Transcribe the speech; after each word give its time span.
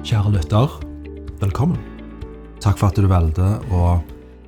Kjære 0.00 0.30
lytter, 0.32 0.78
velkommen. 1.42 1.76
Takk 2.64 2.78
for 2.80 2.88
at 2.88 2.96
du 2.96 3.04
valgte 3.04 3.44
å 3.68 3.98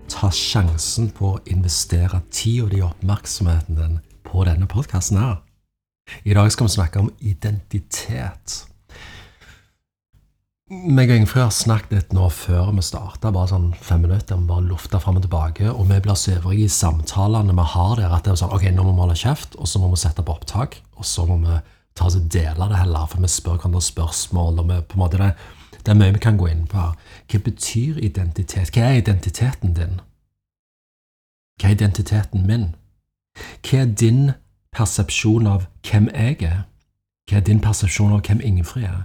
ta 0.09 0.31
sjansen 0.33 1.11
på 1.13 1.35
å 1.35 1.41
investere 1.53 2.23
tida 2.33 2.71
di 2.73 2.81
og 2.81 2.95
oppmerksomheten 2.95 3.77
din 3.77 3.99
på 4.25 4.47
denne 4.49 4.65
podkasten 4.65 5.21
her. 5.21 5.43
I 6.25 6.33
dag 6.39 6.49
skal 6.55 6.71
vi 6.71 6.73
snakke 6.73 7.03
om 7.03 7.11
identitet. 7.21 8.63
Meg 10.73 11.13
og 11.13 11.21
Ingfrid 11.21 11.45
har 11.45 11.53
snakket 11.53 11.93
litt 11.99 12.17
nå 12.17 12.31
før 12.33 12.73
vi 12.73 12.87
starta, 12.89 13.29
bare 13.29 13.53
sånn 13.53 13.69
fem 13.77 14.07
minutter. 14.07 14.41
Vi 14.41 14.49
bare 14.49 14.65
lufta 14.71 15.03
fram 15.05 15.21
og 15.21 15.27
tilbake. 15.27 15.69
Og 15.69 15.85
vi 15.93 16.01
blir 16.01 16.17
så 16.17 16.39
ivrige 16.39 16.65
i 16.65 16.73
samtalene 16.73 17.53
vi 17.53 17.69
har 17.75 17.95
der, 18.01 18.09
at 18.09 18.25
det 18.25 18.33
er 18.33 18.41
sånn 18.41 18.57
Ok, 18.57 18.65
nå 18.73 18.89
må 18.89 18.97
vi 18.97 19.05
holde 19.05 19.21
kjeft, 19.21 19.61
og 19.61 19.69
så 19.69 19.85
må 19.85 19.93
vi 19.93 20.01
sette 20.01 20.25
på 20.25 20.33
opptak, 20.33 20.81
og 20.97 21.05
så 21.05 21.29
må 21.29 21.43
vi 21.45 21.61
ta 21.95 22.07
oss 22.07 22.15
dele 22.15 22.69
det 22.69 22.79
heller, 22.79 23.07
for 23.07 23.21
vi 23.21 23.29
spør 23.29 23.59
hverandre 23.59 23.83
spørsmål. 23.83 24.59
og 24.59 24.69
vi 24.69 24.81
på 24.81 24.95
en 24.95 25.03
måte 25.05 25.19
det, 25.19 25.33
det 25.85 25.89
er 25.89 25.99
mye 25.99 26.13
vi 26.13 26.19
kan 26.19 26.39
gå 26.39 26.47
inn 26.47 26.67
på 26.67 26.79
her. 26.79 26.95
Hva 27.31 27.39
betyr 27.39 27.99
identitet? 27.99 28.71
Hva 28.71 28.83
er 28.83 29.03
identiteten 29.03 29.75
din? 29.75 30.01
Hva 31.61 31.69
er 31.69 31.77
identiteten 31.77 32.47
min? 32.47 32.75
Hva 33.63 33.83
er 33.83 33.95
din 34.01 34.33
persepsjon 34.73 35.47
av 35.47 35.67
hvem 35.91 36.09
jeg 36.15 36.43
er? 36.43 36.63
Hva 37.29 37.37
er 37.37 37.47
din 37.47 37.61
persepsjon 37.61 38.13
av 38.13 38.23
hvem 38.27 38.41
Ingefrid 38.41 38.85
er? 38.85 39.03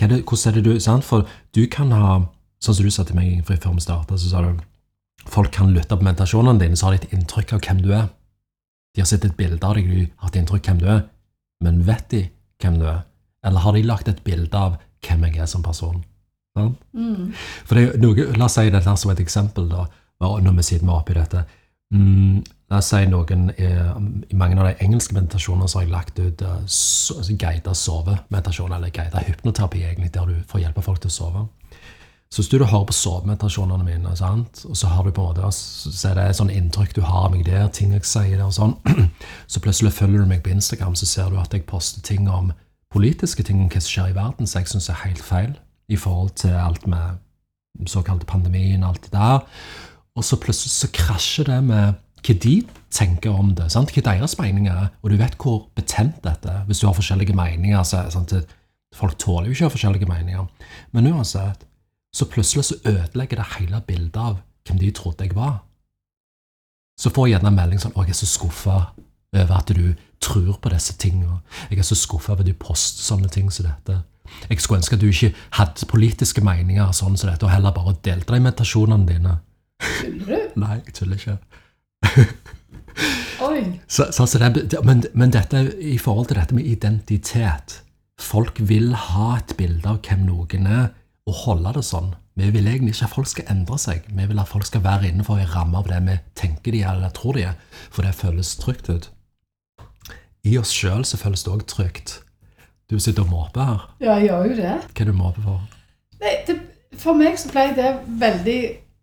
Er 0.00 0.08
det, 0.08 0.24
hvordan 0.24 0.50
er 0.50 0.54
det 0.54 0.64
du 0.64 0.80
sant? 0.80 1.04
For 1.04 1.28
du 1.54 1.66
kan 1.66 1.92
ha 1.92 2.26
Sånn 2.64 2.78
som 2.78 2.86
du 2.86 2.90
sa 2.90 3.04
til 3.04 3.18
meg 3.18 3.28
Ingefrid, 3.28 3.60
før 3.60 3.74
vi 3.76 3.82
starta, 3.84 4.16
så 4.16 4.30
sa 4.30 4.40
du 4.40 4.62
folk 5.28 5.50
kan 5.52 5.74
lytte 5.74 5.92
på 5.92 6.06
meditasjonene 6.06 6.58
dine, 6.62 6.76
så 6.78 6.86
har 6.86 6.94
de 6.94 7.04
et 7.04 7.12
inntrykk 7.12 7.52
av 7.52 7.66
hvem 7.66 7.82
du 7.84 7.90
er. 7.92 8.06
De 8.94 9.02
har 9.02 9.08
sett 9.10 9.26
et 9.28 9.36
bilde 9.36 9.60
av 9.60 9.76
deg, 9.76 9.90
de 9.90 10.06
har 10.22 10.30
et 10.30 10.38
inntrykk 10.40 10.62
av 10.62 10.70
hvem 10.70 10.80
du 10.80 10.86
er. 10.94 11.02
Men 11.64 11.84
vet 11.86 12.08
de 12.12 12.26
hvem 12.62 12.80
du 12.80 12.86
er? 12.90 13.04
Eller 13.46 13.62
har 13.62 13.76
de 13.76 13.84
lagt 13.86 14.08
et 14.10 14.22
bilde 14.26 14.58
av 14.58 14.78
hvem 15.06 15.28
jeg 15.28 15.42
er 15.44 15.50
som 15.50 15.62
person? 15.64 16.02
Ja? 16.56 16.70
Mm. 16.96 17.30
For 17.68 17.78
det 17.78 18.00
noe, 18.02 18.32
La 18.36 18.48
oss 18.48 18.56
si 18.58 18.72
dette 18.72 18.96
som 18.98 19.12
et 19.12 19.22
eksempel, 19.22 19.68
da, 19.70 19.86
når 20.20 20.58
vi 20.58 20.66
sitter 20.66 20.92
oppe 20.92 21.14
i 21.14 21.18
dette. 21.18 21.44
Mm, 21.94 22.40
la 22.72 22.80
oss 22.80 22.88
si 22.90 23.04
noen 23.06 23.44
I 23.54 24.34
mange 24.34 24.56
av 24.58 24.66
de 24.66 24.72
engelske 24.82 25.14
meditasjonene 25.14 25.68
så 25.70 25.78
har 25.78 25.84
jeg 25.84 25.92
lagt 25.92 26.18
ut 26.18 26.42
uh, 26.42 26.56
so, 26.66 27.20
altså 27.20 27.36
guida 27.38 27.74
sovemeditasjon, 27.78 28.74
eller 28.74 28.90
guidet 28.90 29.28
hypnoterapi, 29.28 29.84
egentlig, 29.84 30.10
der 30.16 30.32
du 30.32 30.40
får 30.50 30.64
hjelpe 30.64 30.82
folk 30.82 31.04
til 31.04 31.12
å 31.12 31.16
sove. 31.18 31.46
Så 32.30 32.42
hvis 32.42 32.48
du 32.50 32.58
hører 32.58 32.86
på 32.88 32.94
sovemeditasjonene 32.96 33.84
mine, 33.86 34.12
sant? 34.18 34.64
og 34.66 34.76
så 34.76 34.90
har 34.90 35.04
du 35.04 35.12
på 35.14 35.22
en 35.22 35.28
måte, 35.30 35.50
så 35.54 36.08
er 36.10 36.16
det 36.18 36.24
et 36.26 36.38
sånn 36.40 36.50
inntrykk 36.50 36.96
du 36.96 37.04
har 37.06 37.28
av 37.28 37.34
meg 37.36 37.44
der, 37.46 37.68
ting 37.70 37.92
jeg 37.94 38.04
sier 38.04 38.34
der 38.34 38.48
og 38.48 38.56
sånn, 38.56 38.74
så 39.52 39.62
plutselig 39.62 39.94
følger 39.94 40.24
du 40.24 40.30
meg 40.32 40.42
på 40.42 40.50
Instagram, 40.50 40.96
så 40.98 41.06
ser 41.06 41.30
du 41.30 41.38
at 41.38 41.54
jeg 41.54 41.68
poster 41.70 42.02
ting 42.06 42.26
om 42.26 42.50
politiske 42.92 43.44
ting 43.46 43.60
om 43.62 43.70
hva 43.70 43.80
som 43.82 43.92
skjer 43.92 44.10
i 44.10 44.16
verden, 44.16 44.48
som 44.48 44.60
jeg 44.60 44.72
syns 44.72 44.90
er 44.90 45.04
helt 45.04 45.22
feil 45.22 45.54
i 45.92 45.98
forhold 46.00 46.34
til 46.42 46.56
alt 46.58 46.86
med 46.90 47.22
såkalte 47.86 48.26
pandemien 48.26 48.82
og 48.82 48.94
alt 48.94 49.06
det 49.06 49.14
der. 49.14 49.46
Og 50.16 50.24
så 50.24 50.38
plutselig 50.40 50.72
så 50.72 50.90
krasjer 50.94 51.50
det 51.50 51.60
med 51.66 52.02
hva 52.26 52.36
de 52.42 52.56
tenker 52.90 53.30
om 53.30 53.52
det. 53.54 53.68
Sant? 53.70 53.92
Hva 53.94 54.02
deres 54.08 54.38
meninger 54.40 54.72
er. 54.72 54.88
Og 55.04 55.12
du 55.12 55.18
vet 55.20 55.36
hvor 55.38 55.66
betent 55.76 56.18
dette 56.24 56.50
er. 56.50 56.64
Hvis 56.66 56.80
du 56.82 56.88
har 56.88 56.96
forskjellige 56.96 57.36
meninger. 57.36 57.84
Sant? 57.84 58.32
Folk 58.96 59.18
tåler 59.20 59.50
jo 59.50 59.54
ikke 59.54 59.66
å 59.66 59.68
ha 59.68 59.74
forskjellige 59.74 60.08
meninger. 60.08 60.48
Men 60.96 61.10
uansett, 61.12 61.66
så 62.16 62.24
plutselig 62.32 62.64
så 62.64 62.78
ødelegger 62.88 63.42
det 63.42 63.48
hele 63.58 63.82
bildet 63.86 64.16
av 64.16 64.38
hvem 64.66 64.80
de 64.80 64.90
trodde 64.96 65.26
jeg 65.26 65.36
var. 65.36 65.58
Så 66.96 67.12
får 67.12 67.26
jeg 67.26 67.36
gjerne 67.36 67.52
en 67.52 67.58
melding 67.58 67.80
sånn 67.82 67.92
'Å, 67.92 68.04
jeg 68.06 68.16
er 68.16 68.20
så 68.24 68.26
skuffa 68.26 68.76
over 69.36 69.56
at 69.56 69.68
du 69.68 69.94
tror 70.20 70.56
på 70.56 70.72
disse 70.72 70.96
tingene.' 70.96 71.40
'Jeg 71.70 71.78
er 71.78 71.82
så 71.82 71.94
skuffa 71.94 72.32
over 72.32 72.40
at 72.40 72.46
du 72.46 72.54
poster 72.54 73.02
sånne 73.04 73.28
ting 73.28 73.50
som 73.52 73.66
dette.' 73.66 74.02
Jeg 74.50 74.60
skulle 74.60 74.78
ønske 74.78 74.94
at 74.96 75.00
du 75.00 75.06
ikke 75.06 75.34
hadde 75.50 75.86
politiske 75.86 76.40
meninger 76.40 76.92
sånn 76.92 77.16
som 77.16 77.30
dette, 77.30 77.46
og 77.46 77.52
heller 77.52 77.70
bare 77.70 77.96
delte 78.02 78.36
i 78.36 78.42
meditasjonene 78.42 79.06
dine. 79.06 79.38
Tuller 80.00 80.26
du? 80.26 80.60
Nei, 80.60 80.80
jeg 80.86 80.94
tuller 80.94 81.16
ikke. 81.16 81.38
Oi. 83.46 83.80
Så, 83.86 84.08
så, 84.12 84.26
så 84.26 84.38
det, 84.38 84.84
men, 84.84 85.04
men, 85.14 85.30
dette, 85.30 85.60
i 85.78 85.98
forhold 85.98 86.26
til 86.26 86.40
dette 86.40 86.54
med 86.54 86.64
identitet 86.64 87.82
Folk 88.20 88.56
vil 88.64 88.94
ha 88.94 89.36
et 89.36 89.52
bilde 89.58 89.84
av 89.90 89.98
hvem 90.00 90.22
noen 90.24 90.66
er, 90.66 90.86
og 91.26 91.34
holde 91.42 91.72
det 91.74 91.82
sånn. 91.86 92.12
Vi 92.38 92.50
vil 92.54 92.68
egentlig 92.68 92.94
ikke 92.94 93.08
at 93.08 93.14
folk 93.16 93.30
skal 93.30 93.48
endre 93.50 93.78
seg. 93.80 94.04
Vi 94.12 94.26
vil 94.28 94.38
at 94.38 94.50
folk 94.50 94.66
skal 94.68 94.84
være 94.84 95.08
innenfor 95.08 95.40
en 95.40 95.50
ramme 95.50 95.80
av 95.80 95.88
det 95.90 95.98
vi 96.06 96.16
tenker 96.38 96.74
de 96.76 96.82
er 96.84 96.92
eller 96.92 97.14
tror 97.16 97.38
de 97.38 97.46
er, 97.48 97.56
for 97.90 98.06
det 98.06 98.14
føles 98.14 98.52
trygt 98.60 98.90
ut. 98.92 99.08
I 100.46 100.58
oss 100.60 100.70
sjøl 100.70 101.02
føles 101.04 101.42
det 101.42 101.52
òg 101.52 101.64
trygt. 101.66 102.20
Du 102.86 102.98
sitter 103.02 103.24
og 103.24 103.32
måper 103.32 103.66
her. 103.66 103.86
Ja, 103.98 104.14
jeg 104.20 104.28
gjør 104.28 104.44
jo 104.50 104.58
det. 104.60 104.74
Hva 104.84 105.02
er 105.02 105.08
det 105.08 105.10
du 105.10 105.18
måper 105.18 105.46
for? 105.48 105.64
Nei, 106.20 106.34
det, 106.46 106.56
For 106.96 107.18
meg 107.18 107.40
så 107.40 107.50
ble 107.50 107.64
det 107.74 107.90
veldig 108.20 108.60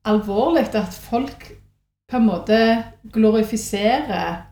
alvorlig 0.08 0.70
at 0.80 0.96
folk 0.96 1.50
på 2.10 2.20
en 2.20 2.30
måte 2.30 2.60
glorifiserer 3.12 4.46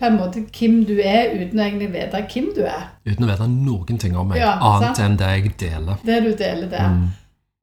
på 0.00 0.08
en 0.08 0.16
måte 0.16 0.42
hvem 0.48 0.80
du 0.88 0.94
er, 0.96 1.34
uten 1.36 1.60
å 1.60 1.66
egentlig 1.66 1.90
vite 1.92 2.22
hvem 2.32 2.50
du 2.56 2.62
er. 2.64 2.86
Uten 3.04 3.26
å 3.26 3.28
vite 3.28 3.48
noen 3.52 4.00
ting 4.00 4.16
om 4.16 4.30
meg, 4.32 4.40
ja, 4.40 4.54
annet 4.64 5.02
enn 5.04 5.18
det 5.20 5.32
jeg 5.34 5.52
deler. 5.60 6.00
Det 6.06 6.20
du 6.24 6.30
deler 6.32 6.70
der. 6.72 6.94
Mm. 6.94 7.08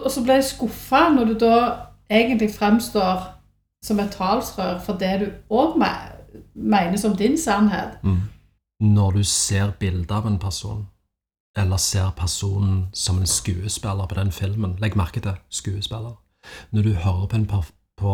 Og 0.06 0.14
så 0.14 0.22
ble 0.24 0.38
jeg 0.38 0.52
skuffa 0.52 1.08
når 1.16 1.32
du 1.32 1.40
da 1.42 1.56
egentlig 2.14 2.52
fremstår 2.54 3.26
som 3.86 4.00
et 4.00 4.14
talsrør 4.14 4.78
for 4.86 5.02
det 5.02 5.16
du 5.24 5.28
òg 5.54 5.78
mener 5.78 7.02
som 7.02 7.18
din 7.18 7.38
sannhet. 7.42 7.98
Mm. 8.04 8.22
Når 8.94 9.18
du 9.18 9.24
ser 9.26 9.74
bilde 9.80 10.14
av 10.14 10.30
en 10.30 10.38
person 10.38 10.86
eller 11.58 11.78
ser 11.82 12.12
personen 12.14 12.88
som 12.94 13.18
en 13.18 13.28
skuespiller 13.28 14.06
på 14.06 14.16
den 14.16 14.32
filmen. 14.32 14.78
Legg 14.78 14.96
merke 14.96 15.20
til 15.20 15.40
skuespiller. 15.50 16.14
Når 16.72 16.82
du 16.82 16.94
hører 16.94 17.26
på, 17.26 17.36
en, 17.36 17.48
på, 17.98 18.12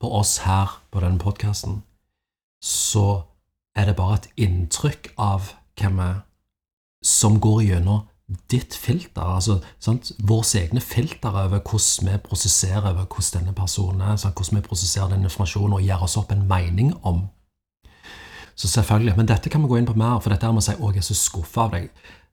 på 0.00 0.10
oss 0.14 0.36
her 0.46 0.78
på 0.90 1.00
den 1.00 1.18
podkasten, 1.18 1.82
så 2.62 3.22
er 3.74 3.88
det 3.88 3.96
bare 3.98 4.20
et 4.20 4.30
inntrykk 4.46 5.12
av 5.18 5.52
hvem 5.78 6.00
vi 6.00 6.08
er, 6.08 6.20
som 7.04 7.40
går 7.42 7.62
gjennom 7.66 8.04
ditt 8.50 8.74
filter, 8.74 9.22
altså 9.36 9.58
sant? 9.82 10.12
våre 10.18 10.46
egne 10.62 10.80
filter 10.80 11.28
over 11.28 11.60
hvordan 11.60 12.08
vi 12.08 12.20
prosesserer 12.24 12.86
over 12.94 13.04
hvordan 13.04 13.42
denne 13.42 13.54
personen 13.54 14.00
er, 14.00 14.16
sant? 14.16 14.34
hvordan 14.38 14.62
vi 14.62 14.68
prosesserer 14.68 15.12
den 15.12 15.26
informasjonen 15.28 15.76
og 15.76 15.84
gjør 15.84 16.06
oss 16.06 16.16
opp 16.16 16.32
en 16.32 16.46
mening 16.48 16.94
om. 17.02 17.26
Så 18.56 18.68
selvfølgelig, 18.68 19.16
Men 19.16 19.28
dette 19.28 19.50
kan 19.50 19.62
vi 19.62 19.68
gå 19.68 19.76
inn 19.76 19.86
på 19.86 19.98
mer, 19.98 20.20
for 20.20 20.30
dette 20.30 20.46
er 20.46 20.52
med 20.52 20.62
å 20.62 20.64
si 20.64 20.72
'Å, 20.72 20.92
jeg 20.94 20.96
er 20.96 21.02
så 21.02 21.14
skuffa 21.14 21.60
av 21.60 21.72
deg' 21.72 21.90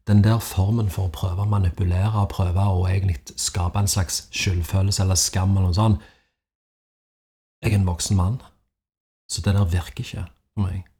den 0.07 0.23
der 0.23 0.39
formen 0.39 0.89
for 0.89 1.07
å 1.07 1.13
prøve 1.13 1.43
å 1.43 1.49
manipulere 1.49 2.23
og 2.23 2.29
prøve 2.29 2.63
å 2.65 2.87
egentlig 2.89 3.19
skape 3.35 3.79
en 3.79 3.87
slags 3.87 4.27
skyldfølelse 4.31 5.03
eller 5.03 5.15
skam 5.15 5.51
eller 5.51 5.69
noe 5.69 5.77
sånt 5.77 6.01
Jeg 7.61 7.73
er 7.73 7.77
en 7.77 7.85
voksen 7.85 8.17
mann, 8.17 8.41
så 9.29 9.41
det 9.41 9.53
der 9.53 9.65
virker 9.65 10.01
ikke 10.01 10.23
for 10.25 10.63
meg. 10.63 10.90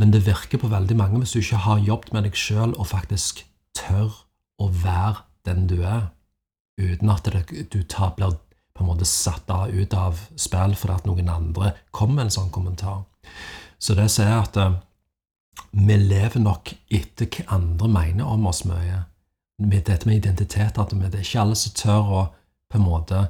Men 0.00 0.12
det 0.14 0.24
virker 0.26 0.58
på 0.58 0.70
veldig 0.72 0.96
mange 0.96 1.20
hvis 1.20 1.34
du 1.34 1.40
ikke 1.42 1.64
har 1.66 1.82
jobbet 1.84 2.14
med 2.14 2.26
deg 2.26 2.38
sjøl 2.38 2.72
og 2.72 2.88
faktisk 2.92 3.44
tør 3.76 4.14
å 4.62 4.68
være 4.72 5.24
den 5.46 5.66
du 5.70 5.82
er, 5.82 6.10
uten 6.80 7.10
at 7.12 7.26
du 7.26 7.78
blir 7.82 8.38
på 8.72 8.84
en 8.84 8.88
måte 8.88 9.04
satt 9.08 9.50
av, 9.52 9.68
ut 9.68 9.94
av 9.94 10.20
spill 10.40 10.76
fordi 10.78 10.94
at 10.94 11.08
noen 11.08 11.28
andre 11.28 11.74
kommer 11.90 12.20
med 12.20 12.28
en 12.28 12.36
sånn 12.38 12.52
kommentar. 12.54 13.02
Så 13.82 13.96
det 13.98 14.08
sier 14.14 14.32
at 14.38 14.56
uh, 14.56 14.78
vi 15.72 15.96
lever 15.98 16.40
nok 16.40 16.72
etter 16.92 17.28
hva 17.28 17.58
andre 17.58 17.90
mener 17.92 18.30
om 18.32 18.46
oss 18.48 18.62
mye. 18.68 19.04
Med 19.62 19.84
dette 19.86 20.08
med 20.08 20.22
identitet, 20.22 20.78
at 20.78 20.94
det 20.94 21.12
er 21.12 21.20
ikke 21.20 21.44
alle 21.44 21.58
som 21.58 21.76
tør 21.76 22.12
å 22.16 22.22
på 22.72 22.80
en 22.80 22.86
måte 22.86 23.26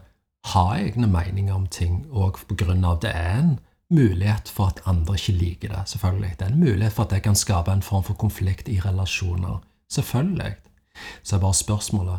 ha 0.53 0.65
egne 0.77 1.09
meninger 1.11 1.55
om 1.55 1.67
ting, 1.67 2.05
og 2.11 2.39
på 2.49 2.57
grunn 2.59 2.85
av 2.87 3.01
det 3.03 3.11
er 3.15 3.35
en 3.41 3.53
mulighet 3.95 4.49
for 4.49 4.73
at 4.73 4.83
andre 4.87 5.15
ikke 5.15 5.33
liker 5.39 5.69
det. 5.69 5.89
selvfølgelig. 5.89 6.35
Det 6.39 6.47
er 6.47 6.53
en 6.53 6.61
mulighet 6.61 6.93
for 6.93 7.05
at 7.05 7.11
det 7.11 7.23
kan 7.23 7.35
skape 7.35 7.73
en 7.73 7.83
form 7.83 8.05
for 8.05 8.15
konflikt 8.15 8.69
i 8.69 8.81
relasjoner. 8.81 9.63
Selvfølgelig. 9.91 10.55
Så 11.23 11.37
er 11.37 11.41
bare 11.41 11.55
spørsmålet 11.55 12.19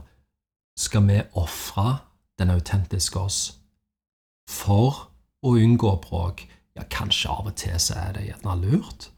skal 0.77 1.07
vi 1.07 1.21
ofre 1.33 1.98
den 2.39 2.50
autentiske 2.50 3.19
oss 3.19 3.57
for 4.50 5.09
å 5.45 5.56
unngå 5.56 5.95
bråk? 6.01 6.48
Ja, 6.74 6.83
kanskje 6.89 7.30
av 7.30 7.51
og 7.51 7.56
til 7.56 7.77
så 7.80 7.94
er 8.01 8.15
det 8.15 8.25
gjerne 8.25 8.56
lurt. 8.63 9.09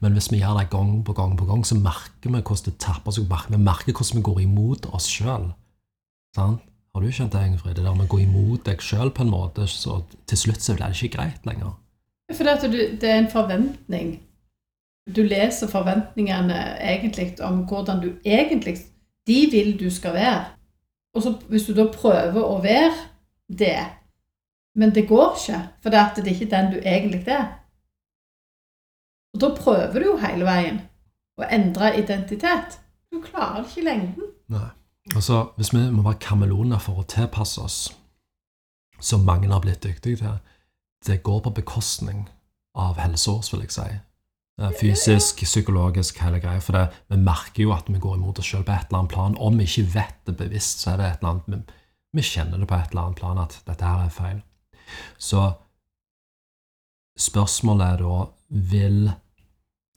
Men 0.00 0.12
hvis 0.16 0.30
vi 0.32 0.40
gjør 0.40 0.56
det 0.58 0.70
gang 0.72 1.02
på 1.04 1.12
gang 1.12 1.34
på 1.36 1.44
gang, 1.44 1.64
så 1.66 1.76
merker 1.76 2.30
vi 2.30 2.40
hvordan 2.40 2.64
det 2.64 2.78
tapper 2.80 3.12
oss, 3.12 3.18
Vi 3.18 3.58
merker 3.58 3.92
hvordan 3.92 4.16
vi 4.16 4.22
går 4.22 4.40
imot 4.40 4.86
oss 4.86 5.06
sjøl. 5.06 5.52
Har 6.36 7.02
du 7.02 7.10
kjent 7.10 7.32
det, 7.32 7.46
Ingrid? 7.46 7.76
Det 7.76 7.84
der 7.84 7.94
med 7.94 8.06
å 8.06 8.12
gå 8.14 8.20
imot 8.22 8.64
deg 8.64 8.80
sjøl 8.80 9.10
på 9.10 9.22
en 9.22 9.30
måte, 9.30 9.66
så 9.66 10.04
til 10.26 10.38
slutt 10.38 10.62
så 10.62 10.74
blir 10.74 10.86
det 10.86 11.02
ikke 11.02 11.16
greit 11.18 11.46
lenger. 11.46 11.74
For 12.32 12.44
det, 12.44 13.00
det 13.00 13.10
er 13.10 13.18
en 13.18 13.30
forventning. 13.30 14.14
Du 15.16 15.20
leser 15.22 15.68
forventningene 15.68 16.78
egentlig 16.80 17.34
om 17.44 17.64
hvordan 17.68 18.00
du 18.00 18.12
egentlig 18.24 18.78
De 19.26 19.48
vil 19.50 19.80
du 19.80 19.90
skal 19.90 20.14
være. 20.14 20.44
Og 21.14 21.22
så 21.22 21.30
hvis 21.48 21.64
du 21.64 21.74
da 21.74 21.86
prøver 21.92 22.42
å 22.44 22.58
være 22.60 22.92
det, 23.48 23.84
men 24.76 24.94
det 24.94 25.08
går 25.08 25.36
ikke, 25.36 25.60
for 25.82 25.90
det 25.90 25.98
er 26.00 26.32
ikke 26.32 26.50
den 26.50 26.72
du 26.72 26.78
egentlig 26.84 27.22
er 27.26 27.46
og 29.34 29.40
da 29.40 29.50
prøver 29.58 29.98
du 29.98 30.06
jo 30.06 30.16
hele 30.22 30.46
veien 30.46 30.80
å 31.40 31.46
endre 31.50 31.90
identitet. 31.98 32.78
Du 33.10 33.18
klarer 33.22 33.62
det 33.62 33.72
ikke 33.72 33.82
i 33.82 33.88
lengden. 33.88 34.32
Nei. 34.54 34.68
Altså, 35.14 35.50
Hvis 35.56 35.74
vi 35.74 35.82
må 35.90 36.02
være 36.02 36.22
kameleoner 36.22 36.78
for 36.80 37.02
å 37.02 37.08
tilpasse 37.10 37.60
oss, 37.60 37.78
som 39.00 39.26
mange 39.26 39.50
har 39.50 39.60
blitt 39.60 39.82
dyktige 39.82 40.16
til, 40.16 40.38
det 41.06 41.22
går 41.22 41.40
på 41.44 41.54
bekostning 41.60 42.26
av 42.74 42.98
helseårs, 42.98 43.52
vil 43.52 43.64
jeg 43.66 43.74
si. 43.76 43.88
Fysisk, 44.78 45.42
psykologisk, 45.42 46.20
hele 46.22 46.38
greia. 46.42 46.62
For 46.62 46.76
det, 46.76 46.84
vi 47.10 47.18
merker 47.18 47.64
jo 47.64 47.72
at 47.74 47.88
vi 47.90 47.98
går 48.02 48.18
imot 48.18 48.38
oss 48.38 48.52
sjøl 48.52 48.62
på 48.66 48.74
et 48.74 48.86
eller 48.88 49.00
annet 49.02 49.14
plan. 49.14 49.38
Om 49.38 49.58
vi 49.58 49.66
ikke 49.66 49.88
vet 49.96 50.20
det 50.28 50.36
bevisst, 50.38 50.84
så 50.84 50.92
er 50.92 51.00
det 51.00 51.08
et 51.08 51.22
eller 51.22 51.32
annet 51.32 51.50
vi, 51.50 51.80
vi 52.14 52.22
kjenner 52.22 52.62
det 52.62 52.68
på 52.70 52.78
et 52.78 52.92
eller 52.92 53.08
annet 53.08 53.18
plan 53.18 53.42
at 53.42 53.58
dette 53.66 53.90
her 53.90 54.04
er 54.04 54.14
feil. 54.14 54.42
Så 55.18 55.42
spørsmålet 57.18 57.86
er 57.86 58.02
da 58.04 58.24
vil 58.48 59.12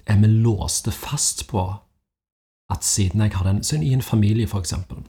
Er 0.07 0.15
vi 0.21 0.27
låste 0.27 0.91
fast 0.91 1.49
på 1.49 1.61
at 2.71 2.83
siden 2.83 3.21
jeg 3.21 3.33
har 3.35 3.43
den 3.43 3.63
så 3.63 3.75
I 3.75 3.93
en 3.93 4.01
familie, 4.01 4.47
eksempel. 4.47 5.03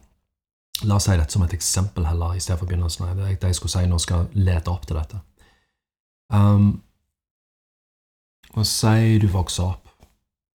La 0.82 0.96
oss 0.96 1.04
si 1.04 1.14
dette 1.16 1.32
som 1.32 1.42
et 1.42 1.54
eksempel 1.54 2.06
heller, 2.06 2.34
i 2.34 2.40
stedet 2.40 2.58
for 2.58 2.66
begynnelsen. 2.66 3.06
Det 3.16 3.42
jeg 3.42 3.54
skulle 3.54 3.70
si 3.70 3.86
nå 3.86 3.98
skal 3.98 4.26
lede 4.34 4.70
opp 4.70 4.86
til 4.86 4.96
dette. 4.96 5.20
Um, 6.34 6.82
og 8.56 8.66
si 8.66 9.18
du 9.22 9.28
vokser 9.32 9.64
opp, 9.64 9.88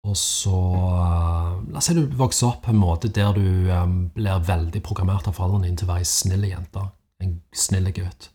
og 0.07 0.15
så 0.17 0.55
uh, 0.55 1.57
La 1.69 1.81
oss 1.81 1.89
si 1.89 1.95
du 1.97 2.05
vokser 2.17 2.47
opp 2.47 2.63
på 2.65 2.71
en 2.71 2.79
måte 2.79 3.11
der 3.13 3.33
du 3.35 3.69
um, 3.73 3.97
blir 4.15 4.45
veldig 4.47 4.81
programmert 4.85 5.27
av 5.27 5.35
foreldrene 5.37 5.67
dine 5.67 5.77
til 5.77 5.89
å 5.89 5.91
være 5.91 6.05
ei 6.05 6.09
snill 6.09 6.45
jente, 6.47 6.85
en 7.21 7.35
snill 7.53 7.91
gutt. 7.93 8.29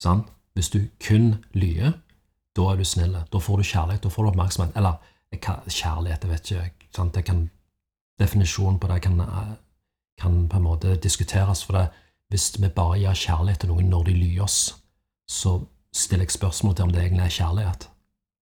Sant? 0.00 0.30
Hvis 0.56 0.70
du 0.72 0.80
kun 1.02 1.34
lyver, 1.54 1.94
da 2.56 2.68
er 2.70 2.78
du 2.80 2.84
snill. 2.84 3.16
Da 3.32 3.38
får 3.38 3.60
du 3.60 3.66
kjærlighet, 3.66 4.02
da 4.04 4.12
får 4.12 4.24
du 4.24 4.30
oppmerksomhet. 4.30 4.76
Eller 4.76 4.98
kjærlighet, 5.66 6.24
jeg 6.24 6.30
vet 6.30 6.50
ikke. 6.50 6.88
Sant? 6.96 7.14
Det 7.14 7.24
kan, 7.24 7.44
definisjonen 8.20 8.80
på 8.80 8.88
det 8.90 9.00
kan, 9.04 9.20
uh, 9.20 9.52
kan, 10.20 10.48
på 10.48 10.56
en 10.56 10.66
måte 10.66 10.96
diskuteres. 10.96 11.64
For 11.66 11.78
det, 11.78 11.86
hvis 12.30 12.52
vi 12.58 12.68
bare 12.68 12.98
gir 12.98 13.22
kjærlighet 13.26 13.62
til 13.64 13.72
noen 13.72 13.90
når 13.92 14.08
de 14.08 14.16
lyver 14.16 14.46
oss, 14.46 14.58
så 15.30 15.60
stiller 15.96 16.26
jeg 16.26 16.36
spørsmål 16.36 16.76
til 16.76 16.88
om 16.88 16.92
det 16.94 17.02
egentlig 17.02 17.26
er 17.26 17.36
kjærlighet. 17.38 17.88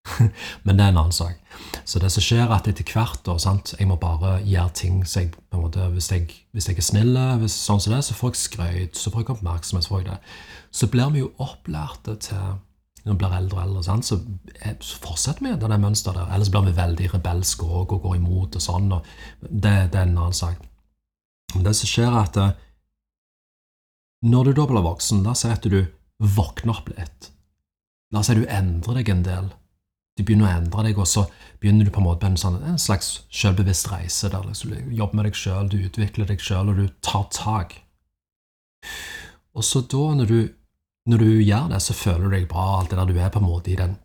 Men 0.63 0.77
det 0.77 0.85
er 0.85 0.91
en 0.91 0.99
annen 1.01 1.15
sak. 1.15 1.39
Så 1.85 1.99
det 1.99 2.11
som 2.13 2.23
skjer, 2.23 2.45
er 2.45 2.53
at 2.55 2.67
etter 2.69 2.87
hvert 2.93 3.19
da, 3.25 3.37
sant, 3.41 3.73
Jeg 3.79 3.87
må 3.89 3.97
bare 3.99 4.37
gjøre 4.43 4.71
ting 4.73 5.01
så 5.07 5.25
jeg, 5.25 5.33
på 5.35 5.57
en 5.57 5.65
måte, 5.65 5.87
hvis, 5.95 6.11
jeg, 6.11 6.29
hvis 6.55 6.69
jeg 6.69 6.77
er 6.79 6.87
snill, 6.87 7.17
hvis, 7.41 7.57
sånn 7.67 7.81
som 7.83 7.95
det, 7.95 8.03
så 8.05 8.15
får 8.15 8.33
jeg 8.33 8.43
skrøyt, 8.43 8.99
så 8.99 9.11
får 9.11 9.23
jeg 9.23 9.33
oppmerksomhet. 9.35 9.87
Så 9.87 9.93
får 9.93 10.03
jeg 10.03 10.09
det. 10.11 10.19
Så 10.71 10.89
blir 10.93 11.11
vi 11.15 11.25
jo 11.25 11.33
opplærte 11.43 12.17
til 12.27 12.55
når 13.07 13.15
vi 13.15 13.19
blir 13.21 13.35
eldre 13.37 13.55
og 13.55 13.63
eldre, 13.63 13.81
sant, 13.85 14.03
så, 14.03 14.17
så 14.83 14.97
fortsetter 14.99 15.45
vi 15.45 15.53
det 15.55 15.79
mønsteret 15.79 16.17
der. 16.17 16.31
Ellers 16.35 16.49
blir 16.51 16.65
vi 16.65 16.73
veldig 16.75 17.05
rebelske 17.13 17.63
og, 17.63 17.93
og 17.95 18.01
går 18.03 18.17
imot 18.17 18.57
og 18.59 18.63
sånn. 18.63 18.89
og 18.91 19.05
det, 19.39 19.93
det 19.93 20.01
er 20.01 20.09
en 20.09 20.17
annen 20.17 20.35
sak. 20.35 20.59
Men 21.53 21.63
det 21.63 21.75
som 21.79 21.87
skjer, 21.87 22.09
er 22.11 22.25
at 22.25 22.39
eh, 22.41 22.51
når 24.27 24.49
du 24.49 24.57
da 24.57 24.65
blir 24.67 24.83
voksen, 24.83 25.23
da 25.23 25.37
sier 25.37 25.55
si 25.55 25.59
at 25.61 25.69
du 25.71 25.79
våkner 26.35 26.75
opp 26.75 26.91
litt. 26.97 27.29
La 28.13 28.21
oss 28.21 28.29
si 28.31 28.37
du 28.37 28.45
endrer 28.47 29.01
deg 29.01 29.09
en 29.11 29.23
del 29.25 29.49
du 30.17 30.23
begynner 30.25 30.47
å 30.47 30.53
endre 30.57 30.87
deg, 30.87 30.97
og 30.97 31.07
så 31.09 31.27
begynner 31.61 31.85
du 31.85 31.93
på 31.93 32.01
en 32.01 32.07
måte 32.07 32.23
på 32.23 32.31
en, 32.31 32.39
sånn, 32.41 32.57
en 32.65 32.79
slags 32.81 33.21
selvbevisst 33.33 33.91
reise 33.91 34.31
der 34.33 34.45
liksom, 34.47 34.73
du 34.73 34.95
jobber 34.97 35.19
med 35.19 35.27
deg 35.29 35.37
sjøl, 35.37 35.69
du 35.69 35.77
utvikler 35.77 36.29
deg 36.31 36.41
sjøl, 36.41 36.71
og 36.71 36.79
du 36.79 36.87
tar 37.05 37.27
tak. 37.33 37.75
Og 39.57 39.65
så 39.65 39.83
da, 39.85 40.07
når 40.17 40.31
du, 40.31 40.39
når 41.11 41.21
du, 41.21 41.29
gjør 41.45 41.69
det, 41.73 41.83
så 41.85 41.95
føler 41.97 42.25
du 42.25 42.33
deg 42.33 42.49
bra, 42.49 42.65
alt 42.79 42.93
det 42.93 42.97
der 42.99 43.11
du 43.11 43.19
er 43.21 43.33
på 43.33 43.41
en 43.43 43.49
måte 43.49 43.73
i 43.73 43.77
den 43.79 43.95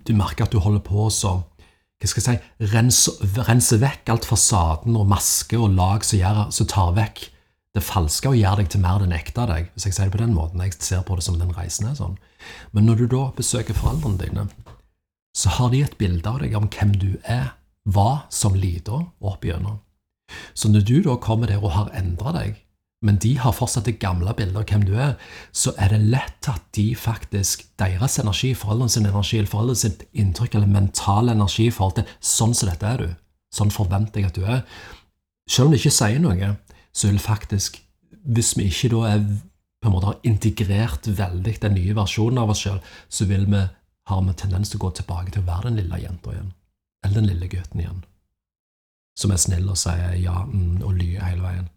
Du 0.00 0.14
merker 0.16 0.46
at 0.46 0.54
du 0.54 0.62
holder 0.62 0.80
på 0.80 1.10
så 1.12 1.42
hva 2.00 2.08
skal 2.08 2.22
jeg 2.22 2.38
si, 2.40 2.68
rense, 2.72 3.12
rense 3.44 3.76
vekk 3.76 4.08
alt 4.08 4.24
fasaden 4.24 4.94
og 4.96 5.10
maske 5.10 5.58
og 5.60 5.74
lag 5.76 6.06
som, 6.06 6.16
gjør, 6.16 6.38
som 6.56 6.68
tar 6.70 6.94
vekk 6.96 7.26
det 7.76 7.82
falske 7.84 8.30
og 8.30 8.38
gjør 8.38 8.62
deg 8.62 8.70
til 8.72 8.80
mer 8.80 9.02
den 9.02 9.12
ekte 9.12 9.42
av 9.42 9.50
deg, 9.52 9.68
hvis 9.74 9.84
jeg 9.84 9.98
sier 9.98 10.08
det 10.08 10.14
på 10.14 10.22
den 10.22 10.32
måten. 10.32 10.62
Jeg 10.64 10.78
ser 10.80 11.04
på 11.04 11.18
det 11.18 11.26
som 11.26 11.36
den 11.36 11.52
reisen 11.52 11.90
er 11.90 11.98
sånn. 11.98 12.16
Men 12.72 12.88
når 12.88 13.02
du 13.02 13.06
da 13.14 13.22
besøker 13.36 13.76
foreldrene 13.76 14.20
dine, 14.20 14.48
så 15.36 15.52
har 15.58 15.70
de 15.70 15.82
et 15.84 15.98
bilde 15.98 16.26
av 16.26 16.40
deg 16.42 16.56
om 16.58 16.66
hvem 16.70 16.96
du 16.98 17.12
er, 17.22 17.54
var 17.84 18.26
som 18.34 18.56
liten 18.58 19.06
og 19.20 19.30
opp 19.34 19.46
igjennom. 19.46 19.78
Så 20.54 20.70
når 20.70 20.84
du 20.86 20.96
da 21.02 21.16
kommer 21.22 21.50
der 21.50 21.62
og 21.62 21.74
har 21.74 21.94
endra 21.96 22.34
deg, 22.36 22.58
men 23.02 23.16
de 23.16 23.32
har 23.40 23.54
fortsatt 23.56 23.86
det 23.88 23.96
gamle 24.02 24.32
bildet 24.36 24.60
av 24.60 24.66
hvem 24.68 24.82
du 24.84 24.92
er, 25.00 25.14
så 25.56 25.72
er 25.80 25.94
det 25.94 26.02
lett 26.12 26.48
at 26.52 26.66
de 26.76 26.90
faktisk, 26.98 27.64
deres 27.80 28.18
energi, 28.20 28.52
foreldrenes 28.52 28.98
energi, 29.00 29.38
eller 29.38 29.48
foreldrenes 29.48 30.02
inntrykk 30.12 30.58
eller 30.58 30.68
mental 30.68 31.32
energi 31.32 31.70
i 31.70 31.74
forhold 31.74 31.96
til 31.96 32.10
sånn 32.20 32.52
som 32.56 32.68
dette 32.68 32.90
er 32.90 33.00
du, 33.00 33.14
sånn 33.56 33.72
forventer 33.72 34.20
jeg 34.20 34.32
at 34.32 34.40
du 34.40 34.44
er 34.44 34.64
Selv 35.50 35.66
om 35.66 35.72
de 35.72 35.80
ikke 35.80 35.90
sier 35.90 36.20
noe, 36.22 36.48
så 36.94 37.08
vil 37.08 37.16
faktisk, 37.18 37.80
hvis 38.22 38.52
vi 38.54 38.68
ikke 38.68 38.92
da 38.92 39.00
er 39.08 39.24
på 39.80 39.88
en 39.88 39.94
måte 39.94 40.10
har 40.10 40.22
integrert 40.28 41.08
veldig 41.08 41.54
den 41.62 41.76
nye 41.78 41.96
versjonen 41.96 42.42
av 42.42 42.52
oss 42.52 42.64
sjøl, 42.66 42.80
så 43.08 43.26
vil 43.30 43.46
vi 43.48 43.62
har 44.10 44.22
vi 44.26 44.34
tendens 44.36 44.70
til 44.70 44.80
å 44.80 44.86
gå 44.86 44.90
tilbake 44.98 45.32
til 45.32 45.42
å 45.42 45.48
være 45.48 45.68
den 45.68 45.80
lille 45.80 46.00
jenta 46.02 46.34
igjen. 46.34 46.52
Eller 47.04 47.20
den 47.20 47.30
lille 47.30 47.48
gutten 47.48 47.80
igjen. 47.80 48.02
Som 49.16 49.32
er 49.32 49.40
snill 49.40 49.68
og 49.70 49.78
sier 49.80 50.16
ja 50.20 50.42
mm, 50.46 50.82
og 50.84 50.96
lyver 50.98 51.24
hele 51.24 51.44
veien. 51.44 51.70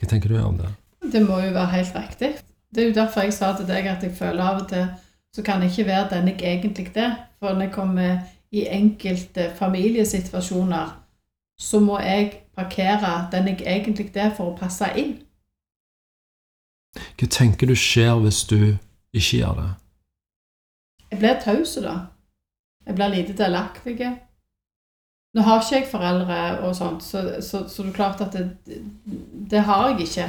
Hva 0.00 0.10
tenker 0.10 0.32
du 0.32 0.40
om 0.42 0.58
det? 0.58 0.72
Det 1.12 1.22
må 1.22 1.38
jo 1.44 1.54
være 1.54 1.74
helt 1.76 1.96
riktig. 1.98 2.30
Det 2.74 2.82
er 2.82 2.88
jo 2.88 2.96
derfor 2.96 3.26
jeg 3.26 3.36
sa 3.36 3.52
til 3.54 3.68
deg 3.68 3.86
at 3.86 4.02
jeg 4.02 4.16
føler 4.16 4.42
av 4.42 4.62
og 4.62 4.70
til 4.72 4.86
så 5.34 5.42
kan 5.42 5.62
jeg 5.62 5.70
ikke 5.70 5.86
være 5.86 6.10
den 6.10 6.28
jeg 6.28 6.42
egentlig 6.42 6.92
er. 6.94 7.14
For 7.40 7.54
når 7.54 7.66
jeg 7.66 7.72
kommer 7.72 8.18
i 8.54 8.66
enkelte 8.70 9.50
familiesituasjoner, 9.58 10.92
så 11.58 11.80
må 11.80 11.98
jeg 11.98 12.32
parkere 12.56 13.28
den 13.32 13.48
jeg 13.48 13.62
egentlig 13.66 14.10
er, 14.14 14.30
for 14.34 14.52
å 14.52 14.58
passe 14.58 14.86
inn. 14.96 15.16
Hva 16.94 17.28
tenker 17.30 17.70
du 17.70 17.74
skjer 17.78 18.14
hvis 18.22 18.44
du 18.50 18.58
ikke 19.14 19.40
gjør 19.40 19.58
det? 19.60 19.70
Jeg 21.10 21.18
blir 21.22 21.40
taus 21.42 21.74
da. 21.82 21.94
Jeg 22.86 22.94
blir 22.98 23.12
lite 23.14 23.36
delaktig. 23.38 23.98
Nå 25.34 25.42
har 25.42 25.62
ikke 25.62 25.76
jeg 25.76 25.90
foreldre 25.90 26.40
og 26.62 26.74
sånt, 26.76 27.02
så, 27.02 27.22
så, 27.42 27.64
så 27.68 27.82
det 27.82 27.90
er 27.90 27.96
klart 27.96 28.20
at 28.22 28.32
det, 28.36 28.80
det 29.50 29.62
har 29.66 29.88
jeg 29.88 30.06
ikke. 30.06 30.28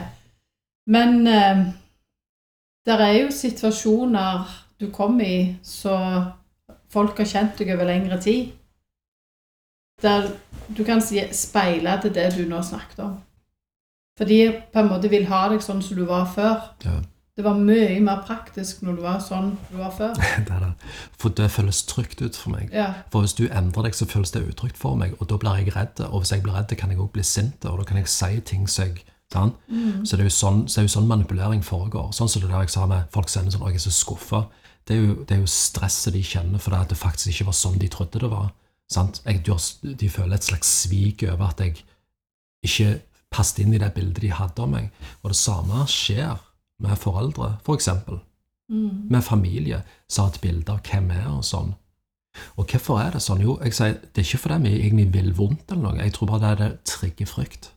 Men 0.90 1.28
eh, 1.28 1.66
det 2.86 2.98
er 3.02 3.14
jo 3.20 3.32
situasjoner 3.34 4.50
du 4.80 4.90
kommer 4.94 5.26
i 5.26 5.58
så 5.64 5.96
folk 6.92 7.18
har 7.18 7.30
kjent 7.30 7.60
deg 7.60 7.74
over 7.76 7.90
lengre 7.90 8.20
tid. 8.22 8.52
Der 10.02 10.28
du 10.78 10.84
kan 10.84 11.02
speile 11.02 12.00
til 12.02 12.14
det 12.16 12.32
du 12.38 12.44
nå 12.50 12.62
snakket 12.66 13.00
om. 13.06 13.16
For 14.16 14.30
de 14.30 14.40
på 14.72 14.80
en 14.80 14.90
måte 14.90 15.12
vil 15.12 15.28
ha 15.28 15.48
deg 15.52 15.64
sånn 15.64 15.82
som 15.84 16.00
du 16.00 16.06
var 16.08 16.30
før. 16.32 16.72
Ja. 16.86 17.02
Det 17.36 17.44
var 17.44 17.58
mye 17.60 17.98
mer 18.00 18.22
praktisk 18.24 18.80
når 18.86 18.96
du 18.96 19.02
var 19.04 19.18
sånn 19.20 19.50
du 19.68 19.76
var 19.76 19.92
før. 19.92 20.14
det 20.48 20.54
er 20.56 20.62
det. 20.64 20.70
For 21.20 21.36
det 21.36 21.50
føles 21.52 21.82
trygt 21.84 22.22
ut 22.24 22.38
for 22.40 22.54
meg. 22.54 22.70
Ja. 22.72 22.94
For 23.12 23.26
hvis 23.26 23.36
du 23.36 23.50
endrer 23.50 23.90
deg, 23.90 23.98
så 23.98 24.08
føles 24.08 24.32
det 24.32 24.46
utrygt 24.48 24.80
for 24.80 24.96
meg, 25.00 25.18
og 25.20 25.28
da 25.32 25.40
blir 25.42 25.60
jeg 25.60 25.76
redd. 25.76 26.00
Og 26.08 26.24
hvis 26.24 26.32
jeg 26.32 26.46
blir 26.46 26.56
redd, 26.56 26.72
kan 26.80 26.94
jeg 26.94 27.02
òg 27.04 27.12
bli 27.12 27.26
sint, 27.28 27.68
og 27.68 27.82
da 27.82 27.88
kan 27.90 28.00
jeg 28.00 28.12
si 28.12 28.40
ting 28.48 28.70
som 28.72 28.88
jeg 28.88 29.04
mm. 29.36 30.06
Så 30.06 30.16
det 30.16 30.26
er 30.26 30.32
sånn, 30.32 30.68
så 30.72 30.80
er 30.80 30.86
jo 30.86 30.94
sånn 30.96 31.10
manipulering 31.10 31.64
foregår. 31.66 32.14
Sånn 32.16 32.32
som 32.32 32.44
det 32.44 32.54
der 32.54 32.64
jeg 32.64 32.72
sa 32.72 32.86
med 32.88 33.10
folk 33.12 33.28
sender 33.32 33.52
sånn 33.52 33.68
jeg 33.68 33.82
er 33.82 33.84
så 33.84 33.92
skuffa'. 33.92 34.46
Det, 34.86 34.96
det, 35.28 35.36
er 35.36 35.42
jo 35.42 35.50
stresset 35.50 36.14
de 36.14 36.22
kjenner 36.24 36.62
for 36.62 36.72
det 36.72 36.92
det 36.94 36.98
faktisk 36.98 37.34
ikke 37.34 37.50
var 37.50 37.58
sånn 37.58 37.80
de 37.82 37.90
trodde 37.90 38.22
det 38.22 38.30
var. 38.32 38.54
Sant? 38.88 39.22
Jeg, 39.26 39.42
de 39.84 40.10
føler 40.10 40.38
et 40.38 40.46
slags 40.46 40.70
svik 40.86 41.26
over 41.26 41.50
at 41.50 41.60
jeg 41.60 41.82
ikke 42.64 43.02
passet 43.36 43.66
inn 43.66 43.76
i 43.76 43.82
det 43.82 43.92
bildet 43.96 44.24
de 44.24 44.32
hadde 44.34 44.64
av 44.64 44.72
meg. 44.72 44.92
Og 45.22 45.34
det 45.34 45.40
samme 45.40 45.84
skjer 45.92 46.40
med 46.84 47.00
foreldre, 47.00 47.56
f.eks. 47.66 47.90
For 48.08 48.22
mm. 48.72 49.08
Med 49.12 49.24
familie, 49.24 49.82
som 50.08 50.26
har 50.26 50.34
et 50.34 50.44
bilde 50.44 50.72
av 50.72 50.84
hvem 50.88 51.12
er 51.16 51.28
og 51.34 51.44
sånn. 51.48 51.76
Og 52.60 52.68
hvorfor 52.68 53.00
er 53.00 53.16
det 53.16 53.24
sånn? 53.24 53.44
Jo, 53.46 53.58
jeg 53.64 53.76
sier, 53.78 53.98
det 54.00 54.22
er 54.22 54.28
ikke 54.28 54.42
fordi 54.44 54.58
vi 54.66 54.76
egentlig 54.82 55.08
vil 55.14 55.32
vondt 55.38 55.72
eller 55.72 55.84
noe, 55.86 56.04
jeg 56.04 56.16
tror 56.16 56.32
bare 56.32 56.44
det 56.44 56.52
er 56.52 56.62
det 56.64 56.72
trigger 56.90 57.30
frykt. 57.32 57.70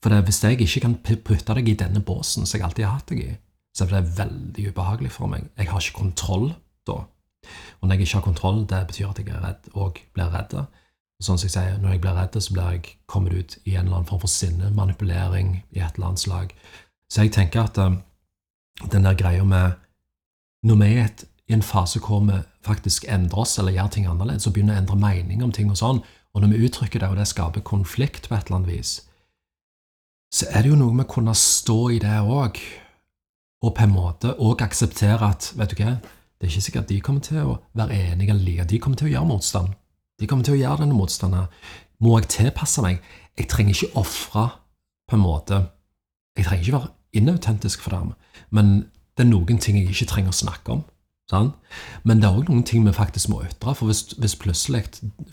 For 0.00 0.12
det, 0.12 0.22
hvis 0.28 0.42
jeg 0.44 0.60
ikke 0.64 0.84
kan 0.86 0.98
putte 1.04 1.56
deg 1.58 1.68
i 1.68 1.78
denne 1.78 2.02
båsen 2.04 2.46
som 2.46 2.56
jeg 2.56 2.66
alltid 2.66 2.86
har 2.86 3.00
hatt 3.00 3.10
deg 3.10 3.24
i, 3.24 3.32
så 3.76 3.84
er 3.84 3.96
det 3.96 4.18
veldig 4.18 4.68
ubehagelig 4.70 5.12
for 5.14 5.30
meg. 5.30 5.50
Jeg 5.58 5.70
har 5.70 5.82
ikke 5.82 5.98
kontroll 5.98 6.52
da. 6.88 7.02
Og 7.80 7.88
når 7.88 7.96
jeg 7.96 8.06
ikke 8.06 8.18
har 8.18 8.24
kontroll, 8.24 8.62
det 8.68 8.80
betyr 8.88 9.10
at 9.10 9.20
jeg 9.20 9.32
er 9.32 9.44
redd 9.44 9.68
og 9.74 10.00
blir 10.14 10.32
redd. 10.32 10.56
Sånn 11.20 11.38
som 11.38 11.48
jeg 11.48 11.52
sier, 11.52 11.78
Når 11.78 11.90
jeg 11.90 12.00
blir 12.00 12.16
redd, 12.16 12.36
så 12.40 12.52
blir 12.54 12.70
jeg 12.72 12.96
kommet 13.06 13.32
ut 13.32 13.58
i 13.64 13.74
en 13.74 13.86
eller 13.86 14.00
annen 14.00 14.08
form 14.08 14.20
for 14.20 14.32
sinne, 14.32 14.70
manipulering 14.70 15.62
i 15.70 15.80
et 15.80 15.94
eller 15.94 16.06
annet 16.06 16.22
slag. 16.22 16.54
Så 17.12 17.22
jeg 17.22 17.32
tenker 17.32 17.66
at 17.66 17.78
um, 17.78 18.00
den 18.92 19.04
der 19.04 19.14
greia 19.14 19.44
med 19.44 19.72
Når 20.62 20.76
vi 20.76 20.94
er 20.96 21.08
i 21.48 21.52
en 21.52 21.62
fase 21.62 22.00
hvor 22.00 22.20
vi 22.20 22.36
faktisk 22.62 23.04
endrer 23.08 23.38
oss 23.38 23.58
eller 23.58 23.72
gjør 23.72 23.88
ting 23.88 24.06
annerledes, 24.06 24.46
og 24.46 24.52
begynner 24.54 24.76
å 24.76 24.82
endre 24.82 24.96
mening 24.96 25.42
om 25.42 25.52
ting 25.52 25.70
og 25.70 25.78
sånn, 25.80 26.02
og 26.34 26.42
når 26.42 26.52
vi 26.52 26.66
uttrykker 26.66 27.00
det, 27.00 27.08
og 27.08 27.16
det 27.16 27.26
skaper 27.26 27.64
konflikt 27.66 28.28
på 28.28 28.36
et 28.36 28.46
eller 28.46 28.60
annet 28.60 28.70
vis, 28.70 28.92
så 30.30 30.46
er 30.52 30.62
det 30.62 30.70
jo 30.70 30.78
noe 30.78 30.94
med 30.94 31.08
å 31.08 31.12
kunne 31.14 31.34
stå 31.34 31.78
i 31.96 31.98
det 32.02 32.20
òg, 32.22 32.60
og 33.64 33.74
på 33.74 33.82
en 33.82 33.94
måte 33.96 34.36
òg 34.38 34.62
akseptere 34.62 35.32
at 35.32 35.50
vet 35.58 35.72
du 35.72 35.82
hva, 35.82 35.96
det 36.40 36.46
er 36.46 36.52
ikke 36.52 36.66
sikkert 36.68 36.88
de 36.88 37.00
kommer 37.04 37.24
til 37.24 37.40
å 37.42 37.58
være 37.76 37.98
enige 37.98 38.32
eller 38.32 38.44
like. 38.46 38.68
De 38.70 38.78
kommer 38.80 38.96
til 38.96 39.10
å 39.10 39.14
gjøre 39.14 39.28
motstand. 39.28 39.74
De 40.20 40.28
kommer 40.28 40.46
til 40.46 40.58
å 40.58 40.60
gjøre 40.60 40.84
denne 40.84 40.96
motstanden. 40.96 41.50
Må 42.00 42.18
jeg 42.18 42.30
tilpasse 42.36 42.84
meg? 42.84 43.00
Jeg 43.38 43.48
trenger 43.50 43.76
ikke 43.76 44.00
ofre 44.00 44.46
på 45.08 45.16
en 45.16 45.24
måte 45.24 45.64
Jeg 46.36 46.46
trenger 46.46 46.64
ikke 46.64 46.78
være 46.78 46.94
inautentisk 47.12 47.82
for 47.82 47.90
dem, 47.90 48.12
men 48.54 48.68
det 49.18 49.24
er 49.24 49.28
noen 49.32 49.58
ting 49.58 49.76
jeg 49.76 49.90
ikke 49.90 50.06
trenger 50.12 50.30
å 50.30 50.36
snakke 50.38 50.72
om. 50.76 50.84
Sant? 51.30 51.56
Men 52.06 52.22
det 52.22 52.28
er 52.28 52.38
òg 52.38 52.48
noen 52.48 52.62
ting 52.66 52.84
vi 52.86 52.94
faktisk 52.94 53.30
må 53.32 53.42
ytre. 53.44 53.74
For 53.76 53.90
hvis, 53.90 54.14
hvis 54.18 54.36
plutselig 54.38 54.84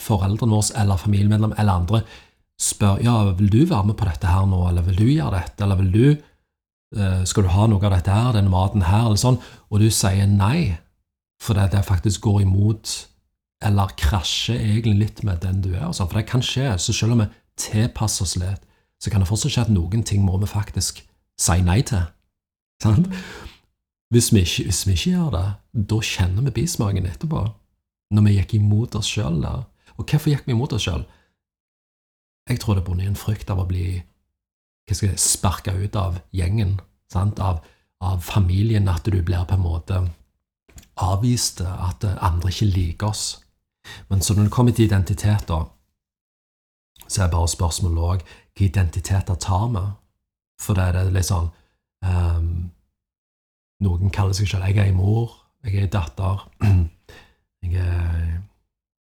foreldrene 0.01 0.53
våre 0.57 0.81
eller 0.81 0.99
familiemedlem 1.01 1.53
eller 1.55 1.83
andre 1.83 2.01
spør 2.57 3.01
ja, 3.05 3.15
vil 3.37 3.51
du 3.53 3.61
være 3.69 3.91
med 3.91 3.97
på 3.99 4.07
dette 4.09 4.29
her 4.29 4.47
nå, 4.49 4.63
eller 4.69 4.85
vil 4.89 4.97
du 4.97 5.05
gjøre 5.05 5.37
dette, 5.37 5.63
eller 5.63 5.79
vil 5.81 5.91
du 5.93 6.05
eh, 6.97 7.21
skal 7.29 7.45
du 7.45 7.53
ha 7.53 7.67
noe 7.69 7.85
av 7.85 7.93
dette 7.93 8.13
her, 8.13 8.33
denne 8.33 8.53
maten 8.53 8.85
her, 8.85 9.05
eller 9.05 9.21
sånn, 9.21 9.37
og 9.69 9.81
du 9.81 9.89
sier 9.93 10.25
nei, 10.29 10.79
fordi 11.41 11.67
det 11.75 11.85
faktisk 11.85 12.25
går 12.25 12.41
imot 12.47 12.95
eller 13.65 13.93
krasjer 13.97 14.59
egentlig 14.59 14.97
litt 15.01 15.23
med 15.25 15.41
den 15.41 15.61
du 15.65 15.71
er. 15.73 15.89
Sånn. 15.91 16.09
For 16.09 16.19
det 16.19 16.29
kan 16.29 16.43
skje. 16.45 16.69
Så 16.81 16.93
selv 16.93 17.15
om 17.15 17.23
vi 17.23 17.29
tilpasser 17.57 18.27
oss 18.27 18.37
litt, 18.37 18.63
så 19.01 19.13
kan 19.13 19.21
det 19.21 19.29
fortsatt 19.29 19.53
skje 19.53 19.65
at 19.67 19.73
noen 19.73 20.03
ting 20.05 20.23
må 20.25 20.37
vi 20.41 20.49
faktisk 20.49 21.03
si 21.37 21.57
nei 21.65 21.81
til. 21.85 22.05
Sant? 22.83 23.09
Hvis 24.13 24.29
vi, 24.31 24.43
ikke, 24.45 24.67
hvis 24.69 24.85
vi 24.87 24.93
ikke 24.95 25.13
gjør 25.15 25.31
det, 25.33 25.47
da 25.91 25.97
kjenner 26.05 26.45
vi 26.47 26.55
bismaken 26.61 27.09
etterpå. 27.09 27.43
Når 28.15 28.27
vi 28.27 28.35
gikk 28.37 28.53
imot 28.55 28.95
oss 28.95 29.09
sjøl 29.11 29.41
der. 29.43 29.65
Og 29.97 30.05
hvorfor 30.05 30.31
gikk 30.31 30.45
vi 30.47 30.55
imot 30.55 30.75
oss 30.77 30.85
sjøl? 30.87 31.03
Jeg 32.47 32.61
tror 32.63 32.77
det 32.77 32.85
bunner 32.87 33.03
i 33.03 33.09
en 33.11 33.19
frykt 33.19 33.49
av 33.51 33.59
å 33.59 33.67
bli 33.67 33.97
hva 34.87 34.95
skal 34.95 35.09
jeg, 35.09 35.19
sparka 35.19 35.73
ut 35.75 35.97
av 35.99 36.21
gjengen, 36.31 36.77
sant? 37.11 37.41
Av, 37.43 37.59
av 37.99 38.21
familien, 38.23 38.87
at 38.87 39.03
du 39.03 39.19
blir 39.19 39.43
på 39.43 39.57
en 39.57 39.65
måte 39.65 39.97
avvist, 41.03 41.59
at 41.61 42.05
andre 42.07 42.53
ikke 42.53 42.69
liker 42.71 43.11
oss. 43.11 43.25
Men 44.09 44.21
så 44.21 44.33
når 44.33 44.47
det 44.47 44.51
kommer 44.51 44.71
til 44.75 44.85
identitet, 44.85 45.47
da, 45.47 45.63
så 47.07 47.23
er 47.23 47.31
bare 47.31 47.47
spørsmålet 47.47 48.03
òg 48.03 48.23
hvilke 48.57 48.71
identiteter 48.71 49.35
tar 49.35 49.67
vi? 49.73 49.85
For 50.61 50.73
det 50.73 50.87
er 50.89 51.11
litt 51.13 51.29
sånn 51.29 51.51
um, 52.05 52.71
Noen 53.85 54.09
kaller 54.09 54.33
seg 54.33 54.49
selv 54.49 54.65
Jeg 54.71 54.89
er 54.89 54.95
mor, 54.97 55.35
jeg 55.65 55.83
er 55.83 55.91
datter, 55.93 56.47
jeg 57.61 57.75
er 57.77 58.39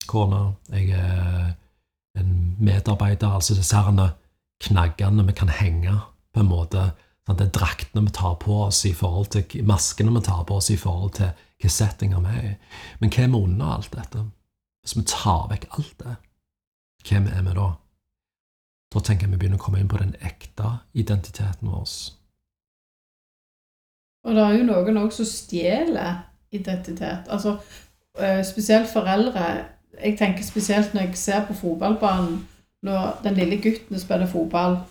kone, 0.06 0.42
jeg 0.70 0.92
er 0.94 1.56
en 2.20 2.58
medarbeider. 2.62 3.32
Altså 3.40 3.56
disse 3.58 3.78
her 3.78 4.12
knaggene 4.62 5.26
vi 5.26 5.34
kan 5.34 5.50
henge 5.50 5.96
på 6.34 6.44
en 6.44 6.52
måte. 6.52 6.92
Sånn, 7.26 7.38
det 7.40 7.48
er 7.48 7.56
draktene 7.58 8.06
vi 8.06 8.14
tar 8.14 8.38
på 8.42 8.60
oss 8.68 8.84
i 8.90 8.94
forhold 8.98 9.32
til 9.34 9.66
maskene 9.66 10.14
vi 10.14 10.24
tar 10.26 10.44
på 10.46 10.60
oss 10.60 10.70
i 10.74 10.78
forhold 10.78 11.16
til 11.18 11.32
hvilke 11.32 11.74
settinger 11.74 12.22
vi 12.26 12.38
er 12.38 12.48
i. 12.52 12.54
Men 13.02 13.14
hva 13.14 13.26
er 13.26 13.34
vi 13.34 13.42
under 13.42 13.74
alt 13.78 13.92
dette? 13.98 14.24
Hvis 14.82 14.98
vi 14.98 15.04
tar 15.06 15.48
vekk 15.52 15.68
alt 15.78 15.94
det, 16.00 16.16
hvem 17.08 17.28
er 17.30 17.44
vi 17.46 17.54
da? 17.58 17.68
Da 18.92 19.00
tenker 19.00 19.28
jeg 19.28 19.34
vi 19.34 19.40
begynner 19.40 19.62
å 19.62 19.64
komme 19.64 19.80
inn 19.80 19.92
på 19.92 20.00
den 20.02 20.16
ekte 20.26 20.78
identiteten 20.98 21.70
vår. 21.70 21.92
Og 24.26 24.36
det 24.36 24.44
er 24.44 24.58
jo 24.58 24.66
noen 24.68 25.00
òg 25.02 25.14
som 25.16 25.26
stjeler 25.26 26.26
identitet. 26.52 27.30
Altså 27.30 27.56
eh, 28.20 28.42
spesielt 28.46 28.90
foreldre. 28.92 29.46
Jeg 30.02 30.18
tenker 30.20 30.44
spesielt 30.44 30.94
når 30.94 31.08
jeg 31.08 31.22
ser 31.22 31.46
på 31.48 31.56
fotballbanen, 31.58 32.42
når 32.84 33.22
den 33.24 33.38
lille 33.38 33.62
gutten 33.62 34.00
spiller 34.00 34.28
fotball, 34.28 34.82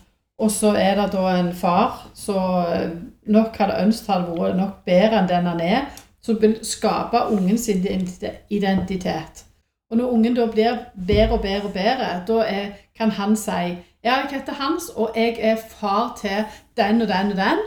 og 0.41 0.51
så 0.51 0.73
er 0.79 0.97
det 0.97 1.11
da 1.13 1.27
en 1.37 1.53
far 1.55 2.07
som 2.17 2.65
eh, 2.73 2.91
nok 3.29 3.59
hadde 3.61 3.83
ønsket 3.85 4.15
han 4.15 4.27
vært 4.31 4.57
nok 4.57 4.81
bedre 4.89 5.21
enn 5.21 5.29
den 5.29 5.51
han 5.51 5.61
er, 5.61 5.87
som 6.25 6.41
vil 6.41 6.57
skape 6.65 7.27
ungens 7.35 7.69
identitet. 7.69 9.45
Og 9.91 9.99
når 9.99 10.13
ungen 10.15 10.35
da 10.35 10.47
blir 10.47 10.77
bedre 10.95 11.33
og 11.35 11.43
bedre 11.43 11.67
og 11.67 11.73
bedre, 11.75 12.11
da 12.27 12.43
er, 12.47 12.67
kan 12.95 13.11
han 13.11 13.37
si 13.37 13.77
ja, 14.01 14.15
jeg 14.23 14.31
heter 14.31 14.57
Hans, 14.57 14.89
og 14.97 15.13
jeg 15.17 15.37
er 15.41 15.57
far 15.71 16.17
til 16.17 16.45
den 16.77 17.03
og 17.03 17.09
den 17.09 17.33
og 17.35 17.37
den. 17.37 17.59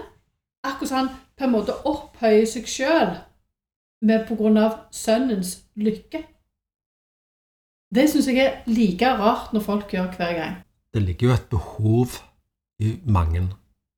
Akkurat 0.64 0.90
som 0.90 0.98
han 0.98 1.10
på 1.38 1.44
en 1.46 1.52
måte 1.54 1.76
opphøyer 1.86 2.48
seg 2.50 2.70
sjøl 2.70 3.12
pga. 4.04 4.70
sønnens 4.92 5.64
lykke. 5.76 6.24
Det 7.96 8.10
syns 8.10 8.28
jeg 8.28 8.38
er 8.38 8.64
like 8.66 9.06
rart 9.06 9.54
når 9.54 9.62
folk 9.62 9.92
gjør 9.92 10.16
hver 10.18 10.34
gang. 10.34 10.56
Det 10.94 11.02
ligger 11.02 11.28
jo 11.28 11.34
et 11.34 11.50
behov 11.50 12.08
i 12.80 13.00
mange 13.06 13.50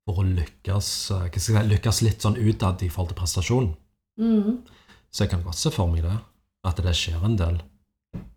for 0.06 0.20
å 0.20 0.26
lykkes, 0.26 0.90
si, 1.38 1.52
lykkes 1.52 2.02
litt 2.02 2.22
sånn 2.22 2.36
utad 2.36 2.82
i 2.82 2.88
forhold 2.88 3.14
til 3.14 3.20
prestasjon. 3.20 3.70
Mm. 4.20 4.60
Så 5.10 5.24
jeg 5.24 5.30
kan 5.30 5.42
godt 5.42 5.58
se 5.58 5.70
for 5.70 5.88
meg 5.90 6.04
det, 6.04 6.18
at 6.64 6.76
det 6.84 6.94
skjer 6.94 7.24
en 7.24 7.38
del. 7.40 7.58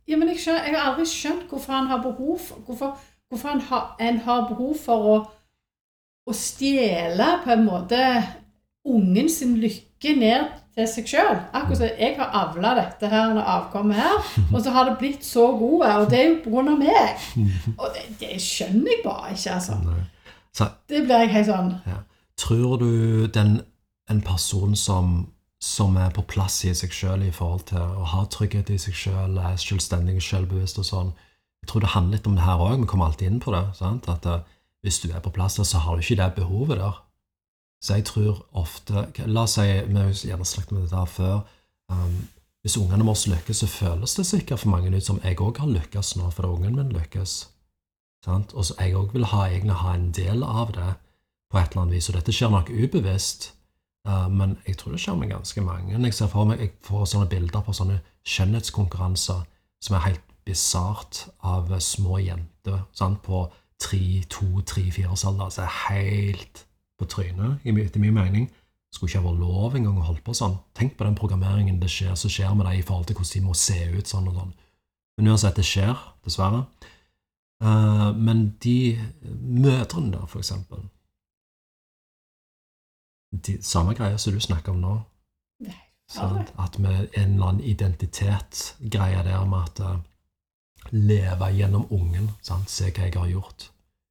Ja, 0.09 0.17
men 0.17 0.31
jeg, 0.31 0.41
skjønner, 0.41 0.65
jeg 0.65 0.73
har 0.73 0.91
aldri 0.91 1.05
skjønt 1.05 1.51
hvorfor 1.51 1.75
han 1.75 1.89
har 1.91 2.01
behov 2.01 2.39
for, 2.41 2.63
hvorfor, 2.65 2.95
hvorfor 3.29 3.51
han 3.53 3.61
ha, 3.69 3.81
en 4.01 4.17
har 4.25 4.47
behov 4.49 4.73
for 4.81 5.09
å, 5.11 5.17
å 6.25 6.35
stjele 6.35 7.27
på 7.43 7.53
en 7.53 7.67
måte 7.67 7.99
ungen 8.89 9.29
sin 9.29 9.57
lykke 9.61 10.15
ned 10.17 10.49
til 10.73 10.87
seg 10.89 11.09
sjøl. 11.11 11.39
Akkurat 11.53 11.81
som 11.81 11.89
jeg 11.91 12.15
har 12.17 12.33
avla 12.41 12.73
dette 12.79 13.09
her 13.11 13.37
avkommet 13.37 13.99
her, 13.99 14.29
og 14.47 14.61
så 14.63 14.73
har 14.73 14.89
det 14.89 14.97
blitt 15.01 15.25
så 15.27 15.49
gode, 15.59 15.89
og 16.01 16.09
det 16.09 16.21
er 16.23 16.29
jo 16.31 16.61
av 16.63 16.71
meg. 16.79 17.25
Og 17.79 17.89
det, 17.93 18.05
det, 18.21 18.35
skjønner 18.41 18.95
jeg 18.95 19.03
bare 19.05 19.33
ikke, 19.35 19.57
altså. 19.59 19.77
Så, 20.55 20.71
det 20.89 21.03
blir 21.05 21.21
jeg 21.21 21.33
helt 21.35 21.47
sånn 21.51 21.75
ja. 21.85 21.99
Tror 22.39 22.79
du 22.81 23.27
den, 23.29 23.59
en 24.09 24.21
person 24.25 24.73
som 24.75 25.27
som 25.59 25.97
er 25.99 26.13
på 26.15 26.23
plass 26.23 26.61
i 26.63 26.71
seg 26.75 26.93
sjøl 26.95 27.25
i 27.27 27.33
forhold 27.35 27.65
til 27.71 27.81
å 27.83 28.05
ha 28.13 28.23
trygghet 28.31 28.71
i 28.71 28.77
seg 28.79 28.95
sjøl, 28.95 29.35
er 29.37 29.59
selvstendig 29.59 30.15
og 30.21 30.23
selvbevisst 30.23 30.79
og 30.79 30.87
sånn. 30.87 31.11
Jeg 31.59 31.71
tror 31.71 31.83
det 31.83 31.91
handler 31.95 32.17
litt 32.17 32.29
om 32.29 32.37
det 32.37 32.45
her 32.45 32.63
òg. 32.63 32.79
Vi 32.79 32.87
kommer 32.87 33.09
alltid 33.09 33.27
inn 33.27 33.43
på 33.43 33.51
det. 33.51 33.65
Sant? 33.75 34.07
At 34.07 34.25
uh, 34.25 34.39
hvis 34.85 35.01
du 35.03 35.09
er 35.11 35.19
på 35.23 35.33
plass 35.35 35.59
der, 35.59 35.67
så 35.67 35.83
har 35.83 35.97
du 35.97 36.05
ikke 36.05 36.19
det 36.21 36.29
behovet 36.37 36.79
der. 36.79 37.01
Så 37.83 37.99
jeg 37.99 38.07
tror 38.07 38.41
ofte 38.59 39.05
La 39.27 39.45
oss 39.47 39.55
si 39.55 39.63
Vi 39.63 39.95
har 39.95 40.11
gjerne 40.11 40.47
snakket 40.47 40.71
med 40.75 40.87
det 40.87 40.95
der 40.95 41.11
før. 41.11 41.43
Um, 41.91 42.27
hvis 42.63 42.77
ungene 42.79 43.07
våre 43.07 43.35
lykkes, 43.35 43.61
så 43.61 43.67
føles 43.71 44.15
det 44.15 44.25
sikkert 44.27 44.63
for 44.63 44.71
mange 44.71 44.91
ut 44.95 45.05
som 45.05 45.19
jeg 45.23 45.39
òg 45.39 45.59
har 45.59 45.71
lykkes 45.71 46.15
nå, 46.19 46.31
fordi 46.35 46.47
ungen 46.55 46.75
min 46.75 46.91
lykkes. 46.95 47.37
Og 48.27 48.65
så 48.65 48.75
jeg 48.79 48.95
òg 48.99 49.13
vil 49.15 49.27
ha, 49.31 49.45
egentlig 49.47 49.77
ha 49.79 49.93
en 49.95 50.11
del 50.11 50.43
av 50.43 50.73
det 50.75 50.89
på 51.49 51.57
et 51.57 51.71
eller 51.71 51.85
annet 51.85 51.95
vis. 51.95 52.09
Og 52.09 52.17
dette 52.19 52.35
skjer 52.35 52.51
nok 52.51 52.69
ubevisst. 52.69 53.53
Uh, 54.09 54.25
men 54.31 54.57
jeg 54.65 54.77
tror 54.79 54.95
det 54.95 55.01
skjer 55.03 55.17
med 55.19 55.29
ganske 55.29 55.61
mange. 55.61 55.93
Jeg 55.93 56.13
ser 56.17 56.29
for 56.31 56.49
meg, 56.49 56.61
jeg 56.63 56.71
får 56.87 57.11
sånne 57.11 57.29
bilder 57.29 57.61
på 57.65 57.75
sånne 57.77 57.99
skjønnhetskonkurranser 58.25 59.43
som 59.85 59.95
er 59.95 60.05
helt 60.07 60.23
bisart 60.47 61.27
av 61.45 61.69
små 61.83 62.17
jenter 62.23 62.79
sant? 62.97 63.21
på 63.21 63.43
tre, 63.79 64.23
to, 64.31 64.63
tre, 64.65 64.87
fire 64.91 65.13
års 65.13 65.27
alder. 65.29 65.51
Så 65.53 65.65
er 65.65 65.75
helt 65.89 66.63
på 66.99 67.07
trynet, 67.11 67.61
etter 67.69 68.01
min 68.01 68.17
mening. 68.17 68.49
Skulle 68.89 69.11
ikke 69.11 69.21
ha 69.21 69.27
vært 69.29 69.43
lov 69.43 69.77
engang 69.77 69.99
å 70.01 70.07
holde 70.07 70.25
på 70.25 70.33
sånn. 70.33 70.57
Tenk 70.73 70.97
på 70.97 71.05
den 71.05 71.17
programmeringen 71.19 71.77
det 71.79 71.91
skjer, 71.93 72.15
som 72.17 72.33
skjer 72.33 72.55
med 72.57 72.65
dem 72.65 72.79
i 72.79 72.85
forhold 72.85 73.11
til 73.11 73.19
hvordan 73.19 73.35
de 73.35 73.45
må 73.45 73.53
se 73.53 73.77
ut. 73.93 74.07
sånn 74.09 74.31
og 74.31 74.39
sånn. 74.39 74.55
Men 75.19 75.29
uansett, 75.35 75.59
det 75.59 75.67
skjer, 75.67 75.93
dessverre. 76.25 76.63
Uh, 77.61 78.09
men 78.15 78.55
de 78.63 78.97
mødrene 79.29 80.15
der, 80.15 80.25
for 80.31 80.41
eksempel 80.41 80.87
de, 83.31 83.57
samme 83.61 83.93
greia 83.93 84.17
som 84.17 84.33
du 84.33 84.39
snakker 84.39 84.73
om 84.73 84.83
nå. 84.83 84.97
Sånn, 86.09 86.41
at 86.57 86.77
vi 86.79 86.89
en 86.89 87.35
eller 87.35 87.51
annen 87.51 87.65
identitetsgreie 87.69 89.21
der 89.27 89.43
med 89.45 89.67
at 89.67 89.81
uh, 89.85 89.99
leve 90.89 91.51
gjennom 91.53 91.85
ungen. 91.93 92.31
Sant? 92.41 92.71
Se 92.71 92.89
hva 92.89 93.05
jeg 93.05 93.13
har 93.13 93.29
gjort. 93.29 93.67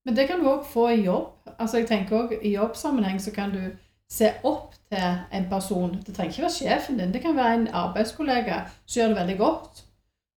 Men 0.07 0.15
det 0.15 0.29
kan 0.29 0.39
du 0.41 0.47
òg 0.49 0.63
få 0.65 0.87
i 0.95 1.03
jobb. 1.03 1.51
Altså 1.59 1.81
jeg 1.81 1.89
tenker 1.91 2.21
også, 2.21 2.39
I 2.43 2.55
jobbsammenheng 2.55 3.19
så 3.21 3.35
kan 3.35 3.51
du 3.53 3.65
se 4.09 4.31
opp 4.47 4.77
til 4.89 5.19
en 5.35 5.49
person. 5.51 5.99
Det 6.07 6.15
trenger 6.15 6.33
ikke 6.33 6.47
være 6.47 6.55
sjefen 6.55 7.03
din, 7.03 7.13
det 7.13 7.23
kan 7.23 7.37
være 7.37 7.55
en 7.55 7.69
arbeidskollega 7.83 8.63
som 8.87 9.01
gjør 9.01 9.13
det 9.13 9.19
veldig 9.19 9.39
godt. 9.39 9.85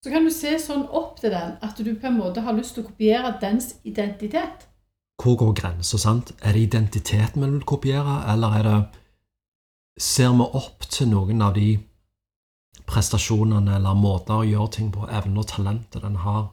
Så 0.01 0.09
kan 0.09 0.25
du 0.25 0.33
se 0.33 0.57
sånn 0.59 0.87
opp 0.89 1.21
til 1.21 1.31
den 1.31 1.55
at 1.61 1.77
du 1.77 1.93
på 1.93 2.09
en 2.09 2.17
måte 2.17 2.41
har 2.41 2.57
lyst 2.57 2.73
til 2.75 2.83
å 2.83 2.89
kopiere 2.89 3.35
dens 3.41 3.75
identitet. 3.85 4.65
Hvor 5.21 5.35
går 5.37 5.53
grensa? 5.53 5.97
Er 6.41 6.53
det 6.53 6.61
identiteten 6.61 7.43
vi 7.43 7.49
vil 7.51 7.63
kopiere, 7.63 8.23
eller 8.33 8.57
er 8.57 8.63
det 8.63 8.81
Ser 9.99 10.31
vi 10.33 10.45
opp 10.57 10.85
til 10.89 11.09
noen 11.11 11.41
av 11.43 11.53
de 11.53 11.75
prestasjonene 12.87 13.75
eller 13.75 13.93
måter 13.93 14.39
å 14.39 14.45
gjøre 14.47 14.71
ting 14.71 14.87
på, 14.91 15.03
evne 15.11 15.43
og 15.43 15.49
talentet 15.51 16.01
den 16.01 16.15
har? 16.23 16.47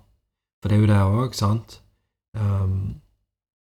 For 0.61 0.69
det 0.69 0.77
er 0.77 0.83
jo 0.83 0.89
det 0.91 0.99
òg, 1.23 1.37
sant? 1.39 1.79
Um, 2.37 2.99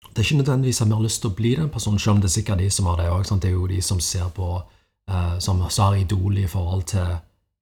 det 0.09 0.19
er 0.19 0.27
ikke 0.27 0.41
nødvendigvis 0.43 0.81
at 0.83 0.87
vi 0.91 0.93
har 0.93 1.05
lyst 1.07 1.23
til 1.23 1.31
å 1.31 1.37
bli 1.37 1.55
den 1.55 1.71
personen, 1.73 1.99
selv 1.99 2.17
om 2.17 2.21
det 2.21 2.29
er 2.29 2.35
sikkert 2.35 2.61
de 2.61 2.69
som 2.69 2.89
har 2.91 2.99
det 2.99 3.09
òg. 3.09 3.23
Det 3.31 3.49
er 3.49 3.55
jo 3.55 3.69
de 3.71 3.81
som 3.81 3.99
ser 4.03 4.27
på 4.35 4.49
uh, 4.59 5.39
Som 5.39 5.61
har 5.61 5.95
Idol 5.95 6.37
i 6.37 6.47
forhold 6.47 6.83
til 6.83 7.15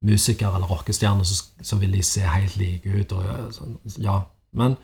musikere 0.03 0.55
eller 0.55 0.67
rockestjerner, 0.67 1.23
så, 1.23 1.45
så, 1.61 1.77
vil 1.77 1.91
de 1.93 2.03
se 2.03 2.21
helt 2.21 2.57
like 2.57 2.89
ut. 2.89 3.11
Og, 3.11 3.23
ja, 3.97 4.21
men 4.51 4.75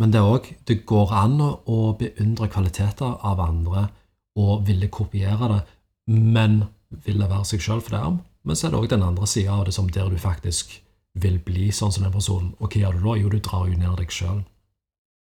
men 0.00 0.12
det 0.12 0.20
er 0.20 0.28
også, 0.28 0.54
Det 0.64 0.86
går 0.86 1.12
an 1.12 1.40
å 1.40 1.96
beundre 1.98 2.48
kvaliteter 2.48 3.18
av 3.22 3.40
andre 3.40 3.88
og 4.36 4.66
ville 4.66 4.88
kopiere 4.88 5.48
det, 5.48 5.60
men 6.06 6.64
ville 7.04 7.28
være 7.28 7.44
seg 7.44 7.60
sjøl 7.60 7.80
for 7.80 7.96
det. 7.96 8.24
Men 8.42 8.56
så 8.56 8.66
er 8.66 8.72
det 8.72 8.80
òg 8.80 8.88
den 8.88 9.02
andre 9.02 9.26
sida 9.26 9.52
av 9.52 9.66
det, 9.66 9.74
som 9.74 9.90
der 9.90 10.08
du 10.08 10.18
faktisk 10.18 10.80
vil 11.14 11.38
bli 11.38 11.70
sånn 11.70 11.92
som 11.92 12.04
den 12.04 12.12
personen. 12.12 12.54
Og 12.58 12.72
hva 12.72 12.80
gjør 12.80 12.96
du 12.96 13.04
da? 13.04 13.16
Jo, 13.20 13.28
du 13.28 13.38
drar 13.38 13.68
jo 13.68 13.76
ned 13.76 13.96
deg 14.00 14.10
sjøl. 14.10 14.42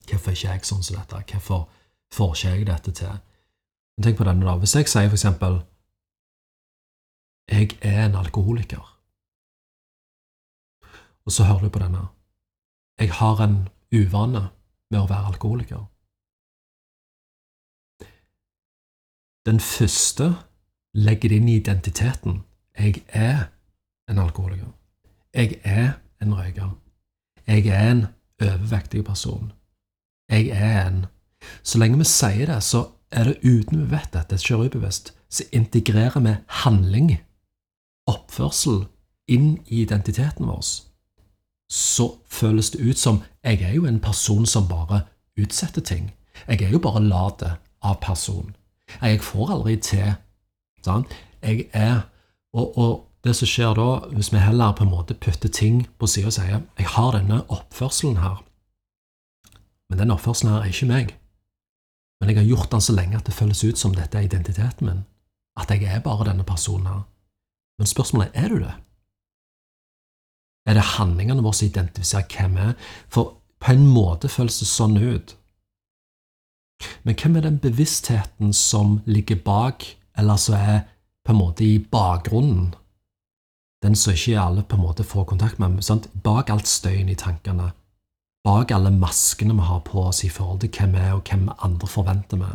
Hvorfor 0.09 0.33
er 0.33 0.37
ikke 0.37 0.53
jeg 0.55 0.65
sånn 0.65 0.83
som 0.87 0.97
dette? 0.97 1.23
Hvorfor 1.33 1.67
får 2.15 2.35
ikke 2.35 2.51
jeg 2.55 2.67
dette 2.67 2.93
til. 2.97 3.23
Men 3.97 4.07
tenk 4.07 4.19
på 4.19 4.27
denne, 4.29 4.47
da. 4.47 4.57
Hvis 4.61 4.77
jeg 4.77 4.89
sier 4.89 5.09
for 5.09 5.19
eksempel 5.19 5.63
Jeg 7.47 7.77
er 7.81 8.09
en 8.09 8.17
alkoholiker. 8.19 8.83
Og 11.27 11.33
så 11.33 11.45
hører 11.47 11.67
du 11.67 11.71
på 11.71 11.79
denne. 11.79 12.09
Jeg 12.99 13.13
har 13.21 13.41
en 13.45 13.69
uvane 13.95 14.49
med 14.91 15.01
å 15.01 15.09
være 15.11 15.33
alkoholiker. 15.33 15.85
Den 19.47 19.61
første 19.63 20.33
legger 20.95 21.31
det 21.31 21.37
inn 21.41 21.49
i 21.49 21.59
identiteten. 21.61 22.41
Jeg 22.79 23.05
er 23.09 23.47
en 24.11 24.19
alkoholiker. 24.19 24.73
Jeg 25.35 25.61
er 25.65 26.01
en 26.23 26.35
røyker. 26.35 26.73
Jeg 27.47 27.67
er 27.67 27.91
en 27.91 28.07
overvektig 28.43 29.05
person. 29.05 29.53
Jeg 30.31 30.49
er 30.49 30.87
en 30.87 31.07
Så 31.63 31.79
lenge 31.79 31.99
vi 31.99 32.05
sier 32.05 32.47
det, 32.47 32.63
så 32.65 32.81
er 33.13 33.25
det 33.25 33.37
uten 33.45 33.85
vi 33.85 33.91
vet 33.91 34.09
dette, 34.13 34.35
ikke 34.35 34.57
ubevisst, 34.67 35.13
så 35.31 35.45
integrerer 35.53 36.21
vi 36.21 36.33
handling, 36.65 37.13
oppførsel, 38.11 38.87
inn 39.29 39.59
i 39.67 39.83
identiteten 39.85 40.49
vår. 40.49 40.65
Så 41.71 42.19
føles 42.27 42.71
det 42.71 42.81
ut 42.81 42.99
som 42.99 43.23
jeg 43.45 43.63
er 43.63 43.75
jo 43.75 43.87
en 43.87 44.01
person 44.01 44.47
som 44.47 44.69
bare 44.69 45.03
utsetter 45.39 45.83
ting. 45.83 46.13
Jeg 46.49 46.63
er 46.63 46.71
jo 46.71 46.79
bare 46.79 47.03
lat 47.03 47.43
av 47.83 47.99
person. 48.01 48.55
Jeg 49.03 49.21
får 49.21 49.53
aldri 49.53 49.77
til. 49.77 50.15
Sant? 50.85 51.11
Jeg 51.43 51.67
er 51.73 52.07
og, 52.57 52.79
og, 52.79 53.03
det 53.25 53.35
som 53.35 53.49
skjer 53.51 53.73
da, 53.75 53.87
hvis 54.15 54.29
vi 54.31 54.39
heller 54.39 54.75
på 54.79 54.85
en 54.85 54.93
måte 54.93 55.17
putter 55.19 55.51
ting 55.51 55.81
på 55.99 56.07
sida 56.07 56.29
og 56.31 56.35
sier 56.37 56.61
jeg 56.79 56.87
har 56.93 57.17
denne 57.17 57.41
oppførselen 57.51 58.21
her, 58.23 58.37
men 59.91 59.99
den 59.99 60.13
oppførselen 60.15 60.53
her 60.53 60.63
er 60.63 60.71
ikke 60.71 60.87
meg, 60.87 61.11
men 62.21 62.31
jeg 62.31 62.39
har 62.39 62.47
gjort 62.47 62.71
den 62.71 62.85
så 62.87 62.95
lenge 62.95 63.19
at 63.19 63.27
det 63.27 63.35
føles 63.35 63.65
ut 63.67 63.81
som 63.81 63.97
dette 63.97 64.21
er 64.21 64.29
identiteten 64.29 64.87
min, 64.87 65.03
at 65.59 65.75
jeg 65.75 65.91
er 65.91 66.05
bare 66.05 66.29
denne 66.29 66.47
personen 66.47 66.87
her. 66.87 67.03
Men 67.81 67.91
spørsmålet 67.91 68.31
er 68.31 68.45
er 68.45 68.55
du 68.55 68.61
det? 68.63 68.77
Er 70.67 70.75
det 70.75 70.87
handlingene 70.97 71.43
våre 71.45 71.55
som 71.55 71.69
identifiserer 71.69 72.27
hvem 72.31 72.57
vi 72.59 72.69
er? 72.71 72.73
For 73.09 73.37
på 73.63 73.73
en 73.73 73.87
måte 73.89 74.31
føles 74.31 74.59
det 74.61 74.69
sånn 74.69 74.99
ut. 74.99 75.37
Men 77.07 77.17
hvem 77.17 77.39
er 77.39 77.47
den 77.47 77.61
bevisstheten 77.63 78.53
som 78.53 79.01
ligger 79.07 79.39
bak, 79.45 79.87
eller 80.19 80.37
som 80.41 80.59
er 80.59 80.83
på 81.25 81.33
en 81.33 81.41
måte 81.41 81.65
i 81.65 81.79
bakgrunnen? 81.79 82.75
Den 83.85 83.97
som 83.97 84.13
ikke 84.17 84.41
alle 84.41 84.65
på 84.67 84.77
en 84.77 84.83
måte 84.83 85.05
får 85.07 85.29
kontakt 85.33 85.61
med. 85.63 85.79
Sant? 85.85 86.09
Bak 86.25 86.51
alt 86.51 86.69
støyen 86.69 87.09
i 87.13 87.19
tankene, 87.19 87.71
bak 88.45 88.73
alle 88.75 88.91
maskene 88.91 89.55
vi 89.55 89.69
har 89.69 89.81
på 89.87 90.09
oss 90.09 90.25
i 90.25 90.33
forhold 90.33 90.61
til 90.65 90.73
hvem 90.75 90.97
vi 90.97 91.05
er, 91.05 91.15
og 91.15 91.23
hvem 91.29 91.49
andre 91.57 91.89
forventer 91.91 92.43
vi, 92.43 92.51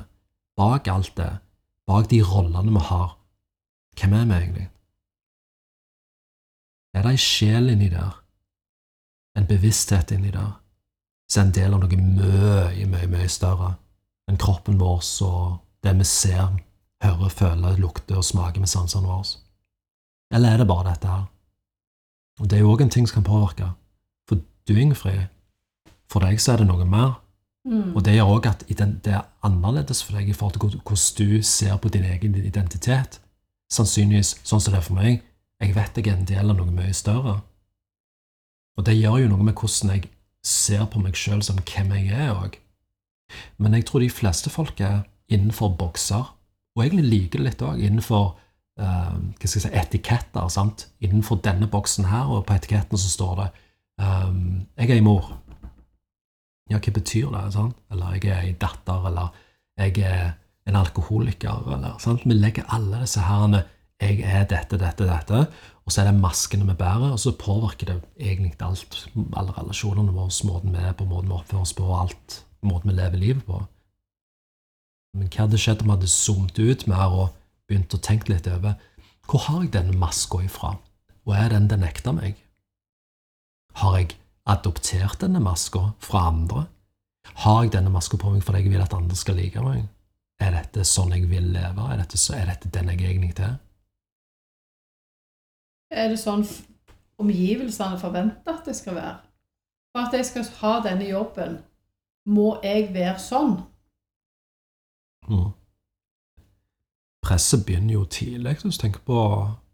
bak 0.60 0.88
alt 0.92 1.16
det, 1.18 1.32
bak 1.88 2.10
de 2.12 2.22
rollene 2.26 2.76
vi 2.76 2.84
har, 2.92 3.16
hvem 4.00 4.14
er 4.14 4.26
vi 4.26 4.38
egentlig? 4.40 4.68
Er 6.94 7.06
det 7.06 7.14
ei 7.14 7.22
sjel 7.22 7.72
inni 7.72 7.90
der, 7.90 8.18
en 9.38 9.48
bevissthet 9.48 10.12
inni 10.12 10.32
der, 10.32 10.58
som 11.32 11.46
er 11.46 11.48
en 11.48 11.56
del 11.56 11.76
av 11.76 11.84
noe 11.84 12.02
mye, 12.02 12.88
mye, 12.92 13.08
mye 13.08 13.30
større? 13.32 13.76
enn 14.32 14.40
kroppen 14.40 14.80
vår 14.80 15.04
og 15.28 15.60
det 15.84 15.94
vi 16.00 16.08
ser, 16.08 16.58
hører, 17.04 17.30
føler, 17.30 17.80
lukter 17.82 18.20
og 18.22 18.26
smaker 18.26 18.64
med 18.64 18.72
sansene 18.72 19.08
våre? 19.08 19.40
Eller 20.32 20.54
er 20.54 20.62
det 20.62 20.68
bare 20.70 20.92
dette 20.92 21.08
her? 21.08 21.26
Og 22.40 22.50
Det 22.50 22.58
er 22.58 22.62
jo 22.62 22.72
òg 22.74 22.82
en 22.82 22.90
ting 22.90 23.08
som 23.08 23.22
kan 23.22 23.28
påvirke. 23.28 23.74
For 24.28 24.40
du, 24.68 24.74
Ingfrid, 24.74 25.28
for 26.10 26.24
deg 26.24 26.40
så 26.40 26.54
er 26.54 26.62
det 26.62 26.68
noe 26.70 26.86
mer. 26.86 27.20
Mm. 27.68 27.96
Og 27.96 28.06
det 28.06 28.16
gjør 28.16 28.38
òg 28.38 28.48
at 28.50 28.64
det 28.68 29.14
er 29.14 29.28
annerledes 29.46 30.02
for 30.04 30.18
deg 30.18 30.30
i 30.30 30.34
forhold 30.34 30.54
til 30.54 30.80
hvordan 30.82 31.18
du 31.18 31.44
ser 31.44 31.76
på 31.78 31.90
din 31.90 32.06
egen 32.06 32.36
identitet. 32.36 33.20
Sannsynligvis 33.72 34.40
sånn 34.44 34.62
som 34.62 34.74
det 34.74 34.80
er 34.80 34.88
for 34.88 34.98
meg. 34.98 35.22
Jeg 35.62 35.76
vet 35.76 35.98
jeg 35.98 36.10
er 36.10 36.18
en 36.18 36.26
del 36.26 36.50
av 36.50 36.58
noe 36.58 36.74
mye 36.74 36.94
større. 36.94 37.38
Og 38.78 38.86
det 38.88 38.98
gjør 38.98 39.22
jo 39.22 39.32
noe 39.34 39.46
med 39.46 39.54
hvordan 39.54 39.94
jeg 39.94 40.10
ser 40.46 40.88
på 40.90 41.02
meg 41.04 41.18
sjøl 41.18 41.44
som 41.46 41.60
hvem 41.62 41.92
jeg 42.00 42.14
er 42.18 42.34
òg. 42.34 42.58
Men 43.62 43.76
jeg 43.78 43.86
tror 43.88 44.02
de 44.02 44.10
fleste 44.12 44.50
folk 44.50 44.82
er 44.82 45.04
innenfor 45.32 45.76
bokser, 45.80 46.32
og 46.76 46.84
egentlig 46.84 47.10
liker 47.12 47.40
det 47.40 47.46
litt 47.46 47.62
òg, 47.68 47.84
innenfor 47.84 48.34
uh, 48.82 49.20
si, 49.46 49.62
etiketter. 49.70 50.48
sant? 50.50 50.88
Innenfor 51.04 51.44
denne 51.46 51.70
boksen 51.72 52.10
her, 52.10 52.32
og 52.32 52.48
på 52.48 52.58
etiketten 52.58 53.00
så 53.00 53.12
står 53.12 53.36
det 53.42 53.50
um, 54.02 54.66
'Jeg 54.78 54.90
er 54.90 54.96
ei 54.96 55.06
mor'. 55.06 55.38
Ja, 56.72 56.80
hva 56.80 56.92
betyr 56.92 57.30
det? 57.36 57.54
sant? 57.54 57.76
Eller 57.92 58.18
'jeg 58.18 58.32
er 58.32 58.42
ei 58.42 58.56
datter', 58.58 59.08
eller 59.08 59.30
'jeg 59.78 59.98
er 59.98 60.32
en 60.66 60.76
alkoholiker', 60.76 61.74
eller 61.76 61.98
sant? 62.00 62.26
Vi 62.26 62.34
legger 62.34 62.66
alle 62.68 63.02
disse 63.02 63.22
herrene 63.22 63.64
'jeg 64.02 64.22
er 64.26 64.46
dette, 64.50 64.78
dette, 64.78 65.06
dette', 65.06 65.48
og 65.86 65.92
så 65.92 66.02
er 66.02 66.12
det 66.12 66.22
maskene 66.22 66.66
vi 66.66 66.74
bærer, 66.74 67.12
og 67.12 67.20
så 67.20 67.32
påvirker 67.32 67.86
det 67.86 68.02
egentlig 68.20 68.62
alt. 68.62 69.10
Alle 69.38 69.52
relasjonene 69.52 70.14
våre, 70.14 70.32
måten 70.46 70.74
vi 70.74 70.78
er 70.78 70.94
på, 70.94 71.06
måten 71.06 71.30
vi 71.30 71.38
oppfører 71.38 71.62
oss 71.62 71.74
på, 71.74 71.84
og 71.84 72.02
alt 72.02 72.46
måten 72.62 72.90
vi 72.90 72.96
lever 72.96 73.18
livet 73.18 73.46
på. 73.46 73.62
Men 75.18 75.28
hva 75.28 75.46
hadde 75.46 75.60
skjedd 75.60 75.82
om 75.82 75.90
vi 75.90 75.96
hadde 75.98 76.08
zoomet 76.08 76.60
ut 76.60 76.88
mer 76.88 77.12
og 77.12 77.34
begynt 77.68 77.94
å 77.94 78.00
tenke 78.00 78.32
litt 78.32 78.48
over 78.48 78.80
hvor 79.28 79.46
har 79.48 79.62
jeg 79.64 79.74
denne 79.74 79.96
maska 79.96 80.42
ifra, 80.44 80.76
og 81.26 81.34
er 81.36 81.54
den 81.54 81.68
den 81.72 81.84
nekter 81.86 82.16
meg? 82.16 82.36
Har 83.80 83.98
jeg 83.98 84.16
adoptert 84.50 85.22
denne 85.22 85.40
maska 85.40 85.92
fra 86.04 86.28
andre? 86.32 86.66
Har 87.44 87.64
jeg 87.64 87.74
denne 87.76 87.94
maska 87.94 88.18
på 88.18 88.32
meg 88.34 88.44
fordi 88.44 88.64
jeg 88.64 88.74
vil 88.74 88.84
at 88.84 88.96
andre 88.98 89.16
skal 89.16 89.38
like 89.40 89.64
meg? 89.64 89.86
Er 90.42 90.56
dette 90.58 90.84
sånn 90.88 91.14
jeg 91.16 91.30
vil 91.30 91.52
leve? 91.54 91.86
Er 91.86 92.02
dette, 92.02 92.20
er 92.36 92.50
dette 92.50 92.72
den 92.74 92.90
jeg 92.92 93.04
egentlig 93.06 93.36
er? 93.46 93.60
Er 95.92 96.08
det 96.10 96.20
sånn 96.22 96.46
omgivelsene 97.22 98.00
forventer 98.00 98.56
at 98.56 98.68
det 98.68 98.76
skal 98.78 98.96
være? 98.96 99.18
For 99.92 100.08
at 100.08 100.16
jeg 100.16 100.26
skal 100.30 100.48
ha 100.62 100.78
denne 100.86 101.10
jobben, 101.10 101.58
må 102.32 102.54
jeg 102.64 102.94
være 102.96 103.20
sånn? 103.20 103.58
Mm. 105.28 105.52
Presset 107.22 107.66
begynner 107.68 107.94
jo 107.94 108.06
tidlig, 108.06 108.58
hvis 108.62 108.80
du 108.80 108.82
tenker 108.82 109.04
på 109.06 109.20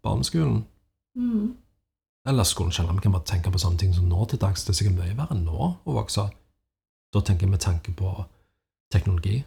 barneskolen. 0.02 0.64
Mm. 1.14 1.54
Eller 2.28 2.44
skolen 2.44 2.72
selv. 2.72 2.90
Vi 2.92 3.04
kan 3.06 3.14
bare 3.14 3.30
tenke 3.30 3.50
på 3.54 3.62
sånne 3.62 3.78
ting 3.78 3.94
som 3.94 4.10
nå 4.10 4.26
til 4.28 4.40
dags. 4.42 4.64
Det 4.64 4.74
er 4.74 4.80
sikkert 4.80 4.98
mye 4.98 5.14
verre 5.16 5.36
enn 5.36 5.46
nå 5.46 5.70
å 5.84 5.94
vokse. 5.96 6.26
Da 7.14 7.22
tenker 7.24 7.46
jeg 7.46 7.54
med 7.54 7.62
tanke 7.64 7.94
på 7.96 8.10
teknologi. 8.92 9.38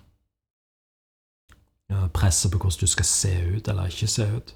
Presset 2.15 2.51
på 2.51 2.57
hvordan 2.57 2.79
du 2.79 2.87
skal 2.87 3.05
se 3.05 3.35
ut 3.57 3.67
eller 3.67 3.91
ikke 3.91 4.07
se 4.07 4.25
ut. 4.31 4.55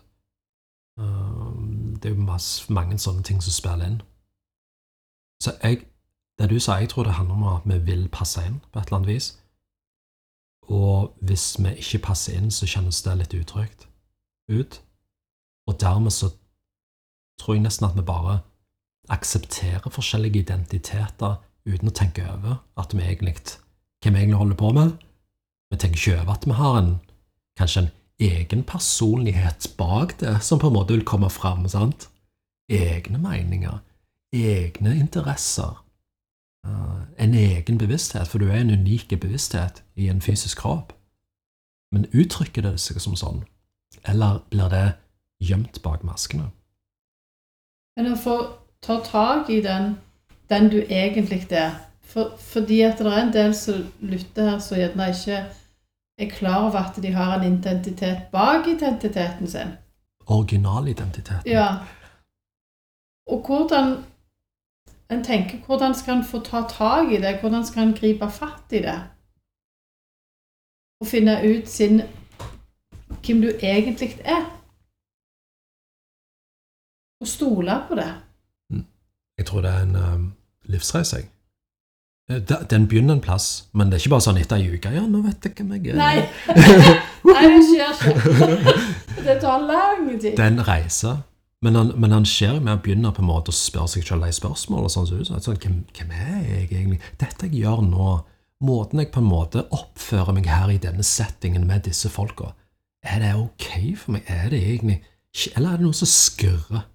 Det 2.05 2.11
er 2.11 2.15
jo 2.15 2.73
mange 2.77 2.99
sånne 3.01 3.23
ting 3.25 3.39
som 3.41 3.53
spiller 3.55 3.87
inn. 3.89 4.01
Så 5.41 5.55
jeg 5.63 5.79
det 6.37 6.49
du 6.49 6.59
sa, 6.59 6.75
jeg 6.75 6.89
tror 6.89 7.03
det 7.03 7.15
handler 7.15 7.33
om 7.33 7.43
at 7.47 7.61
vi 7.65 7.77
vil 7.79 8.09
passe 8.11 8.43
inn 8.45 8.59
på 8.71 8.79
et 8.79 8.89
eller 8.89 8.97
annet 8.97 9.07
vis. 9.07 9.27
Og 10.67 11.15
hvis 11.21 11.55
vi 11.59 11.71
ikke 11.79 12.03
passer 12.09 12.35
inn, 12.35 12.51
så 12.51 12.67
kjennes 12.67 13.01
det 13.01 13.17
litt 13.17 13.33
utrygt 13.33 13.87
ut. 14.51 14.81
Og 15.67 15.79
dermed 15.81 16.11
så 16.11 16.29
tror 17.39 17.55
jeg 17.55 17.63
nesten 17.63 17.87
at 17.87 17.95
vi 17.95 18.03
bare 18.05 18.39
aksepterer 19.09 19.89
forskjellige 19.89 20.43
identiteter 20.43 21.39
uten 21.65 21.89
å 21.89 21.95
tenke 21.95 22.27
over 22.29 22.59
at 22.77 22.93
vi 22.93 23.01
egentlig, 23.01 23.37
hva 24.03 24.11
vi 24.11 24.19
egentlig 24.19 24.41
holder 24.41 24.59
på 24.59 24.71
med. 24.75 24.91
Vi 25.71 25.79
tenker 25.81 25.97
ikke 25.97 26.21
over 26.21 26.35
at 26.35 26.45
vi 26.45 26.59
har 26.59 26.77
en, 26.81 26.91
kanskje 27.57 27.85
en 27.85 27.91
egen 28.19 28.63
personlighet 28.63 29.67
bak 29.77 30.19
det, 30.19 30.37
som 30.41 30.59
på 30.59 30.67
en 30.67 30.77
måte 30.77 30.93
vil 30.93 31.05
komme 31.05 31.29
fram. 31.29 31.67
sant? 31.67 32.09
Egne 32.69 33.17
meninger, 33.17 33.79
egne 34.33 34.95
interesser 34.99 35.85
Eh, 36.65 37.23
en 37.25 37.33
egen 37.33 37.77
bevissthet, 37.77 38.27
for 38.27 38.37
du 38.37 38.49
er 38.49 38.55
en 38.55 38.69
unik 38.69 39.19
bevissthet 39.21 39.83
i 39.95 40.07
en 40.07 40.21
fysisk 40.21 40.57
kropp. 40.57 40.93
Men 41.91 42.05
uttrykker 42.13 42.61
det 42.65 42.79
seg 42.81 43.01
som 43.01 43.15
sånn, 43.15 43.43
eller 44.03 44.41
blir 44.49 44.71
det 44.73 44.85
gjemt 45.39 45.81
bak 45.83 46.03
maskene? 46.03 46.49
Men 47.95 48.11
å 48.11 48.17
få 48.19 48.37
ta 48.81 48.97
tak 49.05 49.49
i 49.53 49.61
den, 49.61 49.95
den 50.49 50.71
du 50.73 50.81
egentlig 50.81 51.45
er 51.51 51.77
for, 52.01 52.33
Fordi 52.39 52.81
at 52.81 52.97
det 52.97 53.07
er 53.11 53.21
en 53.21 53.33
del 53.33 53.53
som 53.55 53.85
lytter 54.01 54.49
her, 54.49 54.59
som 54.59 54.77
gjerne 54.77 55.09
ikke 55.11 55.39
er 56.17 56.29
klar 56.29 56.59
over 56.67 56.79
at 56.89 57.03
de 57.03 57.11
har 57.11 57.39
en 57.39 57.53
identitet 57.53 58.17
bak 58.31 58.67
identiteten 58.67 59.47
sin. 59.47 59.69
Originalidentiteten. 60.27 61.47
Ja. 61.51 61.67
Og 63.27 63.45
hvordan 63.45 64.03
en 65.11 65.23
tenker 65.23 65.57
hvordan 65.65 65.93
skal 65.95 66.17
en 66.17 66.25
få 66.25 66.39
ta 66.39 66.61
tak 66.69 67.11
i 67.11 67.17
det? 67.17 67.39
Hvordan 67.39 67.65
skal 67.65 67.87
en 67.87 67.93
gripe 67.99 68.29
fatt 68.31 68.71
i 68.71 68.81
det? 68.87 68.99
Og 71.01 71.07
finne 71.07 71.35
ut 71.51 71.67
sin, 71.69 72.01
hvem 73.25 73.41
du 73.41 73.49
egentlig 73.61 74.19
er. 74.25 74.43
Og 77.21 77.27
stole 77.27 77.71
på 77.87 77.95
det. 77.95 78.11
Mm. 78.69 78.85
Jeg 79.37 79.45
tror 79.45 79.61
det 79.61 79.71
er 79.71 79.81
en 79.83 79.95
um, 79.95 80.33
livsreise. 80.63 81.17
Det- 81.17 81.34
Den 82.25 82.87
begynner 82.89 83.13
en 83.13 83.21
plass, 83.21 83.67
men 83.77 83.91
det 83.91 83.99
er 83.99 84.01
ikke 84.01 84.15
bare 84.15 84.25
sånn 84.25 84.39
etter 84.41 84.57
ei 84.57 84.71
uke. 84.73 84.89
Ja, 84.95 85.03
nå 85.05 85.21
vet 85.27 85.45
jeg 85.45 85.53
hvem 85.59 85.75
jeg 85.75 85.91
er. 85.93 85.99
Nei. 85.99 86.15
Nei, 87.29 87.43
det 87.51 87.59
skjer 87.67 87.91
ikke. 88.01 88.73
Det 89.27 89.35
tar 89.43 89.65
lang 89.67 90.07
tid. 90.15 90.31
Det 90.31 90.41
er 90.41 90.49
en 90.49 90.63
reise. 90.65 91.13
Men 91.65 91.77
han, 91.77 91.91
men 92.01 92.13
han 92.13 92.25
skjer 92.29 92.57
med 92.59 92.75
å 92.75 92.81
begynne 92.81 93.11
på 93.13 93.21
en 93.23 93.29
måte 93.29 93.53
å 93.53 93.55
spørre 93.57 93.89
seg 93.93 94.05
selv 94.05 94.25
de 94.25 94.33
spørsmål. 94.35 94.87
og 94.87 94.93
sånn, 94.93 95.07
så, 95.09 95.21
så, 95.25 95.39
sånn, 95.41 95.61
hvem, 95.61 95.77
hvem 95.97 96.11
er 96.17 96.41
jeg 96.41 96.65
egentlig? 96.65 96.99
Dette 97.21 97.47
jeg 97.47 97.61
gjør 97.61 97.85
nå, 97.85 98.09
måten 98.65 99.01
jeg 99.01 99.11
på 99.13 99.21
en 99.21 99.29
måte 99.29 99.65
oppfører 99.73 100.35
meg 100.35 100.49
her 100.49 100.73
i 100.73 100.81
denne 100.81 101.05
settingen 101.05 101.65
med 101.69 101.85
disse 101.85 102.09
folka, 102.13 102.51
er 103.05 103.21
det 103.21 103.33
ok 103.37 103.69
for 104.01 104.15
meg? 104.17 104.25
Er 104.25 104.49
det 104.49 104.63
egentlig 104.65 105.03
Eller 105.53 105.73
er 105.73 105.81
det 105.81 105.85
noe 105.85 105.97
som 105.97 106.09
skurrer? 106.09 106.85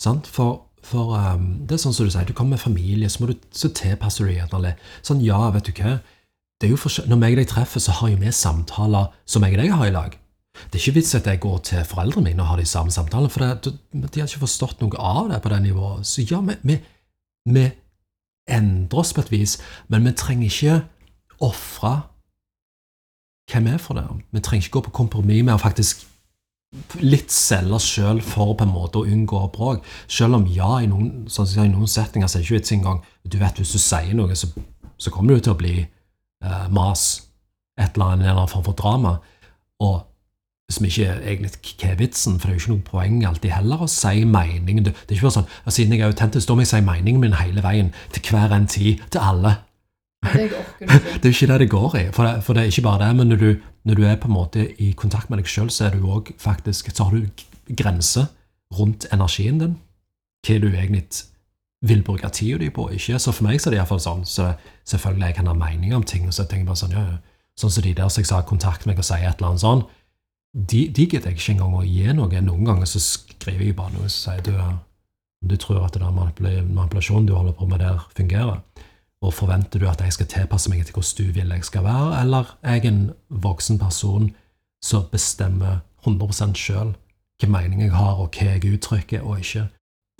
Sant? 0.00 0.28
For, 0.30 0.62
for 0.86 1.14
um, 1.14 1.62
det 1.66 1.76
er 1.76 1.82
sånn 1.84 1.94
som 1.94 2.08
du 2.08 2.12
sier, 2.12 2.26
du 2.26 2.34
kommer 2.34 2.56
med 2.56 2.64
familie, 2.64 3.10
så, 3.10 3.22
må 3.22 3.30
du, 3.30 3.36
så 3.54 3.70
tilpasser 3.74 4.26
du 4.26 4.34
gjerne 4.34 4.62
litt. 4.64 4.82
Sånn, 5.06 5.22
ja, 5.24 5.38
vet 5.54 5.70
du 5.70 5.72
hva? 5.78 5.98
Når 6.62 7.18
meg 7.18 7.34
og 7.34 7.40
deg 7.40 7.48
treffer, 7.50 7.82
så 7.82 7.94
har 7.98 8.12
jo 8.12 8.18
vi 8.20 8.32
samtaler 8.34 9.10
som 9.26 9.42
jeg 9.46 9.56
og 9.56 9.62
deg 9.62 9.72
har 9.74 9.88
i 9.88 9.94
lag. 9.94 10.18
Det 10.70 10.78
er 10.78 10.82
ikke 10.82 10.98
vits 10.98 11.14
at 11.16 11.26
jeg 11.26 11.40
går 11.42 11.58
til 11.66 11.86
foreldrene 11.88 12.28
mine 12.28 12.44
og 12.44 12.52
har 12.52 12.60
de 12.60 12.68
samme 12.68 12.92
samtalene, 12.94 13.30
for 13.32 13.42
det, 13.42 13.72
de 13.92 14.20
har 14.20 14.28
ikke 14.28 14.44
forstått 14.44 14.82
noe 14.84 14.98
av 15.00 15.30
det 15.32 15.40
på 15.42 15.52
det 15.52 15.60
nivået. 15.64 16.06
Så 16.06 16.26
ja, 16.28 16.42
vi, 16.44 16.58
vi, 16.68 16.78
vi 17.50 17.66
endrer 18.50 19.02
oss 19.02 19.14
på 19.16 19.24
et 19.24 19.32
vis, 19.32 19.56
men 19.88 20.06
vi 20.06 20.14
trenger 20.18 20.50
ikke 20.50 20.78
ofre 21.42 21.94
hvem 23.50 23.66
vi 23.66 23.74
er 23.74 23.82
for 23.82 23.98
det. 23.98 24.06
Vi 24.30 24.44
trenger 24.44 24.66
ikke 24.66 24.78
gå 24.78 24.86
på 24.88 24.96
kompromiss 25.02 25.42
med 25.46 25.56
å 25.56 25.62
faktisk 25.62 26.06
litt 27.04 27.32
selge 27.32 27.80
sjøl 27.84 28.22
for 28.24 28.54
på 28.56 28.64
en 28.64 28.72
måte 28.72 29.02
å 29.02 29.08
unngå 29.08 29.42
bråk. 29.54 29.82
Selv 30.08 30.38
om 30.38 30.46
ja, 30.48 30.78
i 30.80 30.88
noen, 30.88 31.26
sånn 31.32 31.48
som 31.48 31.66
i 31.66 31.72
noen 31.72 31.90
settinger 31.90 32.30
så 32.30 32.38
er 32.38 32.42
det 32.42 32.48
ikke 32.48 32.60
vits 32.60 32.76
engang. 32.76 33.02
Du 33.24 33.36
vet 33.42 33.60
hvis 33.60 33.74
du 33.74 33.80
sier 33.82 34.14
noe, 34.16 34.36
så, 34.38 34.48
så 34.96 35.12
kommer 35.12 35.32
det 35.32 35.42
jo 35.42 35.46
til 35.48 35.56
å 35.56 35.60
bli 35.60 35.74
eh, 35.82 36.64
mas. 36.72 37.04
Et 37.80 37.92
eller 37.96 38.14
annet, 38.14 38.24
en 38.24 38.30
eller 38.30 38.40
annen 38.40 38.52
form 38.54 38.64
for 38.68 38.78
drama. 38.78 39.18
Og 39.84 40.00
vi 40.80 40.88
ikke 40.88 41.10
egentlig 41.20 41.50
hva 41.82 41.90
er 41.90 41.98
vitsen, 42.00 42.38
for 42.40 42.48
det 42.48 42.54
er 42.54 42.56
jo 42.56 42.62
ikke 42.62 42.72
noe 42.72 42.86
poeng 42.86 43.18
alltid 43.28 43.52
heller 43.52 43.82
å 43.84 43.90
si 43.90 44.22
meningen. 44.24 44.86
Det, 44.86 44.94
er 44.94 45.16
ikke 45.16 45.28
bare 45.28 45.36
sånn, 45.36 45.50
Siden 45.68 45.92
jeg 45.92 46.06
er 46.06 46.14
autentisk, 46.14 46.48
da 46.48 46.56
må 46.56 46.64
jeg 46.64 46.72
si 46.72 46.80
meningen 46.86 47.20
min 47.20 47.36
hele 47.36 47.64
veien, 47.64 47.92
til 48.14 48.24
hver 48.30 48.54
en 48.56 48.68
tid, 48.70 49.02
til 49.12 49.20
alle. 49.20 49.58
Det 50.22 51.24
er 51.24 51.28
jo 51.28 51.32
ikke 51.34 51.46
det 51.50 51.58
det 51.64 51.70
går 51.70 51.96
i. 51.98 52.04
For 52.14 52.26
det, 52.26 52.44
for 52.46 52.54
det 52.54 52.62
er 52.62 52.70
ikke 52.70 52.84
bare 52.86 53.06
det, 53.06 53.16
men 53.16 53.28
når 53.32 53.36
du, 53.40 53.48
når 53.84 53.94
du 53.98 54.02
er 54.06 54.16
på 54.22 54.28
en 54.30 54.34
måte 54.36 54.66
i 54.82 54.92
kontakt 54.92 55.30
med 55.30 55.40
deg 55.42 55.50
sjøl, 55.50 55.70
så 55.70 55.88
er 55.88 55.96
du 55.96 56.06
òg 56.06 56.30
faktisk 56.38 56.90
Så 56.94 57.04
har 57.08 57.16
du 57.16 57.26
grenser 57.74 58.26
rundt 58.78 59.06
energien 59.12 59.58
din. 59.58 59.74
Hva 60.46 60.58
du 60.62 60.68
egentlig 60.70 61.04
vil 61.82 62.02
bruke 62.06 62.28
tida 62.30 62.58
di 62.58 62.70
på. 62.70 62.88
ikke? 62.94 63.18
Så 63.18 63.32
for 63.34 63.44
meg 63.48 63.60
så 63.60 63.68
er 63.68 63.74
det 63.74 63.80
iallfall 63.80 64.00
sånn. 64.02 64.22
Så 64.26 64.52
selvfølgelig 64.86 65.26
jeg 65.26 65.34
kan 65.40 65.46
ha 65.50 65.54
meninger 65.58 65.96
om 65.96 66.02
ting. 66.06 66.30
Så 66.32 66.42
jeg 66.44 66.50
tenker 66.50 66.66
bare 66.70 66.76
sånn, 66.82 66.94
ja. 66.94 67.18
Sånn 67.58 67.70
som 67.70 67.82
de 67.84 67.92
der 67.94 68.08
som 68.08 68.22
jeg 68.22 68.26
sa 68.30 68.40
kontakt 68.42 68.86
med 68.86 68.94
meg 68.94 69.02
og 69.02 69.04
sier 69.10 69.28
et 69.28 69.36
eller 69.42 69.50
annet 69.52 69.60
sånn, 69.64 69.82
de, 70.54 70.86
de 70.88 71.04
gidder 71.06 71.30
jeg 71.32 71.38
ikke 71.40 71.52
engang 71.56 71.74
å 71.80 71.82
gi 71.84 72.06
noe. 72.14 72.40
Noen 72.44 72.64
ganger 72.68 72.86
så 72.88 73.00
skriver 73.02 73.66
jeg 73.66 73.76
bare 73.76 73.92
noe 73.96 74.06
og 74.08 74.12
sier 74.14 74.40
du, 74.46 74.52
du 75.48 75.56
tror 75.60 75.84
at 75.86 75.98
manipula- 76.00 76.62
manipulasjonen 76.62 77.26
du 77.28 77.34
holder 77.34 77.52
på 77.58 77.66
med 77.68 77.80
der, 77.80 78.02
fungerer. 78.16 78.60
Og 79.22 79.34
forventer 79.34 79.78
du 79.78 79.86
at 79.88 80.00
jeg 80.02 80.12
skal 80.16 80.30
tilpasse 80.30 80.70
meg 80.70 80.82
til 80.86 80.96
hvordan 80.96 81.18
du 81.18 81.32
vil 81.36 81.54
jeg 81.54 81.64
skal 81.64 81.84
være, 81.86 82.20
eller 82.20 82.56
er 82.62 82.78
jeg 82.78 82.90
en 82.90 83.04
voksen 83.28 83.78
person 83.78 84.32
som 84.82 85.06
bestemmer 85.12 85.80
100% 86.06 86.58
sjøl 86.58 86.96
hvilken 87.42 87.52
mening 87.52 87.82
jeg 87.82 87.94
har, 87.94 88.18
og 88.22 88.34
hva 88.36 88.52
jeg 88.54 88.74
uttrykker 88.74 89.22
og 89.22 89.38
ikke? 89.42 89.66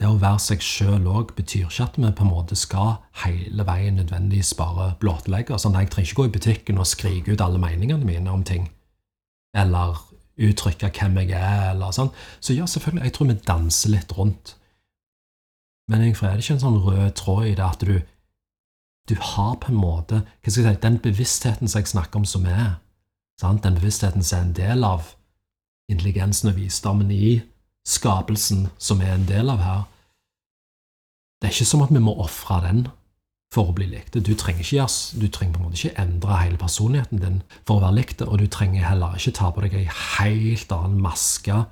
Det 0.00 0.08
å 0.08 0.18
være 0.18 0.40
seg 0.42 0.62
sjøl 0.64 1.04
òg 1.06 1.34
betyr 1.36 1.68
ikke 1.68 1.84
at 1.84 1.98
vi 2.00 2.08
på 2.10 2.24
en 2.24 2.32
måte 2.32 2.56
skal 2.58 2.96
hele 3.22 3.66
veien 3.68 4.00
nødvendigvis 4.00 4.54
bare 4.58 4.94
blottlegge. 4.98 5.58
Sånn, 5.60 5.76
jeg 5.78 5.92
trenger 5.92 6.08
ikke 6.08 6.18
gå 6.18 6.26
i 6.26 6.32
butikken 6.38 6.80
og 6.82 6.88
skrike 6.90 7.34
ut 7.34 7.44
alle 7.44 7.60
meningene 7.62 8.06
mine 8.06 8.32
om 8.32 8.42
ting. 8.42 8.66
Eller 9.54 10.00
uttrykke 10.42 10.90
hvem 10.96 11.20
jeg 11.20 11.36
er, 11.38 11.68
eller 11.74 11.94
sånn. 11.94 12.10
Så 12.40 12.56
ja, 12.56 12.66
selvfølgelig, 12.66 13.04
jeg 13.06 13.14
tror 13.14 13.30
vi 13.30 13.38
danser 13.46 13.94
litt 13.94 14.16
rundt. 14.16 14.56
Men 15.90 16.02
egentlig 16.02 16.28
er 16.28 16.34
det 16.34 16.46
ikke 16.46 16.56
en 16.56 16.64
sånn 16.64 16.82
rød 16.82 17.14
tråd 17.20 17.46
i 17.50 17.54
det 17.58 17.68
at 17.68 17.86
du 17.86 17.94
du 19.08 19.16
har 19.18 19.56
på 19.62 19.72
en 19.72 19.80
måte 19.80 20.22
hva 20.22 20.52
skal 20.52 20.68
jeg 20.68 20.76
si, 20.76 20.82
den 20.82 20.98
bevisstheten 21.02 21.68
som 21.70 21.80
jeg 21.80 21.92
snakker 21.92 22.22
om 22.22 22.26
som 22.28 22.46
er, 22.46 22.76
sant? 23.40 23.64
den 23.64 23.78
bevisstheten 23.78 24.22
som 24.22 24.38
er 24.38 24.46
en 24.46 24.56
del 24.56 24.86
av 24.86 25.14
intelligensen 25.90 26.52
og 26.52 26.58
visdommen 26.60 27.10
i 27.10 27.40
skapelsen 27.88 28.68
som 28.78 29.02
er 29.02 29.16
en 29.16 29.26
del 29.28 29.50
av 29.50 29.62
her, 29.62 29.84
det 31.42 31.50
er 31.50 31.56
ikke 31.56 31.72
som 31.72 31.82
at 31.82 31.90
vi 31.90 32.02
må 32.02 32.14
ofre 32.22 32.60
den 32.68 32.84
for 33.52 33.68
å 33.68 33.74
bli 33.76 33.88
likt. 33.90 34.14
Du 34.14 34.32
trenger, 34.38 34.62
ikke, 34.62 34.86
du 35.18 35.26
trenger 35.28 35.56
på 35.56 35.60
en 35.60 35.66
måte 35.66 35.80
ikke 35.80 36.00
endre 36.00 36.38
hele 36.40 36.60
personligheten 36.60 37.20
din 37.20 37.40
for 37.66 37.76
å 37.76 37.82
være 37.82 37.98
likt, 37.98 38.22
og 38.24 38.38
du 38.40 38.46
trenger 38.46 38.86
heller 38.86 39.18
ikke 39.18 39.34
ta 39.36 39.50
på 39.52 39.64
deg 39.64 39.76
ei 39.76 39.86
helt 39.90 40.72
annen 40.72 41.02
maske 41.02 41.64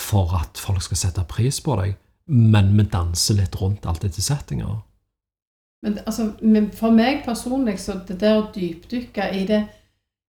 for 0.00 0.32
at 0.40 0.58
folk 0.58 0.82
skal 0.82 0.98
sette 0.98 1.26
pris 1.30 1.60
på 1.62 1.76
deg, 1.78 1.98
men 2.30 2.72
vi 2.78 2.88
danser 2.88 3.38
litt 3.38 3.58
rundt 3.60 3.86
alt 3.86 4.06
etter 4.06 4.24
settinger. 4.24 4.80
Men 5.82 5.98
altså, 5.98 6.32
for 6.76 6.90
meg 6.92 7.22
personlig, 7.24 7.78
så 7.80 8.00
det 8.08 8.20
der 8.20 8.40
å 8.40 8.48
dypdykke 8.54 9.30
i 9.36 9.46
det 9.48 9.62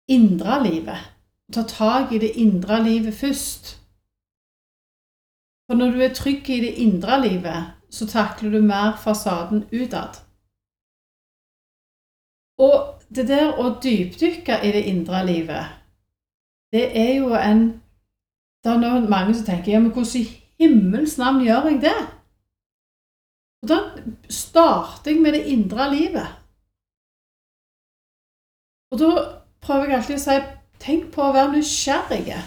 indre 0.09 0.63
livet 0.65 1.15
Ta 1.53 1.63
tak 1.65 2.13
i 2.13 2.19
det 2.21 2.35
indre 2.37 2.83
livet 2.85 3.15
først. 3.15 3.79
For 5.65 5.77
når 5.77 5.91
du 5.91 6.03
er 6.05 6.15
trygg 6.15 6.51
i 6.51 6.61
det 6.61 6.75
indre 6.85 7.21
livet, 7.23 7.71
så 7.91 8.07
takler 8.07 8.51
du 8.51 8.61
mer 8.61 8.97
fasaden 9.01 9.65
utad. 9.73 10.21
Og 12.59 13.01
det 13.17 13.29
der 13.29 13.57
å 13.57 13.71
dypdykke 13.83 14.61
i 14.65 14.73
det 14.77 14.85
indre 14.93 15.25
livet, 15.27 15.73
det 16.73 16.85
er 16.93 17.15
jo 17.17 17.33
en 17.35 17.81
Det 18.65 18.73
er 18.75 18.81
noen, 18.83 19.05
mange 19.11 19.35
som 19.35 19.45
tenker 19.47 19.73
ja, 19.73 19.79
men 19.81 19.93
hvordan 19.95 20.19
i 20.19 20.25
himmels 20.59 21.13
navn 21.19 21.45
gjør 21.47 21.69
jeg 21.71 21.77
det? 21.81 21.99
Og 23.63 23.71
da 23.73 23.79
starter 24.31 25.13
jeg 25.13 25.23
med 25.23 25.35
det 25.35 25.47
indre 25.51 25.89
livet. 25.95 26.29
Og 28.93 29.01
da 29.03 29.11
prøver 29.65 29.91
jeg 29.91 29.99
alltid 29.99 30.19
å 30.19 30.23
si 30.23 30.39
tenk 30.79 31.11
på 31.15 31.25
å 31.25 31.35
være 31.35 31.57
nysgjerrig 31.57 32.39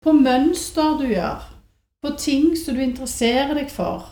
på 0.00 0.12
mønster 0.16 0.96
du 0.98 1.06
gjør, 1.10 1.44
på 2.00 2.14
ting 2.16 2.54
som 2.56 2.76
du 2.76 2.82
interesserer 2.82 3.52
deg 3.58 3.70
for, 3.72 4.06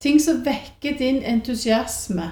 ting 0.00 0.18
som 0.22 0.40
vekker 0.44 0.96
din 0.96 1.20
entusiasme, 1.28 2.30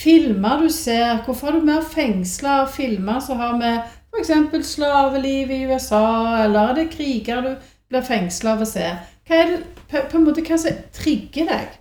filmer 0.00 0.60
du 0.60 0.68
ser, 0.72 1.22
hvorfor 1.24 1.50
er 1.50 1.58
du 1.58 1.68
mer 1.70 1.86
fengsla 1.88 2.58
av 2.64 2.72
filmer 2.74 3.22
som 3.24 3.40
har 3.40 3.56
med 3.56 3.80
f.eks. 4.12 4.68
slaveliv 4.74 5.50
i 5.50 5.62
USA, 5.70 6.04
eller 6.44 6.74
er 6.74 6.78
det 6.82 6.90
kriger 6.92 7.40
du 7.46 7.54
blir 7.88 8.04
fengsla 8.04 8.58
av 8.58 8.66
å 8.66 8.68
se? 8.68 8.92
Hva 9.24 9.40
er 9.40 9.54
det 9.54 9.62
på, 9.88 10.18
en 10.18 10.28
måte, 10.28 10.44
hva 10.44 10.60
som 10.60 10.84
trigger 10.94 11.48
deg? 11.48 11.80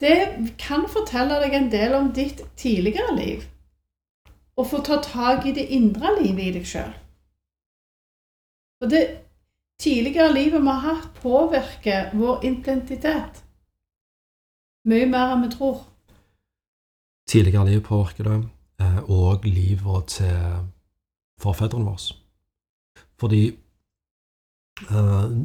Det 0.00 0.52
kan 0.60 0.84
fortelle 0.92 1.38
deg 1.40 1.54
en 1.56 1.70
del 1.72 1.94
om 1.96 2.12
ditt 2.12 2.42
tidligere 2.56 3.16
liv. 3.16 3.46
Og 4.56 4.68
få 4.70 4.82
ta 4.84 5.00
tak 5.04 5.46
i 5.46 5.54
det 5.56 5.68
indre 5.72 6.16
livet 6.20 6.44
i 6.44 6.52
deg 6.58 6.68
sjøl. 6.68 6.92
Og 8.84 8.90
det 8.92 9.04
tidligere 9.80 10.32
livet 10.34 10.60
vi 10.60 10.68
har 10.68 10.84
hatt, 10.84 11.10
påvirker 11.22 12.12
vår 12.16 12.44
identitet 12.44 13.42
mye 14.86 15.06
mer 15.10 15.34
enn 15.34 15.44
vi 15.46 15.52
tror. 15.54 15.82
Tidligere 17.26 17.66
liv 17.70 17.82
påvirker 17.86 18.28
det, 18.28 18.38
eh, 18.80 18.98
og 19.10 19.44
livet 19.44 20.12
til 20.14 20.68
forfedrene 21.42 21.90
våre. 21.90 22.16
Fordi 23.18 23.42
eh, 24.90 25.36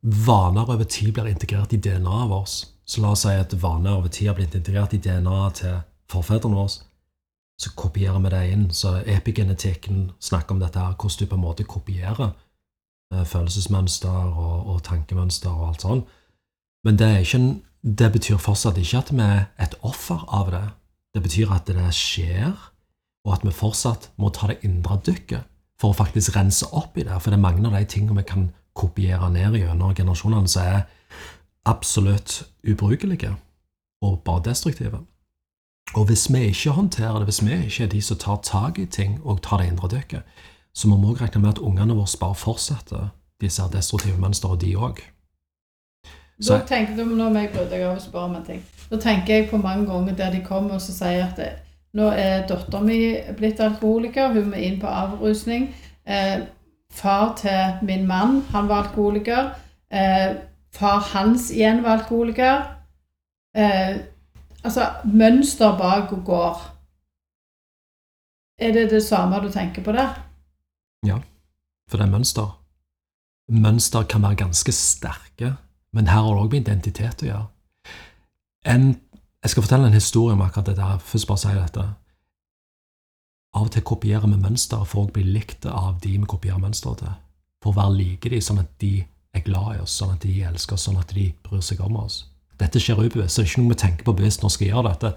vaner 0.00 0.72
over 0.72 0.84
tid 0.84 1.12
blir 1.12 1.28
integrert 1.28 1.74
i 1.76 1.80
DNA-et 1.80 2.30
vårt. 2.30 2.56
Så 2.90 2.98
la 2.98 3.12
oss 3.14 3.22
si 3.22 3.30
at 3.38 3.52
vaner 3.62 3.94
over 3.94 4.10
tid 4.10 4.32
har 4.32 4.38
blitt 4.38 4.54
integrert 4.58 4.94
i 4.96 4.98
DNA-et 4.98 5.60
til 5.60 5.76
forfedrene 6.10 6.58
våre. 6.58 6.80
Så 7.60 7.70
kopierer 7.78 8.18
vi 8.24 8.32
det 8.32 8.40
inn. 8.50 8.64
Så 8.74 8.96
epigenetikken 9.06 10.08
snakker 10.18 10.56
om 10.56 10.62
dette 10.62 10.80
her, 10.80 10.96
hvordan 10.98 11.20
du 11.20 11.30
på 11.30 11.38
en 11.38 11.44
måte 11.44 11.68
kopierer 11.70 12.32
eh, 13.14 13.22
følelsesmønster 13.22 14.10
og, 14.10 14.56
og 14.74 14.82
tankemønster 14.88 15.52
og 15.52 15.68
alt 15.68 15.86
sånn. 15.86 16.02
Men 16.82 16.98
det, 16.98 17.12
ikke 17.22 17.42
det 18.00 18.12
betyr 18.16 18.42
fortsatt 18.42 18.80
ikke 18.80 19.04
at 19.04 19.14
vi 19.14 19.22
er 19.22 19.46
et 19.62 19.76
offer 19.86 20.26
av 20.26 20.50
det. 20.50 20.66
Det 21.14 21.22
betyr 21.22 21.52
at 21.54 21.70
det 21.70 21.90
skjer, 21.94 22.56
og 23.26 23.34
at 23.36 23.44
vi 23.46 23.54
fortsatt 23.54 24.10
må 24.18 24.32
ta 24.34 24.50
det 24.50 24.62
indre 24.66 24.98
dykket 25.06 25.46
for 25.80 25.92
å 25.92 26.00
faktisk 26.00 26.34
rense 26.34 26.66
opp 26.76 26.98
i 26.98 27.04
det. 27.06 27.20
For 27.20 27.30
det 27.30 27.38
er 27.38 27.46
mange 27.46 27.62
av 27.68 27.76
de 27.76 27.86
tingene 27.86 28.18
vi 28.18 28.26
kan 28.26 28.50
kopiere 28.74 29.30
ned 29.30 29.60
gjennom 29.60 29.94
generasjonene 29.94 30.50
som 30.50 30.66
er 30.66 30.88
absolutt 31.66 32.46
ubrukelige 32.70 33.34
og 34.02 34.22
bare 34.24 34.42
destruktive. 34.44 34.98
Og 35.94 36.04
hvis 36.06 36.32
vi 36.32 36.38
ikke 36.38 36.70
håndterer 36.70 37.12
det, 37.18 37.24
hvis 37.24 37.44
vi 37.46 37.52
ikke 37.64 37.84
er 37.84 37.88
de 37.88 38.02
som 38.02 38.16
tar 38.16 38.40
tak 38.42 38.78
i 38.78 38.86
ting 38.86 39.20
og 39.24 39.42
tar 39.42 39.56
det 39.58 39.66
indre 39.66 39.88
dykket, 39.88 40.22
så 40.74 40.88
må 40.88 40.96
vi 40.96 41.06
òg 41.12 41.20
regne 41.20 41.40
med 41.42 41.50
at 41.50 41.58
ungene 41.58 41.94
våre 41.94 42.18
bare 42.20 42.34
fortsetter 42.34 43.08
disse 43.40 43.62
destruktive 43.72 44.18
mønstrene, 44.20 44.60
de 44.60 44.76
òg. 44.76 44.98
Så- 46.40 46.58
Da 46.58 46.66
tenker 46.66 46.96
du, 46.96 47.04
nå 47.04 47.28
må 47.28 47.38
jeg 47.38 47.50
bryte 47.52 47.70
deg 47.70 47.82
av 47.82 47.96
og 47.96 48.02
spørre 48.02 48.24
om 48.24 48.36
en 48.36 48.44
ting. 48.44 48.62
Da 48.90 48.96
tenker 48.96 49.34
jeg 49.34 49.50
på 49.50 49.56
mange 49.56 49.86
ganger 49.86 50.14
der 50.14 50.30
de 50.30 50.44
kommer 50.44 50.74
og 50.74 50.80
så 50.80 50.92
sier 50.92 51.26
at 51.26 51.36
det, 51.36 51.52
Nå 51.92 52.02
er 52.08 52.46
dattera 52.46 52.80
mi 52.80 53.16
blitt 53.36 53.60
alkoholiker. 53.60 54.32
Hun 54.32 54.50
må 54.50 54.56
inn 54.56 54.80
på 54.80 54.86
avrusning. 54.86 55.74
Eh, 56.06 56.40
far 56.92 57.34
til 57.36 57.86
min 57.86 58.06
mann, 58.06 58.42
han 58.50 58.68
var 58.68 58.82
alkoholiker. 58.84 59.50
Eh, 59.90 60.34
far 60.72 61.00
hans 61.12 61.50
igjen 61.50 61.82
var 61.82 61.98
alkoholiker. 61.98 62.62
Eh, 63.56 63.96
altså, 64.64 64.86
mønster 65.04 65.78
bak 65.78 66.12
og 66.12 66.24
går. 66.24 66.62
Er 68.60 68.72
det 68.72 68.90
det 68.90 69.02
samme 69.04 69.40
du 69.40 69.50
tenker 69.52 69.82
på 69.84 69.92
der? 69.92 70.14
Ja, 71.06 71.18
For 71.88 71.96
det 71.96 72.06
er 72.06 72.10
mønster. 72.10 72.56
Mønster 73.50 74.02
kan 74.02 74.22
være 74.22 74.36
ganske 74.44 74.72
sterke, 74.72 75.56
men 75.92 76.06
her 76.06 76.20
har 76.22 76.34
det 76.34 76.42
òg 76.42 76.52
med 76.52 76.60
identitet 76.60 77.22
å 77.24 77.26
gjøre. 77.26 77.46
En, 78.70 78.84
jeg 79.42 79.50
skal 79.50 79.64
fortelle 79.64 79.88
en 79.88 79.96
historie 79.96 80.36
om 80.36 80.44
akkurat 80.44 80.68
dette. 80.70 80.90
Først 81.02 81.26
bare 81.26 81.42
si 81.42 81.54
dette. 81.56 81.86
Av 83.56 83.66
og 83.66 83.72
til 83.74 83.82
kopierer 83.82 84.28
vi 84.28 84.38
mønster 84.38 84.84
for 84.86 85.08
å 85.08 85.10
bli 85.10 85.24
likt 85.26 85.66
av 85.66 85.98
de 86.04 86.12
vi 86.18 86.28
kopierer 86.28 86.60
mønsteret 86.62 87.02
til. 87.02 87.16
For 87.64 87.72
å 87.72 87.78
være 87.80 87.96
like 87.96 88.30
de, 88.30 88.40
sånn 88.44 88.62
at 88.62 88.70
de 88.78 88.92
er 89.36 89.44
glad 89.46 89.76
i 89.76 89.82
oss, 89.84 89.94
sånn 90.00 90.14
at 90.16 90.24
de 90.24 90.34
elsker 90.46 90.76
oss, 90.76 90.86
sånn 90.88 91.00
at 91.00 91.14
de 91.14 91.30
bryr 91.46 91.62
seg 91.64 91.82
om 91.84 92.00
oss. 92.02 92.24
Dette 92.60 92.80
skjer 92.82 93.00
ubevisst, 93.00 93.36
så 93.36 93.42
det 93.42 93.46
er 93.46 93.52
ikke 93.52 93.62
noe 93.62 93.74
vi 93.74 93.82
tenker 93.84 94.08
på 94.08 94.16
bevisst 94.18 94.42
når 94.42 94.52
vi 94.52 94.56
skal 94.56 94.70
gjøre 94.70 94.90
dette. 94.90 95.12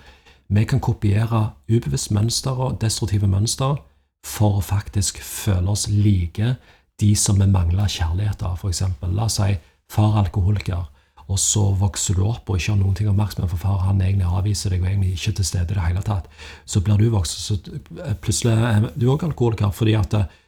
Vi 0.54 0.64
kan 0.70 0.84
kopiere 0.84 1.42
ubevisst 1.72 2.14
mønster 2.16 2.60
og 2.68 2.80
destruktive 2.84 3.28
mønster 3.28 3.80
for 4.24 4.60
å 4.60 4.64
faktisk 4.64 5.20
føle 5.24 5.74
oss 5.74 5.90
like 5.92 6.56
de 7.02 7.12
som 7.20 7.40
vi 7.42 7.50
mangler 7.50 7.92
kjærlighet 7.92 8.44
av. 8.48 8.64
Eksempel, 8.70 9.16
la 9.18 9.28
oss 9.28 9.40
si 9.42 9.56
far 9.92 10.14
er 10.14 10.26
alkoholiker, 10.26 10.86
og 11.24 11.40
så 11.40 11.64
vokser 11.80 12.18
du 12.18 12.26
opp 12.28 12.50
og 12.52 12.60
ikke 12.60 12.74
har 12.74 12.80
noen 12.80 12.96
ting 12.98 13.10
oppmerksomhet 13.10 13.52
for 13.52 13.62
far 13.62 13.84
han 13.88 14.02
egentlig 14.04 14.28
avviser 14.28 14.74
deg 14.74 14.84
og 14.84 14.90
egentlig 14.92 15.14
ikke 15.16 15.36
til 15.40 15.48
stede 15.48 15.72
i 15.72 15.78
det 15.78 15.86
hele 15.88 16.04
tatt. 16.06 16.30
Så 16.66 16.84
blir 16.84 17.00
du 17.00 17.10
voksen, 17.14 17.44
så 17.44 18.16
plutselig 18.24 18.56
er 18.56 18.90
du 18.96 19.08
òg 19.12 19.26
alkoholiker 19.28 19.72
fordi 19.76 19.96
at 20.00 20.18
eh, 20.20 20.40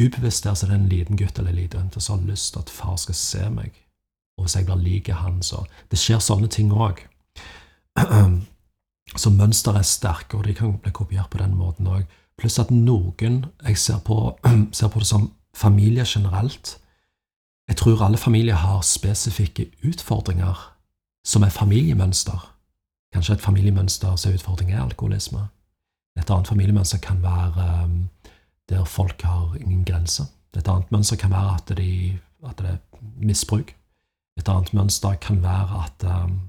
ubevisst 0.00 0.44
der 0.44 0.54
så 0.54 0.66
er 0.66 0.70
det 0.70 0.80
en 0.80 0.88
liten 0.88 1.16
gutt 1.16 1.38
eller 1.38 1.50
en 1.50 1.68
jente 1.74 2.00
som 2.00 2.18
har 2.18 2.30
lyst 2.30 2.52
til 2.52 2.60
at 2.60 2.70
far 2.70 2.96
skal 2.96 3.14
se 3.14 3.50
meg. 3.50 3.72
Og 4.36 4.44
hvis 4.44 4.56
jeg 4.56 4.66
blir 4.66 4.76
lik 4.76 5.08
han, 5.08 5.42
så 5.42 5.64
Det 5.90 5.98
skjer 5.98 6.18
sånne 6.18 6.48
ting 6.48 6.72
òg. 6.72 7.00
Så 9.16 9.30
mønster 9.30 9.76
er 9.78 9.82
sterke, 9.82 10.36
og 10.36 10.44
de 10.44 10.54
kan 10.54 10.78
bli 10.78 10.90
kopiert 10.90 11.30
på 11.30 11.38
den 11.38 11.54
måten 11.54 11.86
òg. 11.86 12.02
Pluss 12.38 12.58
at 12.58 12.70
noen 12.70 13.46
Jeg 13.64 13.78
ser 13.78 13.98
på, 13.98 14.38
ser 14.72 14.88
på 14.88 14.98
det 14.98 15.06
som 15.06 15.32
familie 15.54 16.04
generelt. 16.04 16.78
Jeg 17.68 17.76
tror 17.76 18.02
alle 18.02 18.18
familier 18.18 18.54
har 18.54 18.82
spesifikke 18.82 19.70
utfordringer 19.84 20.76
som 21.26 21.42
er 21.42 21.48
familiemønster. 21.48 22.52
Kanskje 23.12 23.34
et 23.34 23.40
familiemønster 23.40 24.16
som 24.16 24.30
er 24.30 24.34
utfordring 24.34 24.72
er 24.72 24.82
alkoholisme. 24.82 25.48
Et 26.18 26.30
annet 26.30 26.48
familiemønster 26.48 26.98
kan 26.98 27.22
være 27.22 27.84
um, 27.84 28.08
der 28.68 28.84
folk 28.84 29.22
har 29.22 29.56
ingen 29.60 29.84
grenser. 29.84 30.24
Et 30.56 30.68
annet 30.68 30.92
mønster 30.92 31.16
kan 31.16 31.30
være 31.30 31.54
at, 31.54 31.76
de, 31.76 32.18
at 32.48 32.58
det 32.58 32.66
er 32.66 32.76
misbruk. 33.16 33.74
Et 34.38 34.48
annet 34.48 34.74
mønster 34.74 35.14
kan 35.20 35.42
være 35.42 35.82
at 35.84 36.06
um, 36.24 36.40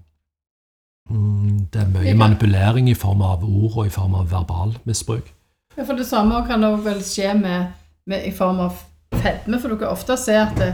mm, 1.10 1.66
det 1.74 1.82
er 1.82 1.90
mye 1.92 2.14
manipulering 2.14 2.90
i 2.90 2.96
form 2.98 3.22
av 3.22 3.44
ord 3.44 3.78
og 3.78 3.86
i 3.86 3.94
form 3.94 4.16
av 4.16 4.32
verbal 4.32 4.78
misbruk. 4.88 5.34
Ja, 5.78 5.84
for 5.84 5.94
Det 5.94 6.08
samme 6.08 6.42
kan 6.48 6.64
det 6.64 6.72
vel 6.86 7.04
skje 7.06 7.34
med, 7.38 7.74
med, 8.06 8.26
i 8.26 8.32
form 8.32 8.60
av 8.60 8.80
fedme. 9.14 9.60
For 9.62 9.76
dere 9.76 9.92
ofte 9.92 10.18
ser 10.18 10.48
at 10.48 10.58
det, 10.58 10.72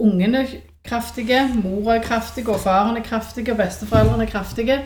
ungene 0.00 0.44
er 0.44 0.54
kraftige, 0.84 1.40
mora 1.62 1.96
er 1.96 2.04
kraftig, 2.04 2.48
og 2.48 2.60
faren 2.60 2.96
er 2.96 3.04
kraftig, 3.04 3.46
og 3.50 3.56
besteforeldrene 3.56 4.26
er 4.26 4.30
kraftige. 4.30 4.78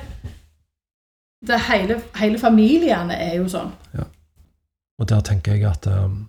Det 1.44 1.60
hele, 1.68 2.00
hele 2.16 2.38
familiene 2.38 3.16
er 3.20 3.36
jo 3.36 3.48
sånn. 3.50 3.72
Og 4.98 5.08
der 5.10 5.20
tenker 5.26 5.56
jeg 5.56 5.66
at 5.66 5.86
um, 5.90 6.28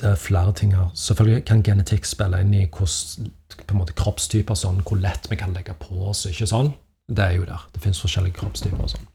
det 0.00 0.10
er 0.10 0.14
flere 0.20 0.52
ting 0.52 0.74
her. 0.76 0.90
Selvfølgelig 0.94 1.44
kan 1.44 1.62
genetikk 1.62 2.04
spille 2.04 2.40
inn 2.40 2.54
i 2.54 2.66
hvordan 2.66 3.78
måte 3.78 3.96
kroppstyper 3.96 4.58
sånn, 4.58 4.82
hvor 4.84 5.00
lett 5.00 5.30
vi 5.30 5.38
kan 5.40 5.54
legge 5.56 5.74
på 5.80 6.08
oss. 6.10 6.26
ikke 6.28 6.48
sånn? 6.50 6.74
Det 7.08 7.24
er 7.24 7.38
jo 7.38 7.46
der. 7.48 7.64
Det 7.72 7.82
finnes 7.82 8.02
forskjellige 8.02 8.36
kroppstyper 8.40 8.82
og 8.82 8.92
sånn. 8.92 9.08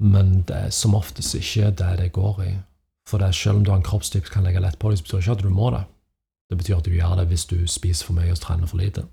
Men 0.00 0.42
det 0.48 0.56
er 0.56 0.70
som 0.72 0.96
oftest 0.96 1.36
ikke 1.36 1.70
det 1.76 1.92
det 2.00 2.12
går 2.16 2.44
i. 2.46 2.52
For 3.08 3.20
det 3.20 3.28
er 3.28 3.36
selv 3.36 3.60
om 3.60 3.64
du 3.64 3.70
har 3.70 3.80
en 3.80 3.86
kroppstype 3.86 4.28
som 4.28 4.38
kan 4.38 4.46
legge 4.48 4.62
lett 4.64 4.78
på 4.78 4.90
deg, 4.90 5.00
så 5.00 5.04
betyr 5.04 5.18
det 5.18 5.24
ikke 5.26 5.38
at 5.38 5.44
du 5.44 5.50
må 5.52 5.70
det. 5.74 5.82
Det 6.50 6.58
betyr 6.58 6.76
at 6.78 6.86
du 6.86 6.94
gjør 6.94 7.16
det 7.20 7.26
hvis 7.30 7.48
du 7.50 7.58
spiser 7.68 8.06
for 8.06 8.16
mye 8.16 8.32
og 8.32 8.40
trener 8.40 8.70
for 8.70 8.80
lite. 8.80 9.04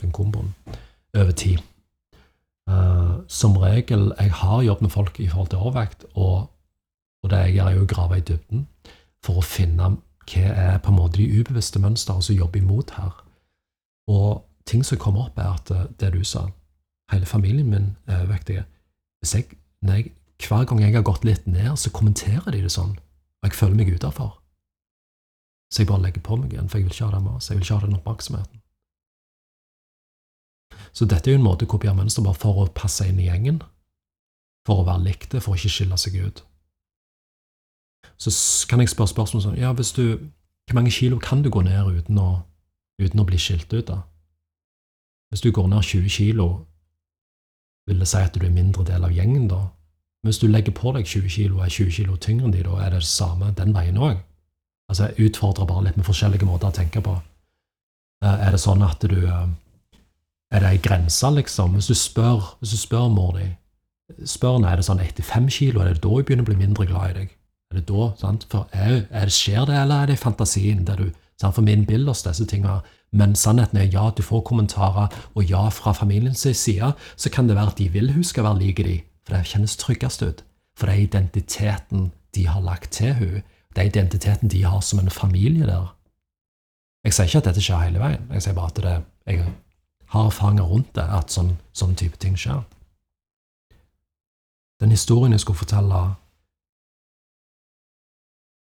Den 0.00 0.12
komboen. 0.14 0.54
Over 1.16 1.32
tid. 1.32 1.64
Uh, 2.70 3.22
som 3.28 3.56
regel, 3.58 4.12
jeg 4.18 4.32
har 4.32 4.62
jobbet 4.62 4.86
med 4.86 4.90
folk 4.90 5.20
i 5.20 5.28
forhold 5.28 5.50
til 5.50 5.58
overvekt, 5.58 6.04
og 6.14 6.50
og 7.26 7.30
det 7.32 7.38
jeg 7.42 7.56
gjør, 7.56 7.68
er 7.72 7.82
å 7.82 7.90
grave 7.90 8.18
i 8.20 8.26
dybden 8.26 8.66
for 9.26 9.40
å 9.40 9.46
finne 9.46 9.96
hva 10.26 10.42
er 10.50 10.78
på 10.82 10.92
en 10.92 10.98
måte 10.98 11.18
de 11.18 11.40
ubevisste 11.40 11.80
mønstrene 11.82 12.22
som 12.22 12.36
jobber 12.36 12.62
imot 12.62 12.92
her. 12.98 13.12
Og 14.10 14.44
ting 14.66 14.84
som 14.86 14.98
kommer 15.02 15.26
opp, 15.26 15.38
er 15.38 15.54
at 15.54 15.70
eh, 15.74 15.88
det 16.00 16.12
du 16.14 16.22
sa, 16.26 16.46
hele 17.12 17.26
familien 17.26 17.70
min 17.70 17.92
er 18.06 18.26
når 19.82 19.94
jeg, 19.94 20.12
hver 20.46 20.64
gang 20.66 20.80
jeg 20.82 20.94
har 20.94 21.06
gått 21.06 21.24
litt 21.26 21.46
ned, 21.46 21.74
så 21.78 21.90
kommenterer 21.90 22.50
de 22.54 22.62
det 22.62 22.72
sånn, 22.74 22.94
og 22.94 23.48
jeg 23.48 23.58
føler 23.58 23.78
meg 23.78 23.94
utafor. 23.94 24.36
Så 25.72 25.82
jeg 25.82 25.90
bare 25.90 26.04
legger 26.06 26.22
på 26.22 26.38
meg 26.38 26.52
igjen, 26.54 26.68
for 26.70 26.78
jeg 26.78 26.86
vil 26.86 26.94
ikke 26.94 27.10
ha 27.10 27.18
det 27.18 27.34
oss. 27.34 27.50
Jeg 27.50 27.58
vil 27.58 27.66
ikke 27.66 27.78
ha 27.78 27.86
den 27.86 27.98
oppmerksomheten. 27.98 28.62
Så 30.92 31.06
dette 31.10 31.30
er 31.30 31.34
jo 31.34 31.40
en 31.40 31.46
måte 31.46 31.66
å 31.66 31.70
kopiere 31.70 31.96
mønster 31.98 32.22
bare 32.22 32.38
for 32.38 32.62
å 32.62 32.68
passe 32.74 33.06
inn 33.08 33.18
i 33.18 33.26
gjengen. 33.26 33.62
For 34.66 34.82
å 34.82 34.86
være 34.86 35.08
likte, 35.08 35.42
for 35.42 35.54
å 35.54 35.58
ikke 35.58 35.74
skille 35.74 35.98
seg 35.98 36.20
ut 36.22 36.44
så 38.18 38.30
kan 38.68 38.80
jeg 38.80 38.88
spørre 38.92 39.12
spørsmål 39.12 39.42
sånn 39.44 39.58
Ja, 39.60 39.72
hvis 39.76 39.92
du 39.92 40.02
Hvor 40.66 40.74
mange 40.74 40.90
kilo 40.90 41.18
kan 41.22 41.42
du 41.42 41.50
gå 41.50 41.62
ned 41.62 41.98
uten 42.00 42.18
å, 42.18 42.42
uten 42.98 43.20
å 43.20 43.24
bli 43.28 43.38
skilt 43.38 43.72
ut, 43.72 43.86
da? 43.86 44.00
Hvis 45.30 45.44
du 45.44 45.52
går 45.52 45.68
ned 45.68 45.82
20 45.82 46.08
kilo, 46.10 46.46
vil 47.86 48.00
det 48.02 48.08
si 48.08 48.18
at 48.18 48.34
du 48.34 48.42
er 48.46 48.50
mindre 48.50 48.82
del 48.84 49.04
av 49.04 49.12
gjengen, 49.14 49.46
da? 49.46 49.60
Men 50.22 50.32
hvis 50.32 50.40
du 50.42 50.48
legger 50.48 50.74
på 50.74 50.90
deg 50.96 51.06
20 51.06 51.30
kilo 51.30 51.60
er 51.62 51.70
20 51.70 51.92
kilo 51.94 52.16
tyngre 52.16 52.48
enn 52.48 52.56
de, 52.56 52.64
da 52.66 52.80
er 52.82 52.90
det 52.96 53.04
det 53.04 53.10
samme 53.10 53.52
den 53.54 53.74
veien 53.76 53.98
òg? 53.98 54.18
Altså, 54.90 55.06
jeg 55.06 55.30
utfordrer 55.30 55.66
bare 55.70 55.84
litt 55.86 55.96
med 56.00 56.06
forskjellige 56.06 56.46
måter 56.48 56.70
å 56.70 56.74
tenke 56.74 57.02
på. 57.02 57.14
Eh, 58.24 58.46
Er 58.46 58.50
det 58.50 58.60
sånn 58.62 58.82
at 58.82 59.02
du 59.06 59.16
eh, 59.26 59.46
Er 60.50 60.60
det 60.62 60.68
ei 60.68 60.78
grense, 60.82 61.30
liksom? 61.30 61.74
Hvis 61.74 61.86
du 61.90 61.94
spør, 61.94 62.56
hvis 62.60 62.74
du 62.74 62.76
spør 62.78 63.08
mor 63.10 63.38
di 63.38 63.48
Spør 64.24 64.60
henne 64.60 64.70
er 64.70 64.78
det 64.78 64.84
sånn 64.86 65.00
85 65.02 65.48
kilo, 65.50 65.80
er 65.82 65.94
det 65.94 66.02
da 66.02 66.08
hun 66.08 66.22
begynner 66.22 66.44
å 66.44 66.46
bli 66.46 66.56
mindre 66.60 66.86
glad 66.86 67.10
i 67.10 67.14
deg? 67.16 67.32
Er 67.70 67.80
det 67.80 67.86
da, 67.88 68.10
sant? 68.20 68.46
For 68.50 68.68
er, 68.72 69.06
er 69.10 69.28
det, 69.28 69.34
skjer 69.34 69.66
det, 69.66 69.76
eller 69.82 70.02
er 70.02 70.12
det 70.12 70.18
fantasien? 70.22 70.84
Der 70.86 71.00
du, 71.00 71.10
sant? 71.40 71.56
For 71.56 71.66
min 71.66 71.86
bilde 71.86 72.12
oss 72.12 72.24
disse 72.26 72.46
tingene. 72.46 72.80
Men 73.16 73.34
sannheten 73.38 73.78
er 73.80 73.90
ja, 73.90 74.10
du 74.10 74.22
får 74.22 74.44
kommentarer, 74.48 75.12
og 75.34 75.50
ja, 75.50 75.68
fra 75.72 75.92
familiens 75.96 76.46
side 76.46 76.92
så 77.16 77.30
kan 77.32 77.48
det 77.48 77.56
være 77.56 77.72
at 77.74 77.78
de 77.78 77.88
vil 77.88 78.12
hun 78.12 78.24
skal 78.24 78.44
være 78.44 78.58
like 78.60 78.84
de, 78.84 79.00
for 79.26 79.36
det 79.36 79.46
kjennes 79.52 79.76
tryggest 79.76 80.22
ut. 80.22 80.42
For 80.76 80.86
det 80.86 80.94
er 80.96 81.06
identiteten 81.06 82.10
de 82.34 82.46
har 82.46 82.60
lagt 82.60 82.90
til 82.98 83.14
hun. 83.14 83.42
Det 83.74 83.82
er 83.82 83.90
identiteten 83.90 84.50
de 84.50 84.64
har 84.64 84.80
som 84.80 84.98
en 84.98 85.10
familie 85.10 85.66
der. 85.66 85.94
Jeg 87.04 87.14
sier 87.14 87.28
ikke 87.28 87.38
at 87.38 87.48
dette 87.50 87.62
skjer 87.62 87.84
hele 87.86 88.02
veien, 88.02 88.24
jeg 88.34 88.42
sier 88.42 88.54
bare 88.56 88.72
at 88.72 88.78
det, 88.82 88.94
jeg 89.26 89.44
har 90.10 90.26
erfaringer 90.26 90.66
rundt 90.66 90.94
det, 90.96 91.04
at 91.06 91.30
sånn, 91.30 91.52
sånn 91.72 91.94
type 91.94 92.18
ting 92.18 92.34
skjer. 92.38 92.64
Den 94.82 94.90
historien 94.90 95.32
jeg 95.32 95.44
skulle 95.44 95.60
fortelle 95.60 96.00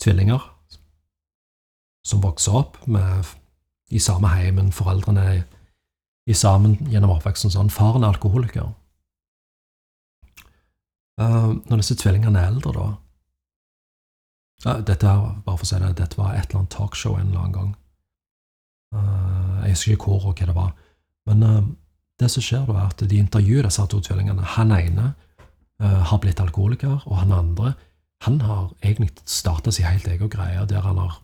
tvillinger 0.04 0.44
som 2.04 2.22
vokser 2.24 2.56
opp 2.56 2.78
med, 2.88 3.26
i 3.94 4.00
samme 4.00 4.28
heim, 4.34 4.58
men 4.60 4.72
foreldrene 4.76 5.24
er 5.24 5.44
i 6.28 6.36
sammen 6.36 6.78
gjennom 6.92 7.14
oppveksten 7.16 7.52
sånn. 7.54 7.72
Faren 7.72 8.04
er 8.04 8.14
alkoholiker. 8.14 8.72
Uh, 11.20 11.54
når 11.70 11.84
disse 11.84 11.98
tvillingene 12.00 12.42
er 12.42 12.50
eldre, 12.50 12.72
da 12.74 12.86
uh, 14.66 14.80
Dette 14.82 15.06
her, 15.06 15.36
bare 15.46 15.60
for 15.60 15.68
å 15.68 15.70
si 15.70 15.78
det, 15.78 15.92
dette 16.00 16.18
var 16.18 16.34
et 16.34 16.48
eller 16.48 16.64
annet 16.64 16.74
talkshow 16.74 17.20
en 17.20 17.28
eller 17.28 17.44
annen 17.44 17.58
gang. 17.58 17.72
Uh, 18.96 19.60
jeg 19.68 19.76
husker 19.76 19.96
ikke 19.98 20.10
hvor 20.10 20.32
og 20.32 20.40
hva 20.40 20.48
det 20.50 20.56
var. 20.58 20.72
Men 21.30 21.44
eh, 21.48 21.60
det 22.20 22.28
som 22.34 22.44
skjer 22.44 22.66
da, 22.68 22.74
er 22.82 22.90
at 22.90 23.04
de 23.08 23.20
intervjuer 23.22 23.64
disse 23.64 23.86
to 23.88 24.02
tvillingene. 24.04 24.44
Han 24.58 24.74
ene 24.76 25.14
har 25.80 26.20
blitt 26.20 26.40
alkoholiker, 26.40 27.06
og 27.08 27.16
han 27.22 27.32
andre 27.36 27.72
han 28.24 28.40
har 28.42 28.72
egentlig 28.82 29.12
starta 29.26 29.72
sin 29.72 29.86
helt 29.86 30.08
egen 30.08 30.30
greie, 30.32 30.66
der 30.66 30.82
han 30.82 30.98
har 30.98 31.20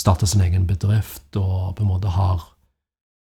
starta 0.00 0.26
sin 0.26 0.40
egen 0.40 0.66
bedrift 0.66 1.36
og 1.36 1.76
på 1.76 1.84
en 1.84 1.90
måte 1.90 2.08
har, 2.08 2.42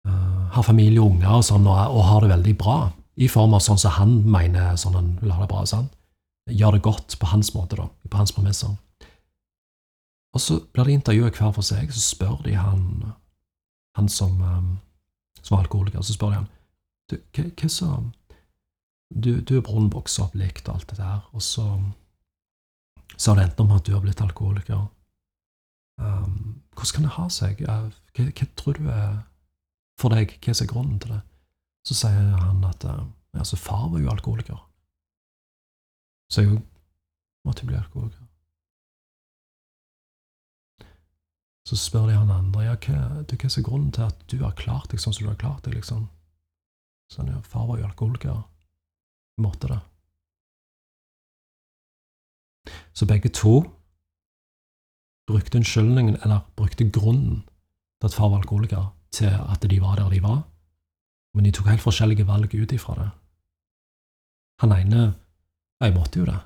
uh, 0.09 0.49
har 0.55 0.65
familie 0.67 1.03
og 1.03 1.13
unger 1.13 1.37
og 1.37 1.45
sånn, 1.45 1.69
og, 1.69 1.77
og 1.77 2.07
har 2.09 2.25
det 2.25 2.33
veldig 2.33 2.57
bra. 2.59 2.79
I 3.19 3.29
form 3.29 3.55
av 3.55 3.63
sånn 3.65 3.81
som 3.81 3.97
han 3.99 4.19
mener 4.31 4.77
sånn 4.81 4.97
han 4.97 5.15
vil 5.21 5.35
ha 5.35 5.43
det 5.43 5.51
bra. 5.51 5.65
Sånn. 5.67 5.89
Gjør 6.49 6.77
det 6.77 6.85
godt 6.87 7.19
på 7.21 7.29
hans 7.29 7.53
måte, 7.55 7.77
da, 7.77 7.89
på 8.09 8.21
hans 8.21 8.33
premisser. 8.33 8.73
Og 10.37 10.43
så 10.43 10.61
blir 10.73 10.89
de 10.89 10.99
intervjuet 10.99 11.37
hver 11.37 11.53
for 11.57 11.67
seg, 11.67 11.91
så 11.93 12.03
spør 12.05 12.39
de 12.45 12.55
han, 12.57 13.13
han 13.99 14.09
som, 14.13 14.41
um, 14.41 14.77
som 15.43 15.57
var 15.57 15.67
alkoholiker, 15.67 16.05
så 16.05 16.17
spør 16.17 16.33
de 16.33 16.41
han 16.43 16.53
du, 17.09 17.17
hva, 17.33 17.45
hva, 17.57 17.69
så, 17.73 17.87
du, 19.09 19.31
du 19.41 19.55
og 19.57 19.65
broren 19.65 19.89
vokser 19.93 20.27
opp 20.27 20.35
likt 20.37 20.69
og 20.69 20.77
alt 20.77 20.91
det 20.91 20.99
der, 21.01 21.23
og 21.33 21.45
så 21.45 21.65
så 23.17 23.31
har 23.31 23.39
det 23.39 23.49
endt 23.49 23.61
om 23.65 23.75
at 23.75 23.87
du 23.87 23.95
har 23.95 24.03
blitt 24.05 24.21
alkoholiker. 24.23 24.87
Um, 25.99 26.63
hvordan 26.77 26.95
kan 26.95 27.07
det 27.09 27.17
ha 27.17 27.27
seg? 27.33 27.63
Hva, 27.65 27.79
hva, 28.15 28.49
tror 28.61 28.79
du 28.79 28.89
er 28.93 29.19
for 29.99 30.15
deg? 30.15 30.37
Hva 30.45 30.55
er 30.55 30.71
grunnen 30.71 31.01
til 31.03 31.17
det? 31.17 31.23
Så 31.89 31.97
sier 31.99 32.35
han 32.39 32.63
at 32.69 32.85
uh, 32.87 33.07
altså, 33.35 33.59
far 33.59 33.89
var 33.91 34.03
jo 34.05 34.13
alkoholiker. 34.13 34.61
Så 36.31 36.45
jeg 36.45 36.61
måtte 37.49 37.67
bli 37.67 37.79
alkoholiker. 37.79 38.27
Så 41.69 41.77
spør 41.77 42.07
de 42.09 42.17
han 42.17 42.31
andre 42.33 42.65
ja, 42.65 42.77
hva, 42.81 43.25
du, 43.29 43.35
hva 43.37 43.49
er 43.51 43.65
grunnen 43.65 43.91
til 43.93 44.07
at 44.07 44.23
du 44.31 44.39
har 44.41 44.55
klart 44.57 44.89
deg 44.93 45.03
sånn 45.03 45.17
som 45.17 45.27
du 45.27 45.33
har 45.33 45.41
klart 45.41 45.67
deg. 45.67 45.75
liksom? 45.77 46.07
Sånn, 47.13 47.29
ja, 47.33 47.41
Far 47.45 47.67
var 47.69 47.81
jo 47.81 47.89
alkoholiker. 47.89 48.39
Måtte 49.43 49.73
det. 49.73 49.81
Så 52.99 53.07
begge 53.07 53.31
to 53.31 53.61
brukte 55.29 55.59
unnskyldningen, 55.59 56.17
eller 56.25 56.41
brukte 56.57 56.89
grunnen 56.91 57.45
til 58.01 58.09
at 58.09 58.15
far 58.15 58.29
var 58.33 58.41
alkoholiker, 58.41 58.89
til 59.15 59.31
at 59.31 59.63
de 59.71 59.81
var 59.81 59.95
der 60.01 60.11
de 60.11 60.23
var, 60.23 60.41
men 61.35 61.45
de 61.45 61.53
tok 61.53 61.69
helt 61.71 61.85
forskjellige 61.85 62.27
valg 62.27 62.55
ut 62.55 62.73
ifra 62.73 62.95
det. 62.99 63.11
Han 64.61 64.73
ene 64.75 65.15
Jeg 65.81 65.95
måtte 65.95 66.19
jo 66.19 66.25
det. 66.27 66.39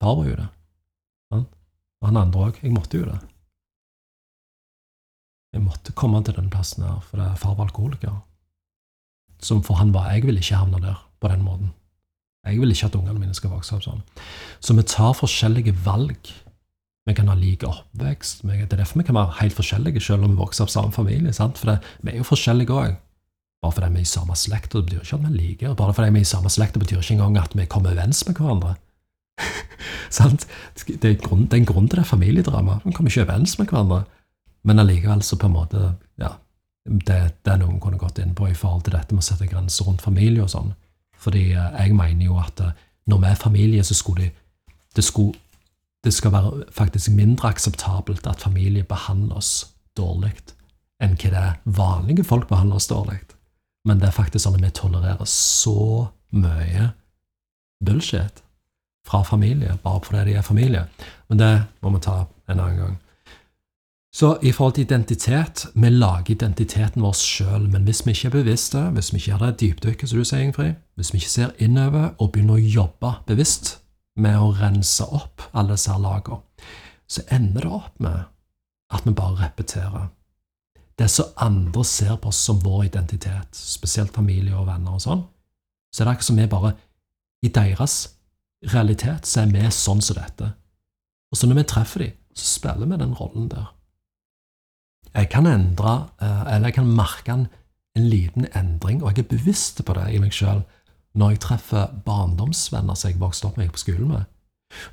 Far 0.00 0.14
var 0.16 0.24
jo 0.24 0.36
det. 0.36 0.48
Og 2.00 2.08
han 2.08 2.16
andre 2.16 2.40
òg. 2.46 2.62
Jeg 2.62 2.72
måtte 2.72 2.96
jo 2.96 3.04
det. 3.04 3.18
Jeg 5.52 5.62
måtte 5.62 5.92
komme 5.92 6.22
til 6.24 6.36
den 6.36 6.48
plassen 6.50 6.84
her 6.84 7.00
fordi 7.00 7.28
far 7.36 7.54
var 7.58 7.68
alkoholiker. 7.68 8.16
Som 9.38 9.62
for 9.62 9.74
han 9.74 9.92
var 9.92 10.12
Jeg 10.12 10.24
ville 10.24 10.40
ikke 10.40 10.56
havne 10.56 10.80
der 10.80 11.10
på 11.20 11.28
den 11.28 11.44
måten. 11.44 11.74
Jeg 12.44 12.60
vil 12.60 12.74
ikke 12.74 12.90
at 12.90 12.96
ungene 12.98 13.20
mine 13.20 13.36
skal 13.36 13.52
vokse 13.54 13.76
opp 13.76 13.84
sånn. 13.86 14.02
Så 14.60 14.76
vi 14.76 14.84
tar 14.88 15.14
forskjellige 15.16 15.72
valg. 15.84 16.32
Vi 17.04 17.14
kan 17.16 17.28
ha 17.28 17.36
like 17.36 17.68
oppvekst. 17.68 18.44
Det 18.44 18.66
er 18.66 18.78
derfor 18.80 19.00
vi 19.00 19.06
kan 19.08 19.16
være 19.16 19.38
helt 19.40 19.56
forskjellige 19.56 20.00
selv 20.00 20.24
om 20.24 20.34
vi 20.34 20.40
vokser 20.40 20.64
opp 20.64 20.72
samme 20.72 20.92
familie. 20.92 21.32
Sant? 21.36 21.60
For 21.60 21.72
det, 21.72 21.78
vi 22.04 22.12
er 22.12 22.20
jo 22.20 22.28
forskjellige 22.28 22.76
òg. 22.76 22.96
Bare 23.64 23.72
fordi 23.72 23.92
vi 23.94 24.02
er 24.02 24.04
i 24.04 24.12
samme 24.12 24.36
slekt, 24.36 24.72
det 24.74 24.84
betyr 24.84 25.04
ikke 25.04 25.16
at 25.16 25.24
vi 25.24 25.38
liker. 25.38 25.74
Bare 25.74 25.94
fordi 25.96 26.12
vi 26.12 26.20
er 26.20 26.26
i 26.26 26.32
samme 26.34 26.50
slekt, 26.52 26.76
det 26.76 26.84
betyr 26.84 27.00
ikke 27.00 27.14
engang 27.16 27.38
at 27.40 27.56
vi 27.56 27.64
kommer 27.64 27.94
overens 27.94 28.26
med 28.28 28.40
hverandre. 28.40 28.74
Det 30.14 31.08
er, 31.08 31.16
grunn, 31.18 31.48
det 31.50 31.56
er 31.56 31.62
en 31.62 31.66
grunn 31.66 31.88
til 31.90 31.98
det 31.98 32.06
familiedrama. 32.06 32.76
Vi 32.84 32.92
kommer 32.94 33.10
ikke 33.10 33.24
overens 33.24 33.56
med 33.58 33.66
hverandre. 33.66 34.04
Men 34.62 34.78
allikevel 34.78 35.24
så 35.26 35.36
på 35.40 35.48
en 35.48 35.56
måte 35.56 35.80
ja, 36.20 36.28
det, 36.84 37.16
det 37.42 37.52
er 37.52 37.58
noen 37.58 37.80
kunne 37.82 37.98
gått 37.98 38.20
inn 38.22 38.34
på 38.36 38.46
i 38.48 38.54
forhold 38.54 38.84
til 38.86 38.94
dette 38.94 39.16
med 39.16 39.24
å 39.24 39.26
sette 39.26 39.48
grenser 39.50 39.88
rundt 39.88 40.04
familie 40.04 40.44
og 40.44 40.52
sånn. 40.52 40.70
Fordi 41.24 41.50
eh, 41.52 41.78
jeg 41.80 41.96
mener 41.96 42.28
jo 42.28 42.38
at 42.40 42.60
eh, 42.60 42.74
når 43.10 43.22
vi 43.22 43.30
er 43.30 43.40
familie, 43.40 43.84
så 43.84 43.96
skulle 43.96 44.28
det, 44.28 44.32
det, 44.96 45.04
skulle, 45.04 45.38
det 46.04 46.14
skal 46.14 46.32
være 46.32 46.64
faktisk 46.72 47.12
mindre 47.16 47.48
akseptabelt 47.48 48.26
at 48.26 48.44
familie 48.44 48.84
behandler 48.84 49.40
oss 49.40 49.54
dårlig 49.96 50.34
enn 51.02 51.16
hva 51.18 51.30
det 51.30 51.40
er 51.40 51.56
vanlige 51.76 52.24
folk 52.24 52.48
behandler 52.48 52.78
oss 52.78 52.88
dårlig. 52.88 53.18
Men 53.84 54.00
det 54.00 54.08
er 54.08 54.16
faktisk 54.16 54.44
sånn 54.44 54.56
at 54.56 54.64
vi 54.64 54.70
tolererer 54.72 55.28
så 55.28 56.06
mye 56.32 56.92
bullshit 57.84 58.40
fra 59.04 59.20
familie, 59.26 59.74
bare 59.82 60.00
fordi 60.06 60.30
de 60.30 60.38
er 60.38 60.46
familie. 60.46 60.86
Men 61.28 61.40
det 61.40 61.52
må 61.82 61.92
vi 61.92 62.00
ta 62.06 62.22
en 62.48 62.60
annen 62.60 62.78
gang. 62.80 62.94
Så 64.14 64.38
i 64.42 64.52
forhold 64.52 64.74
til 64.74 64.84
identitet 64.84 65.66
Vi 65.74 65.88
lager 65.88 66.30
identiteten 66.30 67.02
vår 67.02 67.16
sjøl, 67.18 67.70
men 67.70 67.82
hvis 67.82 68.04
vi 68.06 68.12
ikke 68.14 68.28
er 68.28 68.36
bevisste, 68.36 68.82
hvis 68.94 69.12
vi 69.12 69.18
ikke 69.18 69.30
gjør 69.30 69.46
det 69.46 69.60
dypdykket, 69.60 70.08
som 70.08 70.18
du 70.18 70.24
sier, 70.24 70.44
Ingfrid, 70.44 70.74
hvis 70.94 71.12
vi 71.12 71.18
ikke 71.18 71.30
ser 71.30 71.50
innover 71.58 72.12
og 72.18 72.30
begynner 72.32 72.54
å 72.54 72.68
jobbe 72.76 73.10
bevisst 73.26 73.80
med 74.16 74.38
å 74.38 74.52
rense 74.54 75.04
opp 75.10 75.42
alle 75.52 75.74
disse 75.74 75.98
lagene, 75.98 76.38
så 77.10 77.26
ender 77.34 77.66
det 77.66 77.74
opp 77.74 77.98
med 78.06 78.22
at 78.94 79.06
vi 79.06 79.18
bare 79.18 79.40
repeterer. 79.42 80.08
Det 80.98 81.10
som 81.10 81.34
andre 81.36 81.84
ser 81.84 82.14
på 82.16 82.30
oss 82.30 82.38
som 82.38 82.62
vår 82.62 82.84
identitet, 82.92 83.50
spesielt 83.50 84.14
familie 84.14 84.54
og 84.54 84.68
venner 84.70 84.94
og 84.94 85.02
sånn, 85.02 85.24
så 85.90 86.02
er 86.02 86.06
det 86.06 86.14
akkurat 86.14 86.30
som 86.30 86.38
vi 86.38 86.50
bare 86.50 86.76
I 87.44 87.50
deres 87.52 87.94
realitet 88.72 89.26
så 89.26 89.42
er 89.42 89.50
vi 89.50 89.70
sånn 89.74 90.00
som 90.00 90.16
dette. 90.16 90.54
Og 91.32 91.38
så 91.38 91.50
når 91.50 91.64
vi 91.64 91.72
treffer 91.74 92.06
dem, 92.06 92.20
så 92.34 92.46
spiller 92.60 92.86
vi 92.86 93.02
den 93.02 93.18
rollen 93.18 93.50
der. 93.50 93.74
Jeg 95.14 95.30
kan 95.30 95.46
endre, 95.46 96.08
eh, 96.20 96.54
eller 96.54 96.70
jeg 96.70 96.78
kan 96.80 96.96
merke 96.96 97.32
en, 97.32 97.46
en 97.96 98.08
liten 98.10 98.46
endring, 98.54 99.02
og 99.02 99.12
jeg 99.14 99.24
er 99.24 99.36
bevisst 99.36 99.84
på 99.84 99.94
det 99.94 100.08
i 100.14 100.20
meg 100.22 100.34
sjøl 100.34 100.64
når 101.14 101.30
jeg 101.30 101.42
treffer 101.44 101.92
barndomsvenner 102.06 102.96
som 102.98 103.10
jeg 103.10 103.20
vokste 103.20 103.46
opp 103.46 103.58
med 103.60 103.70
på 103.70 103.84
skolen 103.84 104.08
med. 104.10 104.24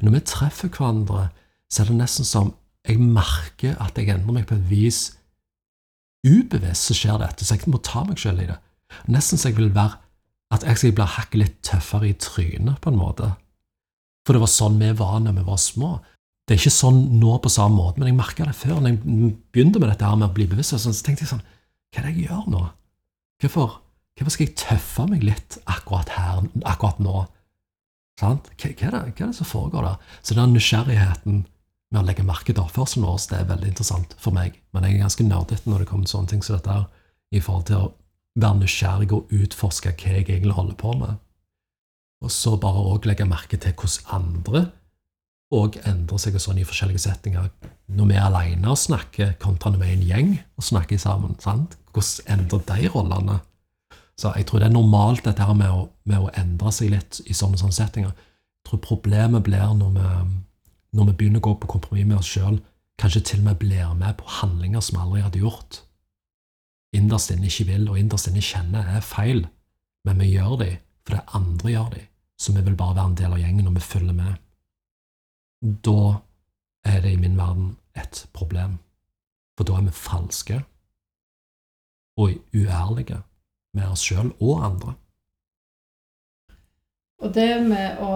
Når 0.06 0.14
vi 0.14 0.20
treffer 0.30 0.70
hverandre, 0.70 1.32
så 1.72 1.82
er 1.82 1.90
det 1.90 1.98
nesten 1.98 2.28
som 2.28 2.54
jeg 2.86 3.02
merker 3.02 3.80
at 3.82 3.98
jeg 3.98 4.12
endrer 4.14 4.36
meg 4.36 4.46
på 4.50 4.58
et 4.58 4.70
vis 4.70 5.02
ubevisst, 6.22 6.92
så 6.92 6.98
skjer 6.98 7.18
dette, 7.24 7.46
så 7.46 7.58
jeg 7.58 7.72
må 7.74 7.82
ta 7.82 8.04
meg 8.06 8.22
sjøl 8.22 8.44
i 8.44 8.50
det. 8.52 8.60
Nesten 9.10 9.42
så 9.42 9.50
jeg 9.50 9.58
vil 9.58 9.74
være 9.74 9.98
at 10.54 10.66
jeg 10.68 10.78
skal 10.78 10.96
bli 10.98 11.08
hakket 11.16 11.40
litt 11.40 11.60
tøffere 11.66 12.10
i 12.12 12.18
trynet, 12.20 12.78
på 12.84 12.92
en 12.92 13.00
måte. 13.00 13.32
For 14.28 14.36
det 14.36 14.44
var 14.44 14.52
sånn 14.52 14.78
vi 14.82 14.92
var 15.00 15.22
når 15.24 15.40
vi 15.40 15.46
var 15.48 15.62
små. 15.62 15.92
Det 16.52 16.58
er 16.58 16.66
ikke 16.66 16.76
sånn 16.76 16.98
nå 17.16 17.38
på 17.40 17.48
samme 17.48 17.78
måte, 17.80 18.02
men 18.02 18.10
jeg 18.10 18.16
merka 18.18 18.44
det 18.44 18.58
før. 18.60 18.82
Når 18.84 18.92
jeg 18.92 19.30
begynte 19.56 19.80
med 19.80 19.88
dette 19.88 20.04
her 20.04 20.18
med 20.20 20.28
å 20.28 20.34
bli 20.36 20.50
bevisst, 20.52 20.76
så 20.76 20.92
tenkte 20.92 21.24
jeg 21.24 21.30
sånn 21.30 21.46
Hva 21.48 22.02
er 22.02 22.10
det 22.10 22.10
jeg 22.12 22.26
gjør 22.26 22.50
nå? 22.52 22.64
Hvorfor, 23.40 23.78
hvorfor 24.20 24.34
skal 24.36 24.50
jeg 24.50 24.58
tøffe 24.60 25.06
meg 25.08 25.24
litt 25.24 25.56
akkurat 25.64 26.12
her, 26.12 26.42
akkurat 26.68 27.00
nå? 27.00 27.22
Sant? 28.20 28.50
Hva, 28.52 28.68
er 28.68 28.76
det, 28.84 28.92
hva 28.92 29.14
er 29.14 29.32
det 29.32 29.38
som 29.38 29.48
foregår 29.48 29.88
der? 29.88 30.12
Så 30.28 30.36
den 30.36 30.52
nysgjerrigheten 30.58 31.40
med 31.48 32.02
å 32.02 32.04
legge 32.10 32.28
merke 32.28 32.52
til 32.52 32.60
oppførselen 32.66 33.08
vår, 33.08 33.24
det 33.32 33.40
er 33.40 33.48
veldig 33.54 33.72
interessant 33.72 34.18
for 34.20 34.36
meg. 34.36 34.60
Men 34.76 34.90
jeg 34.90 34.98
er 34.98 35.06
ganske 35.06 35.30
nerdete 35.30 35.72
når 35.72 35.86
det 35.86 35.90
kommer 35.94 36.12
til 36.12 36.18
sånne 36.18 36.34
ting 36.34 36.44
som 36.44 36.60
dette 36.60 36.76
her, 36.82 36.86
i 37.32 37.40
forhold 37.40 37.70
til 37.72 37.80
å 37.80 37.90
være 38.44 38.60
nysgjerrig 38.66 39.08
og 39.16 39.32
utforske 39.40 39.96
hva 39.96 40.18
jeg 40.18 40.28
egentlig 40.28 40.60
holder 40.60 40.76
på 40.84 41.00
med. 41.00 41.16
Og 42.28 42.36
så 42.36 42.58
bare 42.60 42.84
òg 42.92 43.08
legge 43.08 43.32
merke 43.32 43.56
til 43.56 43.72
hvordan 43.72 44.20
andre 44.20 44.68
og 45.52 45.78
endrer 45.88 46.20
seg 46.22 46.36
og 46.38 46.44
sånn 46.44 46.62
i 46.62 46.66
forskjellige 46.68 47.04
settinger. 47.04 47.50
Når 47.92 48.08
vi 48.08 48.16
er 48.16 48.28
alene 48.28 48.72
og 48.72 48.80
snakker, 48.80 49.34
kontra 49.42 49.74
når 49.74 49.82
vi 49.82 49.88
er 49.90 49.96
en 49.98 50.08
gjeng 50.08 50.30
og 50.56 50.64
snakker 50.64 51.00
sammen. 51.02 51.36
sant? 51.44 51.76
Hvordan 51.92 52.38
endrer 52.38 52.64
de 52.70 52.92
rollene? 52.94 53.40
Så 54.16 54.32
jeg 54.38 54.48
tror 54.48 54.62
det 54.62 54.70
er 54.70 54.76
normalt 54.76 55.26
dette 55.26 55.44
her 55.44 55.58
med 55.58 55.72
å, 55.74 55.88
med 56.08 56.24
å 56.24 56.32
endre 56.40 56.72
seg 56.72 56.94
litt 56.94 57.20
i 57.26 57.36
sånne, 57.36 57.60
sånne 57.60 57.76
settinger. 57.76 58.14
Jeg 58.16 58.70
tror 58.70 58.84
problemet 58.86 59.44
blir 59.44 59.74
når 59.76 59.96
vi, 59.96 60.10
når 60.96 61.10
vi 61.10 61.16
begynner 61.20 61.42
å 61.42 61.48
gå 61.50 61.56
på 61.60 61.72
kompromiss 61.74 62.08
med 62.08 62.20
oss 62.20 62.30
sjøl, 62.32 62.60
kanskje 63.02 63.24
til 63.32 63.42
og 63.42 63.50
med 63.50 63.60
blir 63.60 63.96
med 63.98 64.20
på 64.20 64.30
handlinger 64.40 64.84
som 64.86 65.00
vi 65.00 65.04
aldri 65.04 65.26
hadde 65.26 65.42
gjort. 65.42 65.82
Innerst 66.96 67.32
inne 67.34 67.50
ikke 67.50 67.68
vil, 67.72 67.90
og 67.90 67.98
innerst 68.00 68.30
inne 68.30 68.44
kjenner 68.46 68.96
er 68.96 69.04
feil, 69.04 69.46
men 70.08 70.22
vi 70.22 70.32
gjør 70.36 70.56
de 70.64 70.72
fordi 71.02 71.22
andre 71.34 71.72
gjør 71.72 71.88
de, 71.96 72.02
så 72.38 72.54
vi 72.54 72.62
vil 72.62 72.76
bare 72.78 72.94
være 72.94 73.10
en 73.10 73.16
del 73.18 73.34
av 73.34 73.40
gjengen 73.42 73.68
og 73.68 73.74
vi 73.74 73.82
følger 73.84 74.14
med 74.14 74.36
da 75.62 76.22
er 76.86 77.02
det 77.02 77.14
i 77.14 77.20
min 77.22 77.38
verden 77.38 77.76
et 77.98 78.28
problem. 78.34 78.80
For 79.58 79.68
da 79.68 79.78
er 79.78 79.88
vi 79.88 79.94
falske 79.96 80.62
og 82.18 82.34
uærlige 82.54 83.22
med 83.74 83.92
oss 83.94 84.04
sjøl 84.04 84.34
og 84.42 84.66
andre. 84.66 84.96
Og 87.22 87.34
det 87.36 87.52
med 87.68 88.02
å 88.02 88.14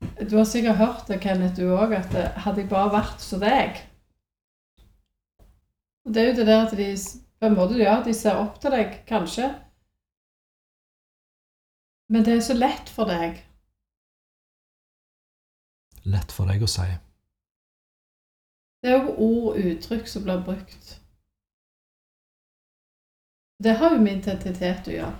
Du 0.00 0.36
har 0.36 0.46
sikkert 0.48 0.76
hørt 0.76 1.08
det, 1.08 1.20
Kenneth, 1.20 1.56
du 1.60 1.74
òg, 1.76 1.92
at 1.92 2.14
hadde 2.44 2.62
jeg 2.62 2.70
bare 2.70 2.92
vært 2.92 3.20
som 3.20 3.40
deg 3.40 3.82
Og 6.06 6.14
Det 6.14 6.22
er 6.22 6.28
jo 6.30 6.36
det 6.38 6.46
der 6.46 6.62
at 6.64 6.76
de 6.76 6.86
på 7.40 7.46
en 7.46 7.56
måte, 7.56 7.76
ja, 7.80 8.00
de 8.04 8.14
ser 8.14 8.36
opp 8.36 8.58
til 8.60 8.72
deg, 8.72 8.98
kanskje. 9.08 9.46
Men 12.12 12.24
det 12.24 12.34
er 12.34 12.42
så 12.44 12.56
lett 12.56 12.90
for 12.92 13.08
deg 13.08 13.38
lett 16.04 16.32
for 16.32 16.50
deg 16.50 16.62
å 16.62 16.68
si? 16.70 16.86
Det 18.80 18.90
er 18.90 19.02
jo 19.02 19.14
ord 19.16 19.46
og 19.52 19.70
uttrykk 19.70 20.08
som 20.08 20.24
blir 20.24 20.40
brukt. 20.44 21.00
Det 23.60 23.76
har 23.76 23.92
jo 23.92 24.00
med 24.00 24.22
identitet 24.22 24.88
å 24.88 24.94
gjøre. 24.94 25.16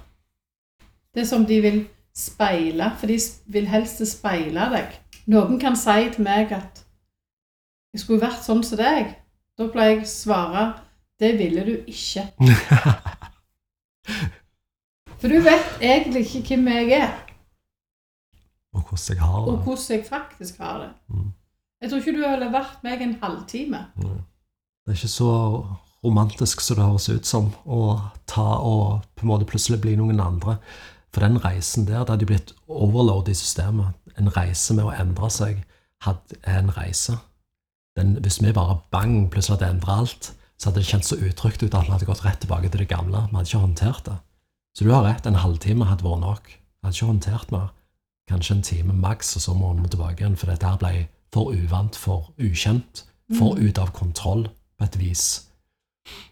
Det 1.14 1.20
er 1.22 1.28
som 1.28 1.44
de 1.46 1.60
vil 1.60 1.80
speile, 2.16 2.92
for 2.98 3.06
de 3.10 3.18
vil 3.52 3.68
helst 3.68 4.00
speile 4.08 4.68
deg. 4.72 4.94
Noen 5.30 5.60
kan 5.60 5.76
si 5.76 6.08
til 6.14 6.24
meg 6.24 6.52
at 6.52 6.84
'jeg 7.92 8.00
skulle 8.00 8.20
vært 8.20 8.44
sånn 8.44 8.64
som 8.64 8.78
deg'. 8.78 9.14
Da 9.58 9.68
pleier 9.68 9.90
jeg 9.90 10.02
å 10.02 10.06
svare 10.06 10.80
'det 11.20 11.38
ville 11.38 11.64
du 11.64 11.84
ikke'. 11.86 12.28
For 15.20 15.28
du 15.28 15.40
vet 15.44 15.82
egentlig 15.82 16.20
ikke 16.20 16.56
hvem 16.56 16.68
jeg 16.68 16.92
er. 16.92 17.29
Og 18.76 18.82
hvordan 18.86 19.16
jeg 19.16 19.20
har 19.24 19.38
det. 19.44 19.52
Og 19.52 19.62
hvordan 19.66 19.96
jeg 19.96 20.06
faktisk 20.08 20.58
har 20.58 20.78
det. 20.84 20.90
Mm. 21.08 21.30
Jeg 21.80 21.90
tror 21.90 22.02
ikke 22.02 22.12
du 22.12 22.22
ville 22.22 22.50
vært 22.52 22.82
meg 22.84 23.02
en 23.02 23.16
halvtime. 23.22 23.84
Mm. 23.96 24.18
Det 24.84 24.92
er 24.92 24.98
ikke 24.98 25.12
så 25.12 25.32
romantisk 26.04 26.60
som 26.64 26.78
det 26.78 26.86
høres 26.86 27.08
ut 27.08 27.28
som, 27.28 27.50
å 27.64 27.98
ta 28.30 28.46
og 28.64 29.04
på 29.16 29.26
en 29.26 29.32
måte 29.32 29.48
plutselig 29.48 29.80
bli 29.82 29.96
noen 30.00 30.20
andre. 30.22 30.58
For 31.10 31.24
den 31.24 31.40
reisen 31.42 31.88
der, 31.88 32.04
det 32.04 32.14
hadde 32.14 32.28
blitt 32.28 32.54
overload 32.68 33.28
i 33.28 33.36
systemet. 33.36 33.96
En 34.20 34.30
reise 34.36 34.76
med 34.76 34.86
å 34.86 34.94
endre 34.94 35.30
seg 35.32 35.64
hadde, 36.04 36.38
en 36.48 36.70
reise. 36.76 37.18
Den, 37.98 38.14
hvis 38.22 38.38
vi 38.42 38.52
bare 38.54 38.78
bang 38.94 39.26
plutselig 39.32 39.58
hadde 39.58 39.74
endra 39.74 39.98
alt, 40.04 40.32
så 40.60 40.68
hadde 40.68 40.82
det 40.82 40.90
kjent 40.90 41.08
så 41.08 41.18
utrygt 41.18 41.64
ut 41.64 41.74
at 41.74 41.88
vi 41.88 41.94
hadde 41.94 42.08
gått 42.08 42.24
rett 42.24 42.40
tilbake 42.44 42.70
til 42.70 42.84
det 42.84 42.90
gamle. 42.92 43.24
Vi 43.28 43.36
hadde 43.36 43.48
ikke 43.48 43.64
håndtert 43.64 44.04
det. 44.06 44.16
Så 44.76 44.86
du 44.86 44.92
har 44.94 45.04
rett, 45.04 45.26
en 45.26 45.40
halvtime 45.42 45.88
hadde 45.88 46.06
vært 46.06 46.22
nok. 46.22 46.50
Vi 46.52 46.86
hadde 46.86 46.96
ikke 46.96 47.10
håndtert 47.10 47.54
mer. 47.54 47.70
Kanskje 48.30 48.56
en 48.56 48.62
time 48.62 48.94
maks, 48.94 49.34
og 49.36 49.42
så 49.42 49.54
må 49.58 49.72
vi 49.74 49.88
tilbake 49.90 50.22
igjen, 50.22 50.36
for 50.38 50.50
dette 50.50 50.68
her 50.68 50.78
ble 50.78 51.08
for 51.34 51.50
uvant, 51.54 51.96
for 51.96 52.32
ukjent, 52.38 53.04
for 53.34 53.54
Mm. 53.54 53.68
ut 53.68 53.78
av 53.78 53.92
kontroll 53.92 54.48
på 54.78 54.84
et 54.84 54.98
vis. 54.98 55.46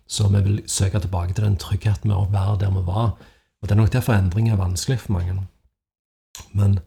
Så 0.08 0.28
vi 0.28 0.40
vil 0.42 0.62
søke 0.66 1.00
tilbake 1.00 1.34
til 1.34 1.44
den 1.44 1.56
tryggheten 1.56 2.08
med 2.08 2.16
å 2.16 2.30
være 2.30 2.58
der 2.58 2.70
vi 2.70 2.86
var. 2.86 3.16
Og 3.60 3.68
det 3.68 3.70
er 3.70 3.80
nok 3.82 3.92
derfor 3.92 4.14
endring 4.14 4.48
er 4.48 4.56
vanskelig 4.56 4.98
for 5.00 5.12
mange. 5.12 5.46
Men 6.52 6.80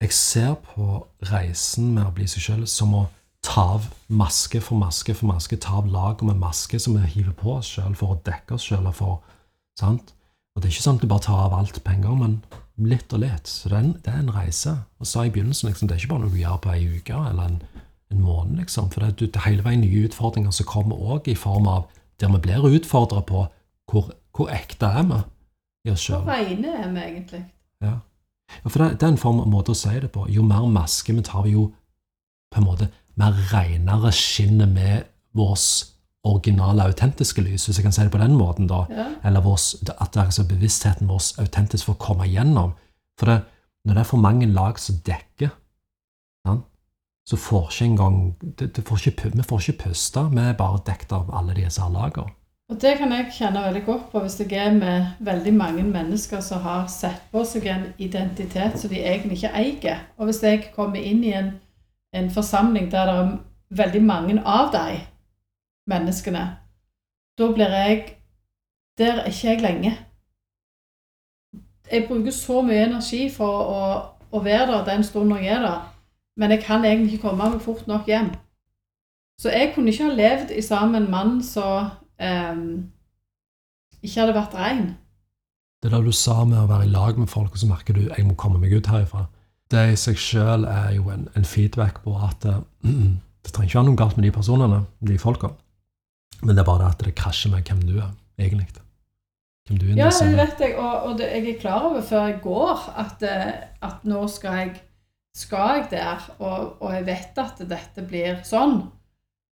jeg 0.00 0.12
ser 0.12 0.54
på 0.54 1.06
reisen 1.22 1.94
med 1.94 2.06
å 2.06 2.14
bli 2.14 2.26
seg 2.26 2.42
sjøl 2.42 2.66
som 2.66 2.94
å 2.94 3.06
ta 3.42 3.60
av 3.74 3.88
maske 4.08 4.60
for 4.60 4.78
maske 4.80 5.14
for 5.14 5.26
maske, 5.26 5.56
ta 5.56 5.78
av 5.78 5.86
laget 5.86 6.22
med 6.22 6.40
maske 6.40 6.80
som 6.80 6.94
vi 6.94 7.06
hiver 7.06 7.32
på 7.32 7.56
oss 7.58 7.66
sjøl 7.76 7.94
for 7.94 8.14
å 8.14 8.20
dekke 8.24 8.54
oss 8.56 8.62
sjøl. 8.62 8.92
Sant? 9.78 10.14
Og 10.54 10.62
det 10.62 10.68
er 10.68 10.74
ikke 10.74 10.84
sånn 10.86 10.98
at 11.00 11.02
du 11.02 11.08
bare 11.10 11.24
tar 11.26 11.40
av 11.48 11.54
alt 11.58 11.78
på 11.82 11.90
en 11.90 12.02
gang, 12.04 12.18
men 12.20 12.88
litt 12.90 13.12
og 13.14 13.20
litt. 13.24 13.48
Så 13.50 13.68
det 13.70 13.74
er 13.76 13.82
en, 13.82 13.92
det 14.04 14.12
er 14.12 14.20
en 14.22 14.30
reise. 14.34 14.74
Og 15.02 15.06
sa 15.10 15.24
i 15.26 15.30
begynnelsen, 15.34 15.68
liksom, 15.70 15.88
det 15.90 15.96
er 15.96 16.02
ikke 16.04 16.12
bare 16.14 16.24
noe 16.24 16.34
du 16.34 16.38
gjør 16.40 16.60
på 16.62 16.72
ei 16.74 16.84
uke 16.98 17.16
eller 17.30 17.48
en, 17.50 17.56
en 18.14 18.20
måned, 18.22 18.56
liksom. 18.62 18.90
For 18.94 19.02
det, 19.02 19.08
er- 19.26 19.32
det 19.34 19.42
hele 19.48 19.64
veien 19.66 19.82
nye 19.82 20.04
utfordringer 20.08 20.54
som 20.54 20.68
kommer 20.70 21.00
òg 21.14 21.28
i 21.32 21.34
form 21.38 21.66
av 21.70 21.88
der 22.22 22.30
vi 22.30 22.38
blir 22.46 22.66
utfordra 22.70 23.24
på 23.26 23.40
hvor, 23.90 24.12
hvor 24.36 24.50
ekte 24.54 24.86
er 24.86 25.02
vi 25.10 25.18
i 25.88 25.92
oss 25.92 26.06
Hvor 26.08 26.20
sjøl. 26.22 26.28
reine 26.30 26.76
er 26.78 26.92
vi 26.94 27.00
egentlig? 27.02 27.40
Ja. 27.82 27.96
ja, 28.54 28.68
for 28.68 28.78
det, 28.84 28.92
det 29.00 29.08
er 29.08 29.12
en 29.16 29.18
form, 29.20 29.40
av 29.42 29.50
måte 29.50 29.74
å 29.74 29.78
si 29.78 29.90
det 30.00 30.12
på. 30.14 30.28
Jo 30.30 30.46
mer 30.46 30.68
maske 30.70 31.12
vi 31.12 31.24
tar, 31.26 31.48
jo 31.50 31.66
på 32.54 32.62
en 32.62 32.68
måte 32.68 32.88
mer 33.18 33.34
renere 33.50 34.12
skinner 34.14 34.70
med 34.70 35.10
vårt 35.34 35.66
originale, 36.24 36.82
autentiske 36.82 37.42
lys, 37.44 37.66
hvis 37.66 37.78
jeg 37.78 37.84
kan 37.84 37.92
si 37.92 38.02
det 38.02 38.12
på 38.12 38.18
den 38.18 38.36
måten. 38.36 38.68
da. 38.68 38.84
Ja. 38.90 39.06
Eller 39.24 39.40
vårs, 39.44 39.74
at 40.00 40.16
er 40.16 40.24
altså 40.24 40.46
bevisstheten 40.48 41.08
vår 41.08 41.40
autentisk 41.40 41.84
får 41.90 41.98
komme 42.00 42.26
igjennom. 42.26 42.72
For 43.18 43.30
det, 43.30 43.40
når 43.84 43.94
det 43.94 44.00
er 44.00 44.12
for 44.12 44.16
mange 44.16 44.46
lag 44.46 44.78
som 44.78 44.96
dekker, 45.06 45.50
ja, 46.46 46.56
så 47.26 47.36
får 47.36 47.68
ikke 47.70 47.84
engang 47.84 48.34
det, 48.58 48.76
det 48.76 48.84
får 48.84 49.08
ikke, 49.08 49.30
Vi 49.34 49.42
får 49.42 49.60
ikke 49.60 49.82
puste. 49.84 50.20
Vi 50.30 50.40
er 50.40 50.52
bare 50.52 50.80
dekket 50.86 51.12
av 51.12 51.30
alle 51.32 51.54
disse 51.54 51.82
her 51.82 51.92
lagene. 51.92 52.32
Og 52.72 52.80
det 52.80 52.96
kan 52.96 53.12
jeg 53.12 53.32
kjenne 53.36 53.60
veldig 53.60 53.84
godt 53.84 54.04
på 54.12 54.20
hvis 54.24 54.40
jeg 54.40 54.52
er 54.56 54.72
med 54.72 55.06
veldig 55.20 55.52
mange 55.54 55.82
mennesker 55.82 56.40
som 56.40 56.62
har 56.64 56.86
sett 56.88 57.26
på 57.32 57.42
seg 57.44 57.66
en 57.68 57.84
identitet 57.98 58.78
som 58.80 58.90
de 58.90 59.02
egentlig 59.04 59.36
ikke 59.36 59.52
eier. 59.54 59.98
Og 60.16 60.30
hvis 60.30 60.42
jeg 60.42 60.70
kommer 60.76 60.96
inn 60.96 61.20
i 61.24 61.34
en, 61.36 61.52
en 62.16 62.30
forsamling 62.30 62.88
der 62.92 63.10
det 63.10 63.18
er 63.18 63.34
veldig 63.82 64.02
mange 64.02 64.38
av 64.46 64.72
de 64.72 64.96
menneskene, 65.90 66.44
da 67.38 67.52
blir 67.52 67.68
jeg 67.68 68.16
Der 68.98 69.12
er 69.12 69.24
ikke 69.26 69.48
jeg 69.48 69.60
lenge. 69.60 69.98
Jeg 71.90 72.04
bruker 72.08 72.30
så 72.30 72.62
mye 72.62 72.84
energi 72.84 73.26
for 73.30 73.64
å, 73.66 73.80
å 74.30 74.42
være 74.42 74.68
der 74.70 74.84
den 74.84 75.02
stunden 75.04 75.42
jeg 75.42 75.56
er 75.56 75.64
der, 75.64 75.80
men 76.36 76.50
jeg 76.50 76.62
kan 76.62 76.84
egentlig 76.84 77.12
ikke 77.12 77.28
komme 77.28 77.50
meg 77.50 77.60
fort 77.60 77.88
nok 77.90 78.06
hjem. 78.06 78.30
Så 79.40 79.50
jeg 79.50 79.72
kunne 79.74 79.90
ikke 79.90 80.04
ha 80.04 80.14
levd 80.14 80.52
i 80.54 80.62
sammen 80.62 80.92
med 80.92 81.00
en 81.00 81.10
mann 81.10 81.42
som 81.42 81.90
eh, 82.22 82.60
ikke 84.02 84.20
hadde 84.20 84.36
vært 84.36 84.54
rein. 84.54 84.86
Det 85.82 85.90
der 85.92 86.06
du 86.06 86.12
sa 86.12 86.44
med 86.44 86.62
å 86.62 86.68
være 86.70 86.86
i 86.86 86.92
lag 86.94 87.18
med 87.18 87.28
folk, 87.28 87.52
og 87.52 87.58
så 87.58 87.66
merker 87.68 87.98
du 87.98 88.06
jeg 88.06 88.26
må 88.28 88.38
komme 88.38 88.62
meg 88.62 88.72
ut 88.72 88.86
herifra. 88.88 89.26
Det 89.70 89.82
i 89.90 89.98
seg 89.98 90.20
sjøl 90.20 90.68
er 90.70 90.94
jo 90.94 91.10
en, 91.12 91.26
en 91.34 91.44
feedback 91.44 91.98
på 92.04 92.14
at 92.14 92.46
uh, 92.46 92.62
det 93.44 93.52
trenger 93.52 93.72
ikke 93.72 93.80
være 93.80 93.90
noe 93.90 93.98
galt 93.98 94.16
med 94.16 94.28
de 94.28 94.32
personene, 94.38 94.80
de 95.02 95.18
folka. 95.18 95.50
Men 96.44 96.54
det 96.56 96.62
er 96.62 96.68
bare 96.68 96.82
det 96.84 96.90
at 96.92 97.04
det 97.06 97.14
krasjer 97.18 97.50
med 97.54 97.64
hvem 97.68 97.82
du 97.88 97.94
er, 97.98 98.10
egentlig. 98.38 98.66
Hvem 99.68 99.78
du 99.80 99.86
er 99.86 99.94
Ja, 99.96 100.10
det 100.12 100.34
vet 100.36 100.60
jeg, 100.60 100.74
og, 100.76 101.06
og 101.08 101.18
det, 101.18 101.30
jeg 101.32 101.54
er 101.54 101.60
klar 101.60 101.86
over 101.88 102.02
før 102.04 102.26
jeg 102.28 102.40
går 102.44 102.82
at, 103.00 103.22
eh, 103.24 103.52
at 103.88 104.04
nå 104.04 104.26
skal 104.28 104.58
jeg, 104.60 104.74
skal 105.36 105.78
jeg 105.78 105.86
der, 105.94 106.26
og, 106.38 106.76
og 106.82 106.92
jeg 106.94 107.06
vet 107.08 107.40
at 107.42 107.62
dette 107.70 108.04
blir 108.06 108.42
sånn. 108.46 108.82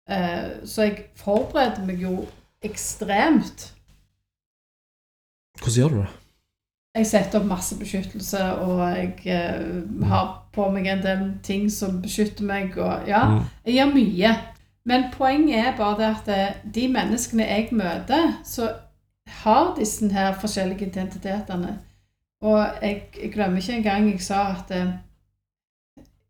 Uh, 0.08 0.64
så 0.64 0.86
jeg 0.88 1.10
forbereder 1.20 1.84
meg 1.84 2.00
jo 2.00 2.22
ekstremt. 2.64 3.74
Hvordan 5.60 5.76
gjør 5.82 5.90
du 5.92 5.98
det? 6.00 6.08
Jeg 6.98 7.08
setter 7.12 7.40
opp 7.42 7.50
masse 7.50 7.76
beskyttelse, 7.78 8.40
og 8.64 8.80
jeg 8.96 9.12
eh, 9.30 10.06
har 10.10 10.30
på 10.56 10.66
meg 10.74 10.88
en 10.90 11.04
del 11.04 11.26
ting 11.46 11.68
som 11.70 12.00
beskytter 12.02 12.48
meg. 12.48 12.78
Og, 12.78 13.04
ja, 13.10 13.26
Mm. 13.28 13.44
jeg 13.68 13.76
gjør 13.76 13.92
mye. 13.94 14.32
Men 14.88 15.10
poenget 15.12 15.60
er 15.60 15.74
bare 15.78 15.98
det 16.00 16.08
at 16.16 16.30
eh, 16.32 16.60
de 16.76 16.86
menneskene 16.94 17.44
jeg 17.44 17.68
møter, 17.76 18.38
så 18.48 18.70
har 19.44 19.74
disse 19.76 20.08
her 20.14 20.38
forskjellige 20.40 20.88
identitetene. 20.88 21.74
Og 22.42 22.60
jeg, 22.82 23.04
jeg 23.22 23.32
glemmer 23.34 23.58
ikke 23.60 23.74
engang 23.82 24.08
jeg 24.12 24.22
sa 24.24 24.44
at 24.54 24.72
eh, 24.72 24.94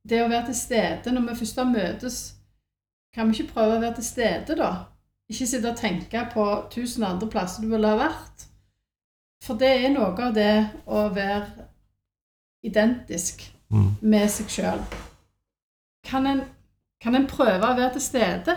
det 0.10 0.24
å 0.24 0.30
være 0.32 0.45
til 0.49 0.55
stede 0.58 1.12
når 1.14 1.28
vi 1.30 1.36
først 1.41 1.60
har 1.62 1.70
møtes, 1.70 2.18
kan 3.14 3.30
vi 3.30 3.38
ikke 3.38 3.53
prøve 3.53 3.78
å 3.78 3.82
være 3.84 3.95
til 3.99 4.08
stede, 4.08 4.55
da? 4.58 4.72
Ikke 5.30 5.47
sitte 5.49 5.72
og 5.74 5.78
tenke 5.78 6.22
på 6.34 6.45
tusen 6.72 7.03
andre 7.03 7.28
plasser 7.30 7.62
du 7.66 7.70
ville 7.74 7.89
ha 7.91 7.97
vært. 7.99 8.45
For 9.43 9.60
det 9.60 9.70
er 9.84 9.91
noe 9.93 10.14
av 10.30 10.34
det 10.34 10.51
å 10.88 11.08
være 11.14 11.68
identisk 12.66 13.51
Mm. 13.70 13.89
med 14.01 14.30
seg 14.32 14.47
sjøl. 14.49 14.80
Kan, 16.08 16.28
en- 16.28 16.45
kan 17.02 17.16
en 17.16 17.28
prøve 17.30 17.62
å 17.62 17.78
være 17.78 17.93
til 17.98 18.06
stede? 18.06 18.56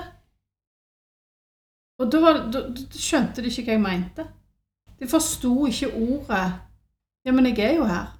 Og 2.00 2.08
da, 2.12 2.32
da, 2.52 2.62
da 2.72 2.96
skjønte 2.96 3.42
de 3.44 3.50
ikke 3.52 3.66
hva 3.66 3.76
jeg 3.76 3.84
mente. 3.84 4.24
De 5.00 5.08
forsto 5.08 5.66
ikke 5.66 5.92
ordet 5.94 6.46
'Ja, 7.24 7.32
men 7.32 7.46
jeg 7.46 7.58
er 7.58 7.74
jo 7.76 7.84
her'. 7.84 8.16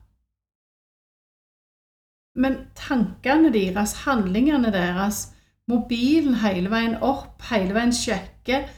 Men 2.35 2.59
tankene 2.75 3.53
deres, 3.53 3.93
handlingene 4.05 4.73
deres, 4.73 5.33
mobilen 5.68 6.35
hele 6.35 6.71
veien 6.71 6.97
opp, 7.03 7.43
hele 7.51 7.75
veien 7.75 7.93
sjekke 7.93 8.68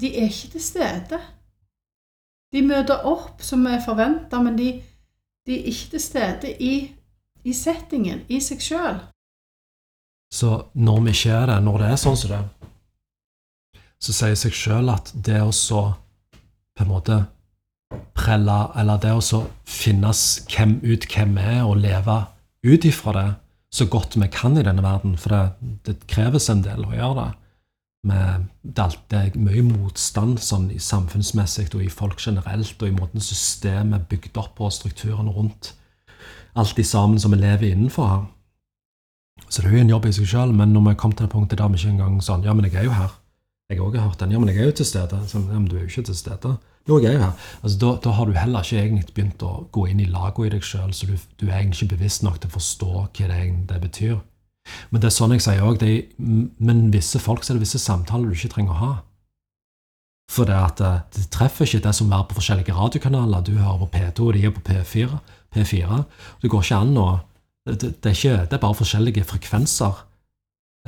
De 0.00 0.08
er 0.16 0.30
ikke 0.30 0.48
til 0.52 0.62
stede. 0.62 1.18
De 2.52 2.62
møter 2.62 3.04
opp 3.04 3.42
som 3.42 3.66
er 3.66 3.82
forventa, 3.84 4.40
men 4.42 4.56
de, 4.58 4.82
de 5.46 5.58
er 5.58 5.64
ikke 5.64 5.90
til 5.90 6.00
stede 6.00 6.62
i, 6.62 6.96
i 7.44 7.52
settingen, 7.52 8.24
i 8.28 8.40
seg 8.40 8.62
sjøl. 8.64 8.96
Så 10.30 10.54
når 10.78 11.00
vi 11.06 11.14
ikke 11.16 11.34
er 11.34 11.50
det, 11.50 11.58
når 11.66 11.82
det 11.82 11.90
er 11.90 12.00
sånn 12.00 12.18
som 12.18 12.32
det, 12.34 12.40
så 14.00 14.14
sier 14.16 14.38
seg 14.38 14.56
sjøl 14.56 14.88
at 14.92 15.10
det 15.14 15.40
å 15.42 15.50
så 15.52 15.82
på 16.76 16.84
en 16.84 16.92
måte 16.92 17.18
prelle, 18.16 18.58
eller 18.78 19.00
det 19.02 19.12
å 19.12 19.24
så 19.24 19.42
finne 19.68 20.12
hvem 20.52 20.78
ut 20.86 21.06
hvem 21.10 21.34
vi 21.36 21.46
er, 21.58 21.64
og 21.66 21.82
leve 21.82 22.22
ut 22.64 22.86
ifra 22.86 23.16
det 23.16 23.28
så 23.70 23.86
godt 23.86 24.16
vi 24.18 24.26
kan 24.32 24.56
i 24.58 24.64
denne 24.66 24.82
verden, 24.82 25.16
for 25.18 25.34
det, 25.34 25.74
det 25.86 26.08
kreves 26.10 26.48
en 26.50 26.64
del 26.64 26.82
å 26.86 26.94
gjøre 26.94 27.18
det. 27.20 27.28
Med, 28.10 28.46
det, 28.64 28.86
er 29.12 29.26
er 29.28 29.34
mye 29.36 29.62
motstand 29.66 30.40
sånn 30.40 30.70
samfunnsmessig 30.80 31.68
og 31.74 31.84
i 31.84 31.90
folk 31.92 32.22
generelt, 32.22 32.78
og 32.80 32.88
i 32.88 32.96
måten 32.96 33.22
systemet 33.22 33.98
er 34.00 34.08
bygd 34.10 34.40
opp 34.40 34.56
på, 34.56 34.66
og 34.66 34.74
strukturen 34.74 35.28
rundt 35.30 35.74
alt 36.58 36.74
de 36.76 36.84
sammen 36.86 37.20
som 37.20 37.34
vi 37.34 37.42
lever 37.42 37.70
innenfor 37.70 38.08
her. 38.10 38.24
Så 39.50 39.62
det 39.62 39.70
er 39.70 39.76
jo 39.76 39.82
en 39.82 39.90
jobb 39.90 40.06
i 40.06 40.12
seg 40.14 40.28
sjøl, 40.30 40.52
men 40.54 40.72
når 40.72 40.84
vi 40.88 40.98
kom 41.02 41.12
til 41.12 41.26
det 41.26 41.32
punktet 41.34 41.58
der 41.58 41.68
vi 41.72 41.78
ikke 41.80 41.90
engang 41.96 42.20
sånn 42.22 42.44
Ja, 42.46 42.54
men 42.54 42.68
jeg 42.68 42.74
er 42.78 42.86
jo 42.86 42.94
her. 42.94 43.16
Jeg 43.70 43.78
har 43.78 43.92
har 43.96 44.08
hørt 44.08 44.18
den. 44.18 44.30
Ja, 44.34 44.38
men 44.38 44.48
jeg 44.48 44.58
er 44.62 44.70
jo 44.70 44.76
til 44.80 44.86
stede. 44.86 45.18
Så, 45.28 45.38
ja, 45.38 45.58
men 45.58 45.66
du 45.70 45.76
er 45.76 45.82
jo 45.84 45.90
ikke 45.90 46.06
til 46.08 46.16
stede. 46.16 46.56
Jo, 46.88 46.98
jeg 46.98 47.12
er 47.12 47.18
jo 47.18 47.24
her. 47.24 47.32
Altså, 47.62 47.78
da, 47.78 47.90
da 48.04 48.10
har 48.16 48.26
du 48.26 48.32
heller 48.32 48.64
ikke 48.66 48.80
egentlig 48.82 49.14
begynt 49.14 49.42
å 49.46 49.50
gå 49.72 49.84
inn 49.90 50.00
i 50.00 50.08
laget 50.10 50.46
i 50.46 50.50
deg 50.56 50.64
sjøl, 50.66 50.94
så 50.94 51.06
du, 51.06 51.14
du 51.38 51.46
er 51.48 51.60
egentlig 51.60 51.84
ikke 51.86 51.96
bevisst 51.96 52.24
nok 52.26 52.40
til 52.40 52.50
å 52.50 52.56
forstå 52.56 52.90
hva 52.94 53.06
det, 53.14 53.36
egentlig- 53.36 53.82
betyr. 53.84 54.16
Men 54.90 55.00
det 55.00 55.08
er 55.10 55.14
sånn 55.14 55.32
jeg 55.34 55.42
sier 55.44 55.62
òg, 55.66 55.84
men 56.58 56.90
visse 56.90 57.18
folk 57.22 57.42
så 57.44 57.52
er 57.52 57.58
det 57.58 57.64
visse 57.66 57.78
samtaler 57.82 58.28
du 58.28 58.34
ikke 58.34 58.52
trenger 58.54 58.74
å 58.74 58.80
ha. 58.80 58.92
For 60.30 60.46
det, 60.46 60.54
at 60.54 60.78
det, 60.78 60.90
det 61.16 61.30
treffer 61.34 61.66
ikke 61.66 61.82
det 61.88 61.94
som 61.96 62.12
er 62.14 62.26
på 62.28 62.36
forskjellige 62.38 62.74
radiokanaler. 62.76 63.42
Du 63.42 63.56
hører 63.58 63.80
på 63.82 63.90
P2, 63.96 64.26
og 64.28 64.34
de 64.36 64.44
er 64.46 64.54
på 64.54 64.62
P4. 64.66 65.16
P4. 65.54 66.02
Det 66.42 66.50
går 66.50 66.62
ikke 66.66 66.78
an 66.84 67.00
å 67.00 67.08
det, 67.74 67.90
det, 68.02 68.10
er 68.10 68.16
ikke, 68.16 68.46
det 68.50 68.56
er 68.56 68.62
bare 68.62 68.78
forskjellige 68.78 69.26
frekvenser. 69.28 70.06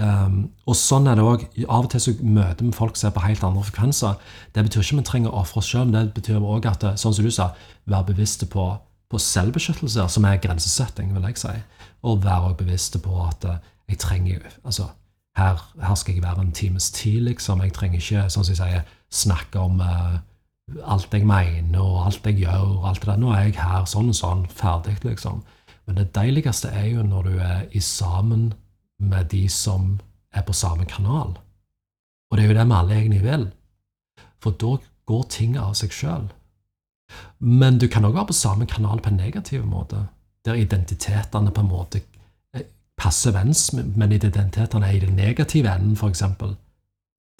Um, 0.00 0.46
og 0.64 0.76
sånn 0.78 1.06
er 1.10 1.18
det 1.18 1.24
òg. 1.26 1.42
Av 1.66 1.84
og 1.84 1.90
til 1.92 2.00
så 2.00 2.14
møter 2.24 2.64
vi 2.64 2.72
folk 2.76 2.96
som 2.96 3.10
er 3.10 3.16
på 3.16 3.24
helt 3.26 3.44
andre 3.44 3.64
frekvenser. 3.66 4.16
Det 4.54 4.64
betyr 4.64 4.80
ikke 4.80 4.96
at 4.96 5.02
vi 5.02 5.08
trenger 5.10 5.34
å 5.34 5.42
ofre 5.42 5.60
oss 5.60 5.68
sjøl, 5.68 5.84
men 5.90 5.98
det 5.98 6.16
betyr 6.16 6.40
òg 6.40 6.70
at, 6.70 6.80
det, 6.84 6.94
sånn 7.02 7.14
som 7.16 7.26
du 7.26 7.34
sa, 7.34 7.50
være 7.90 8.08
bevisste 8.14 8.48
på, 8.48 8.64
på 9.12 9.20
selvbeskyttelse, 9.20 10.08
som 10.08 10.26
er 10.28 10.40
grensesetting, 10.40 11.12
vil 11.12 11.28
jeg 11.28 11.42
si. 11.42 11.54
Og 12.08 12.24
være 12.24 12.48
også 12.50 12.60
bevisste 12.64 13.02
på 13.04 13.14
at 13.22 13.44
eh, 13.46 13.60
jeg 13.92 14.00
trenger 14.02 14.48
altså, 14.64 14.88
her, 15.36 15.60
her 15.82 15.94
skal 15.94 16.16
jeg 16.16 16.24
være 16.24 16.40
en 16.40 16.52
times 16.56 16.90
tid, 16.90 17.20
liksom. 17.28 17.62
Jeg 17.62 17.74
trenger 17.76 18.00
ikke, 18.00 18.26
sånn 18.32 18.46
som 18.48 18.54
jeg 18.54 18.60
sier, 18.60 18.88
snakke 19.12 19.60
om 19.60 19.80
uh, 19.84 20.16
alt 20.88 21.12
jeg 21.12 21.28
mener 21.28 21.80
og 21.80 22.06
alt 22.06 22.26
jeg 22.26 22.42
gjør. 22.42 22.78
og 22.78 22.88
alt 22.88 23.04
det 23.04 23.10
der. 23.12 23.20
Nå 23.20 23.32
er 23.32 23.46
jeg 23.46 23.58
her, 23.60 23.84
sånn 23.88 24.08
og 24.12 24.16
sånn, 24.16 24.46
ferdig, 24.48 24.98
liksom. 25.04 25.44
Men 25.86 25.98
det 25.98 26.12
deiligste 26.14 26.68
er 26.68 26.86
jo 26.92 27.02
når 27.02 27.22
du 27.22 27.38
er 27.38 27.64
i 27.72 27.80
sammen 27.80 28.52
med 29.02 29.30
de 29.32 29.48
som 29.48 29.98
er 30.32 30.44
på 30.46 30.52
samme 30.52 30.84
kanal. 30.84 31.34
Og 32.30 32.38
det 32.38 32.44
er 32.44 32.48
jo 32.48 32.58
det 32.58 32.66
vi 32.66 32.76
alle 32.78 32.94
egentlig 32.96 33.22
vil. 33.22 33.48
For 34.42 34.50
da 34.50 34.76
går 35.06 35.26
ting 35.28 35.58
av 35.58 35.74
seg 35.78 35.92
sjøl. 35.92 36.30
Men 37.38 37.78
du 37.78 37.88
kan 37.92 38.06
òg 38.08 38.14
være 38.16 38.30
på 38.30 38.38
samme 38.38 38.66
kanal 38.66 39.02
på 39.02 39.10
en 39.10 39.20
negativ 39.20 39.66
måte, 39.68 40.06
der 40.46 40.58
identitetene 40.58 41.52
på 41.52 41.60
en 41.60 41.68
måte 41.68 42.00
eh, 42.54 42.64
passer 42.96 43.34
vens, 43.36 43.72
men 43.74 44.12
identitetene 44.12 44.88
er 44.88 44.96
i 44.96 45.02
den 45.04 45.18
negative 45.18 45.68
enden, 45.74 45.96
f.eks. 45.98 46.22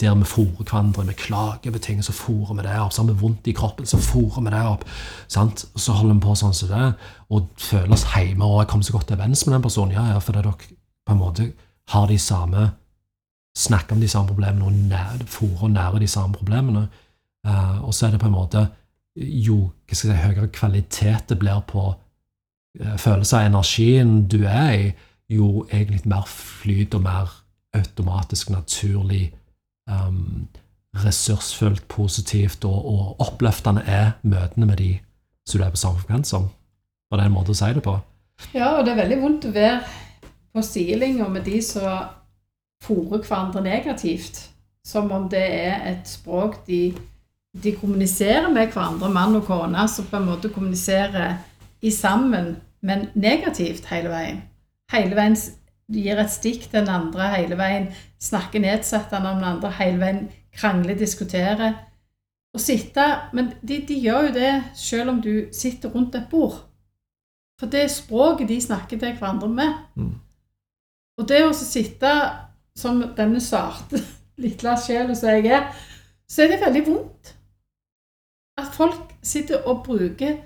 Der 0.00 0.14
vi 0.18 0.26
fôrer 0.26 0.64
hverandre, 0.64 1.06
vi 1.06 1.12
klager 1.12 1.70
over 1.70 1.78
ting, 1.78 2.04
så 2.04 2.12
fôrer 2.12 2.56
vi 2.56 2.62
det 2.66 2.78
opp. 2.80 2.92
Så 2.92 3.02
har 3.02 3.12
vi 3.12 3.20
vondt 3.20 3.46
i 3.46 3.52
kroppen, 3.52 3.86
så 3.86 4.00
fôrer 4.02 4.42
vi 4.42 4.50
det 4.50 4.62
opp. 4.66 4.84
Sant? 5.28 5.66
Så 5.76 5.92
holder 5.92 6.14
vi 6.14 6.24
på 6.24 6.34
sånn 6.38 6.54
som 6.56 6.70
det, 6.72 6.92
og 7.30 7.50
føler 7.60 7.92
oss 7.94 8.08
hjemme 8.14 8.46
og 8.46 8.62
jeg 8.62 8.70
kommer 8.72 8.88
så 8.88 8.96
godt 8.96 9.10
til 9.12 9.20
venns 9.20 9.46
med 9.46 9.54
den 9.56 9.66
personen. 9.66 9.94
Ja, 9.94 10.08
ja, 10.14 10.18
fordi 10.18 10.42
dere 10.42 10.54
på 11.06 11.14
en 11.14 11.20
måte 11.20 11.52
har 11.92 12.08
de 12.08 12.18
samme 12.18 12.70
Snakker 13.52 13.92
om 13.92 14.00
de 14.00 14.08
samme 14.08 14.32
problemene 14.32 14.64
og 14.64 14.72
nær, 14.72 15.18
fôrer 15.28 15.66
og 15.66 15.70
nærer 15.74 15.98
de 16.00 16.06
samme 16.08 16.32
problemene. 16.32 16.86
Uh, 17.46 17.84
og 17.84 17.94
så 17.94 18.06
er 18.06 18.10
det 18.14 18.20
på 18.22 18.30
en 18.30 18.32
måte 18.32 18.62
Jo 19.16 19.56
hva 19.58 19.96
skal 19.98 20.08
jeg 20.08 20.16
si, 20.16 20.22
høyere 20.22 20.48
kvalitet 20.48 21.26
det 21.28 21.36
blir 21.40 21.58
på 21.68 21.82
uh, 21.90 22.96
følelse 22.96 23.36
av 23.36 23.50
energien 23.50 24.22
du 24.24 24.38
er 24.46 24.72
i, 24.72 24.86
jo 25.28 25.66
egentlig 25.68 26.00
mer 26.08 26.24
flyt 26.24 26.94
og 26.94 27.04
mer 27.04 27.34
automatisk, 27.76 28.50
naturlig 28.50 29.34
um, 29.90 30.48
ressursfullt, 31.04 31.88
positivt 31.88 32.64
og, 32.64 32.88
og, 32.94 33.20
oppløftende 33.20 33.82
er 33.86 34.10
møtene 34.22 34.66
med 34.68 34.76
de 34.76 34.92
som 35.48 35.58
du 35.58 35.66
er 35.66 35.74
på 35.74 35.80
samme 35.80 36.00
frekvens 36.02 36.32
som. 36.34 36.48
Og 37.10 37.18
det 37.18 37.24
er 37.24 37.30
en 37.30 37.36
måte 37.36 37.52
å 37.54 37.58
si 37.58 37.70
det 37.74 37.84
på? 37.84 37.96
Ja, 38.54 38.74
og 38.76 38.84
det 38.84 38.92
er 38.92 39.02
veldig 39.02 39.20
vondt 39.22 39.46
å 39.48 39.54
være 39.54 39.80
på 40.52 40.64
sidelinja 40.64 41.28
med 41.32 41.46
de 41.48 41.60
som 41.64 42.10
fòrer 42.84 43.24
hverandre 43.24 43.62
negativt. 43.64 44.48
Som 44.86 45.12
om 45.14 45.28
det 45.30 45.42
er 45.42 45.84
et 45.92 46.08
språk 46.10 46.60
de, 46.66 46.92
de 47.54 47.74
kommuniserer 47.78 48.48
med 48.50 48.72
hverandre, 48.74 49.10
mann 49.12 49.36
og 49.38 49.46
kone, 49.46 49.86
som 49.88 50.08
på 50.10 50.18
en 50.18 50.26
måte 50.26 50.50
kommuniserer 50.52 51.36
i 51.82 51.90
sammen, 51.94 52.56
men 52.82 53.08
negativt 53.14 53.86
hele 53.92 54.10
veien. 54.10 54.40
Hele 54.92 55.16
veien 55.18 55.36
gir 55.92 56.18
et 56.18 56.32
stikk 56.32 56.66
til 56.66 56.80
den 56.80 56.90
andre 56.90 57.30
hele 57.36 57.58
veien, 57.58 57.88
snakker 58.22 58.62
nedsettende 58.62 59.30
om 59.30 59.40
den 59.40 59.48
andre 59.48 59.70
hele 59.80 59.98
veien, 60.00 60.26
krangler, 60.54 60.94
diskuterer. 60.98 61.74
Og 62.52 62.60
sitte, 62.60 63.04
Men 63.32 63.52
de, 63.62 63.80
de, 63.88 63.94
gjør 63.94 64.28
jo 64.28 64.32
det 64.36 64.52
selv 64.76 65.10
om 65.10 65.22
du 65.22 65.48
sitter 65.52 65.88
rundt 65.88 66.14
et 66.14 66.28
bord. 66.30 66.58
For 67.58 67.70
det 67.70 67.82
er 67.82 67.88
språket 67.88 68.48
de 68.48 68.60
snakker 68.60 68.98
til 68.98 69.16
hverandre 69.16 69.48
med. 69.48 69.72
Mm. 69.96 70.14
Og 71.18 71.28
det 71.28 71.42
å 71.46 71.52
sitte 71.56 72.12
som 72.76 73.00
denne 73.16 73.40
sarte, 73.40 74.00
lille 74.44 74.76
sjela 74.80 75.14
som 75.14 75.32
jeg 75.32 75.52
er, 75.52 75.68
så 76.28 76.44
er 76.44 76.52
det 76.52 76.62
veldig 76.64 76.86
vondt. 76.86 77.34
At 78.60 78.74
folk 78.74 79.14
sitter 79.22 79.64
og 79.68 79.84
bruker 79.86 80.36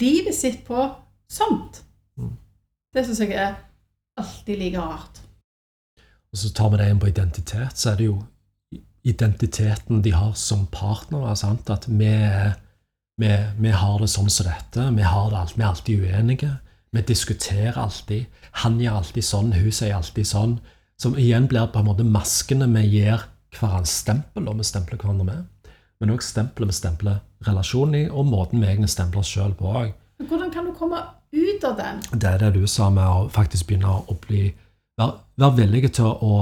livet 0.00 0.34
sitt 0.34 0.62
på 0.64 0.86
sånt. 1.30 1.82
Mm. 2.16 2.36
Det 2.94 3.04
syns 3.06 3.20
jeg 3.20 3.36
er 3.36 3.58
alltid 4.20 4.56
like 4.56 4.80
rart. 4.80 5.19
Og 6.30 6.38
så 6.38 6.50
tar 6.54 6.70
vi 6.70 6.80
det 6.80 6.88
inn 6.90 7.00
på 7.02 7.10
identitet, 7.10 7.78
så 7.78 7.92
er 7.92 7.98
det 7.98 8.06
jo 8.06 8.18
identiteten 9.02 10.02
de 10.04 10.12
har 10.14 10.34
som 10.38 10.66
partnere. 10.70 11.34
Sant? 11.38 11.70
At 11.72 11.88
vi, 11.88 12.12
vi, 13.20 13.30
vi, 13.58 13.70
har 13.74 13.98
det 13.98 14.10
sånn 14.12 14.30
som 14.30 14.46
dette. 14.46 14.86
Vi, 14.96 15.06
har 15.06 15.30
det, 15.32 15.44
vi 15.56 15.64
er 15.64 15.70
alltid 15.70 16.04
uenige. 16.04 16.52
Vi 16.94 17.02
diskuterer 17.06 17.78
alltid. 17.80 18.26
Han 18.64 18.78
gjør 18.82 19.00
alltid 19.00 19.26
sånn, 19.26 19.54
hun 19.56 19.74
sier 19.74 19.96
alltid 19.96 20.28
sånn. 20.28 20.58
Som 21.00 21.16
igjen 21.18 21.48
blir 21.50 21.70
på 21.72 21.80
en 21.80 21.88
måte 21.88 22.06
maskene 22.06 22.68
vi 22.74 22.84
gir 22.86 23.24
hverandre 23.56 23.90
stempel, 23.90 24.46
og 24.46 24.60
vi 24.60 24.68
stempler 24.68 25.00
hverandre 25.00 25.26
med. 25.26 25.72
Men 26.00 26.12
òg 26.14 26.22
stempelet 26.24 26.70
vi 26.70 26.76
stempler 26.76 27.22
relasjonen 27.46 28.04
i, 28.04 28.04
og 28.08 28.28
måten 28.28 28.60
vi 28.60 28.68
egentlig 28.68 28.92
stempler 28.92 29.24
oss 29.24 29.32
sjøl 29.32 29.56
på 29.56 29.72
òg. 29.80 29.96
Hvordan 30.28 30.52
kan 30.52 30.68
du 30.68 30.74
komme 30.76 31.00
ut 31.32 31.64
av 31.64 31.76
den. 31.76 32.00
Det 32.12 32.28
er 32.28 32.42
det 32.42 32.50
du 32.58 32.66
sa 32.66 32.90
med 32.90 33.06
å 33.06 33.28
faktisk 33.32 33.68
begynne 33.68 33.90
å 33.90 34.16
bli 34.26 34.50
Være, 35.00 35.20
være 35.40 35.56
villig 35.62 35.92
til 35.96 36.08
å, 36.10 36.40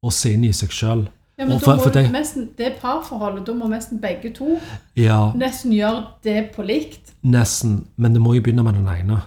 å, 0.00 0.12
se 0.14 0.32
inn 0.34 0.46
i 0.48 0.52
seg 0.56 0.72
sjøl. 0.72 1.02
Ja, 1.40 1.46
men 1.48 1.60
for, 1.60 1.80
for 1.80 1.92
det, 1.92 2.06
nesten, 2.12 2.50
det 2.58 2.74
parforholdet, 2.82 3.46
da 3.46 3.54
må 3.56 3.68
nesten 3.70 4.00
begge 4.00 4.28
to 4.36 4.58
ja, 4.98 5.30
nesten 5.40 5.72
gjøre 5.72 6.02
det 6.24 6.50
på 6.52 6.64
likt. 6.68 7.14
Nesten. 7.24 7.78
Men 7.96 8.16
det 8.16 8.20
må 8.20 8.34
jo 8.36 8.44
begynne 8.44 8.64
med 8.66 8.76
den 8.76 8.88
ene. 8.92 9.22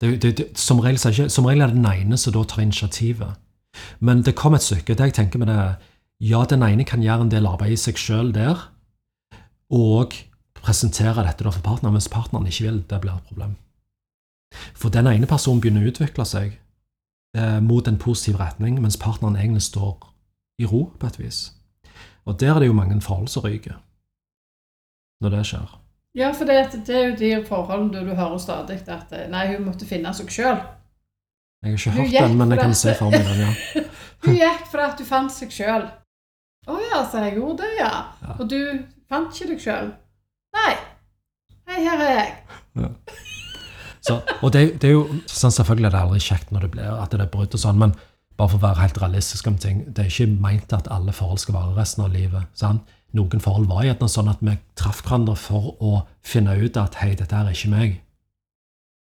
Det, 0.00 0.16
det, 0.24 0.46
som, 0.58 0.80
regel, 0.82 0.98
som, 1.30 1.46
regel, 1.46 1.62
er 1.62 1.72
det 1.72 1.78
den 1.78 1.90
ene 1.92 2.18
som 2.18 2.34
da 2.34 2.44
tar 2.48 2.64
initiativet. 2.64 3.36
Men 4.00 4.24
det 4.24 4.34
kom 4.36 4.56
et 4.56 4.64
stykke. 4.64 4.96
Det 4.96 5.12
jeg 5.12 5.18
tenker 5.20 5.42
med 5.42 5.52
det, 5.52 5.62
Ja, 6.22 6.44
den 6.48 6.62
ene 6.62 6.84
kan 6.86 7.02
gjøre 7.02 7.26
en 7.26 7.32
del 7.32 7.48
arbeid 7.50 7.74
i 7.74 7.80
seg 7.80 7.98
sjøl 7.98 8.32
der, 8.34 8.68
og 9.72 10.14
presentere 10.62 11.24
dette 11.26 11.44
for 11.44 11.64
partneren, 11.64 11.96
Hvis 11.96 12.08
partneren 12.08 12.46
ikke 12.46 12.64
vil. 12.68 12.82
Det 12.88 13.00
blir 13.00 13.16
et 13.16 13.28
problem. 13.28 13.56
For 14.74 14.88
den 14.88 15.06
ene 15.06 15.26
personen 15.26 15.60
begynner 15.60 15.82
å 15.82 15.90
utvikle 15.90 16.26
seg 16.28 16.58
mot 17.64 17.86
en 17.88 17.96
positiv 17.96 18.36
retning, 18.36 18.76
mens 18.82 18.98
partneren 19.00 19.38
egentlig 19.40 19.62
står 19.64 19.94
i 20.60 20.66
ro, 20.68 20.82
på 21.00 21.06
et 21.08 21.18
vis. 21.18 21.38
Og 22.28 22.36
der 22.40 22.54
er 22.54 22.58
det 22.60 22.66
jo 22.68 22.76
mange 22.76 23.00
forhold 23.00 23.28
som 23.28 23.46
ryker 23.46 23.78
når 25.22 25.30
det 25.30 25.46
skjer. 25.46 25.78
Ja, 26.14 26.30
for 26.36 26.44
det, 26.44 26.84
det 26.86 26.96
er 26.96 27.08
jo 27.08 27.16
de 27.16 27.46
forholdene 27.46 27.92
du, 27.94 28.10
du 28.10 28.14
hører 28.14 28.38
stadig 28.38 28.82
at 28.90 29.12
eh, 29.16 29.28
nei, 29.32 29.46
hun 29.54 29.64
måtte 29.64 29.88
finne 29.88 30.12
seg 30.14 30.28
sjøl. 30.34 30.58
Jeg 31.62 31.70
har 31.70 31.78
ikke 31.78 31.90
hørt 31.96 32.16
den, 32.18 32.36
men 32.38 32.52
jeg 32.52 32.58
kan 32.58 32.74
se 32.74 32.94
for 32.98 33.14
meg 33.14 33.24
den, 33.24 33.44
ja. 33.46 33.82
hun 34.26 34.36
gikk 34.36 34.66
fordi 34.68 34.86
at 34.88 34.98
du 34.98 35.06
fant 35.08 35.32
seg 35.32 35.54
sjøl. 35.54 35.86
Å 36.68 36.78
ja, 36.90 37.00
så 37.08 37.22
jeg 37.24 37.38
gjorde 37.38 37.62
det, 37.62 37.70
ja. 37.78 37.92
ja. 38.22 38.34
Og 38.36 38.50
du 38.50 38.58
fant 39.10 39.32
ikke 39.32 39.54
deg 39.54 39.62
sjøl. 39.62 39.92
Nei. 40.58 40.72
Hei, 41.70 41.78
her 41.86 42.02
er 42.04 42.12
jeg. 42.18 42.34
Ja. 42.82 42.90
Så, 44.02 44.18
og 44.42 44.50
det, 44.54 44.80
det, 44.82 44.88
er 44.88 44.96
jo 44.96 45.04
sånn, 45.30 45.54
Selvfølgelig 45.54 45.88
er 45.88 45.94
det 45.94 46.00
aldri 46.00 46.22
kjekt 46.24 46.50
når 46.50 46.66
det 46.66 46.72
blir 46.74 46.88
at 46.90 47.12
det 47.14 47.22
er 47.22 47.30
brudd 47.30 47.54
og 47.54 47.62
sånn, 47.62 47.78
men 47.78 47.94
bare 48.38 48.50
for 48.50 48.58
å 48.58 48.64
være 48.64 48.80
helt 48.80 48.98
realistisk 48.98 49.46
om 49.46 49.58
ting, 49.60 49.84
det 49.86 50.06
er 50.06 50.10
ikke 50.10 50.40
meint 50.42 50.72
at 50.74 50.88
alle 50.90 51.14
forhold 51.14 51.42
skal 51.42 51.54
vare 51.58 51.76
resten 51.76 52.02
av 52.06 52.14
livet. 52.14 52.48
Sant? 52.58 52.88
Noen 53.12 53.42
forhold 53.44 53.68
var 53.68 53.84
gjerne 53.84 54.08
sånn 54.08 54.30
at 54.32 54.40
vi 54.40 54.56
traff 54.78 55.02
hverandre 55.04 55.36
for 55.36 55.74
å 55.84 55.92
finne 56.24 56.56
ut 56.56 56.78
at 56.80 56.96
hei, 57.02 57.12
dette 57.18 57.36
er 57.36 57.52
ikke 57.52 57.70
meg. 57.70 57.98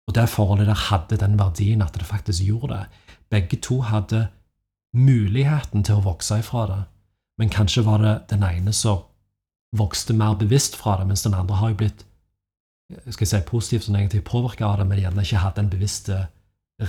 Og 0.07 0.15
det 0.15 0.29
forholdet 0.31 0.69
der 0.71 0.85
hadde 0.87 1.19
den 1.19 1.35
verdien 1.39 1.83
at 1.83 1.97
det 1.99 2.07
faktisk 2.07 2.45
gjorde 2.47 2.71
det. 2.71 3.03
Begge 3.29 3.59
to 3.59 3.81
hadde 3.83 4.29
muligheten 4.95 5.83
til 5.83 5.99
å 5.99 6.05
vokse 6.07 6.39
ifra 6.39 6.63
det, 6.71 6.81
men 7.37 7.51
kanskje 7.53 7.83
var 7.85 8.01
det 8.01 8.15
den 8.31 8.45
ene 8.47 8.73
som 8.73 9.03
vokste 9.75 10.15
mer 10.15 10.37
bevisst 10.39 10.79
fra 10.79 10.95
det, 11.01 11.09
mens 11.09 11.25
den 11.27 11.35
andre 11.35 11.59
har 11.59 11.73
jo 11.73 11.81
blitt 11.83 12.05
skal 13.09 13.25
jeg 13.25 13.31
si, 13.33 13.43
positivt 13.47 13.89
og 13.89 13.97
negativt 13.97 14.27
påvirka 14.27 14.65
av 14.65 14.79
det, 14.79 14.87
men 14.87 14.99
gjerne 15.01 15.25
ikke 15.25 15.43
hatt 15.43 15.59
en 15.59 15.69
bevisst 15.71 16.09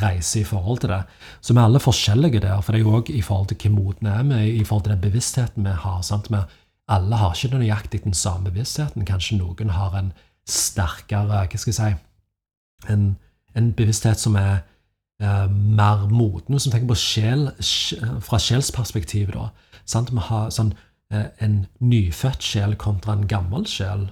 reise 0.02 0.40
i 0.40 0.44
forhold 0.44 0.82
til 0.82 0.92
det. 0.92 1.02
Så 1.40 1.54
vi 1.54 1.58
er 1.58 1.64
alle 1.64 1.80
forskjellige 1.80 2.40
der, 2.44 2.60
for 2.60 2.72
det 2.72 2.80
er 2.80 2.84
jo 2.84 2.96
òg 2.98 3.10
i 3.10 3.22
forhold 3.24 3.48
til 3.48 3.70
hvor 3.70 3.76
modne 3.76 4.14
er 4.36 4.44
i 4.44 4.64
forhold 4.64 4.84
til 4.84 4.92
den 4.92 5.00
bevisstheten 5.00 5.64
vi 5.64 5.70
har. 5.70 6.02
sant? 6.02 6.30
Vi 6.30 6.42
alle 6.88 7.16
har 7.16 7.34
ikke 7.34 7.58
nøyaktig 7.58 8.04
den 8.04 8.14
samme 8.14 8.50
bevisstheten. 8.50 9.04
Kanskje 9.04 9.38
noen 9.38 9.70
har 9.70 9.96
en 9.96 10.12
sterkere 10.48 11.26
hva 11.28 11.60
skal 11.60 11.72
jeg 11.72 11.78
si, 11.78 11.94
en, 12.88 13.16
en 13.56 13.72
bevissthet 13.76 14.20
som 14.20 14.36
er 14.36 14.62
eh, 15.20 15.48
mer 15.50 16.06
moden. 16.08 16.54
Vi 16.54 16.70
tenker 16.70 16.88
på 16.88 16.94
sjel, 16.94 17.50
fra 18.24 18.38
sjelsperspektivet, 18.40 19.34
da. 19.34 19.50
Vi 20.10 20.24
har 20.30 20.50
sånn, 20.54 20.72
eh, 21.12 21.28
en 21.44 21.66
nyfødt 21.80 22.44
sjel 22.44 22.76
kontra 22.76 23.16
en 23.16 23.28
gammel 23.28 23.66
sjel. 23.68 24.08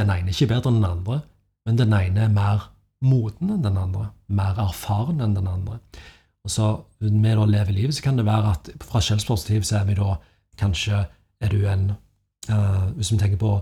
Den 0.00 0.12
ene 0.12 0.30
er 0.30 0.34
ikke 0.34 0.48
bedre 0.54 0.72
enn 0.72 0.80
den 0.80 0.90
andre, 0.90 1.20
men 1.68 1.78
den 1.78 1.92
ene 1.92 2.24
er 2.24 2.32
mer 2.32 2.70
moden 3.04 3.52
enn 3.52 3.64
den 3.64 3.76
andre, 3.80 4.10
mer 4.28 4.58
erfaren 4.60 5.20
enn 5.20 5.36
den 5.36 5.48
andre. 5.48 5.80
Og 6.44 6.50
så 6.50 6.70
Med 7.00 7.38
å 7.38 7.46
leve 7.48 7.72
livet 7.72 7.96
så 7.96 8.02
kan 8.02 8.16
det 8.16 8.26
være 8.26 8.50
at 8.52 8.68
fra 8.84 9.00
sjelsperspektiv 9.00 9.62
så 9.64 9.78
er 9.78 9.84
vi 9.88 9.94
da 9.96 10.18
kanskje 10.60 11.06
er 11.40 11.48
du 11.48 11.64
en 11.68 11.92
uh, 12.50 12.92
Hvis 12.96 13.12
vi 13.12 13.18
tenker 13.18 13.40
på 13.40 13.60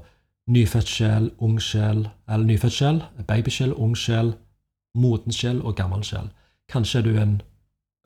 nyfødt 0.48 0.88
sjel, 0.88 1.30
ung 1.38 1.60
sjel, 1.60 2.08
eller 2.28 2.46
nyfødt 2.46 2.72
sjel, 2.72 3.02
babysjel, 3.28 3.74
ung 3.76 3.94
sjel, 3.96 4.32
moden 4.96 5.32
sjel 5.32 5.60
og 5.62 5.76
gammel 5.76 6.02
sjel. 6.02 6.30
Kanskje 6.68 6.98
er 6.98 7.04
du 7.04 7.18
en 7.20 7.34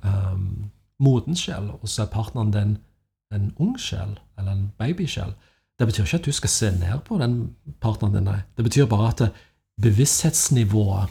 um, 0.04 0.70
moden 0.98 1.36
sjel, 1.36 1.70
og 1.70 1.88
så 1.88 2.02
er 2.02 2.12
partneren 2.12 2.52
din 2.52 2.76
en 3.32 3.52
ung 3.58 3.78
sjel 3.80 4.18
eller 4.38 4.52
en 4.52 4.72
babysjel. 4.78 5.32
Det 5.82 5.88
betyr 5.88 6.04
ikke 6.04 6.18
at 6.20 6.26
du 6.28 6.32
skal 6.32 6.50
se 6.52 6.68
ned 6.70 7.00
på 7.08 7.16
den 7.18 7.56
partneren 7.82 8.14
din, 8.14 8.28
nei. 8.30 8.36
Det 8.54 8.62
betyr 8.62 8.86
bare 8.86 9.08
at 9.10 9.40
bevissthetsnivået, 9.82 11.10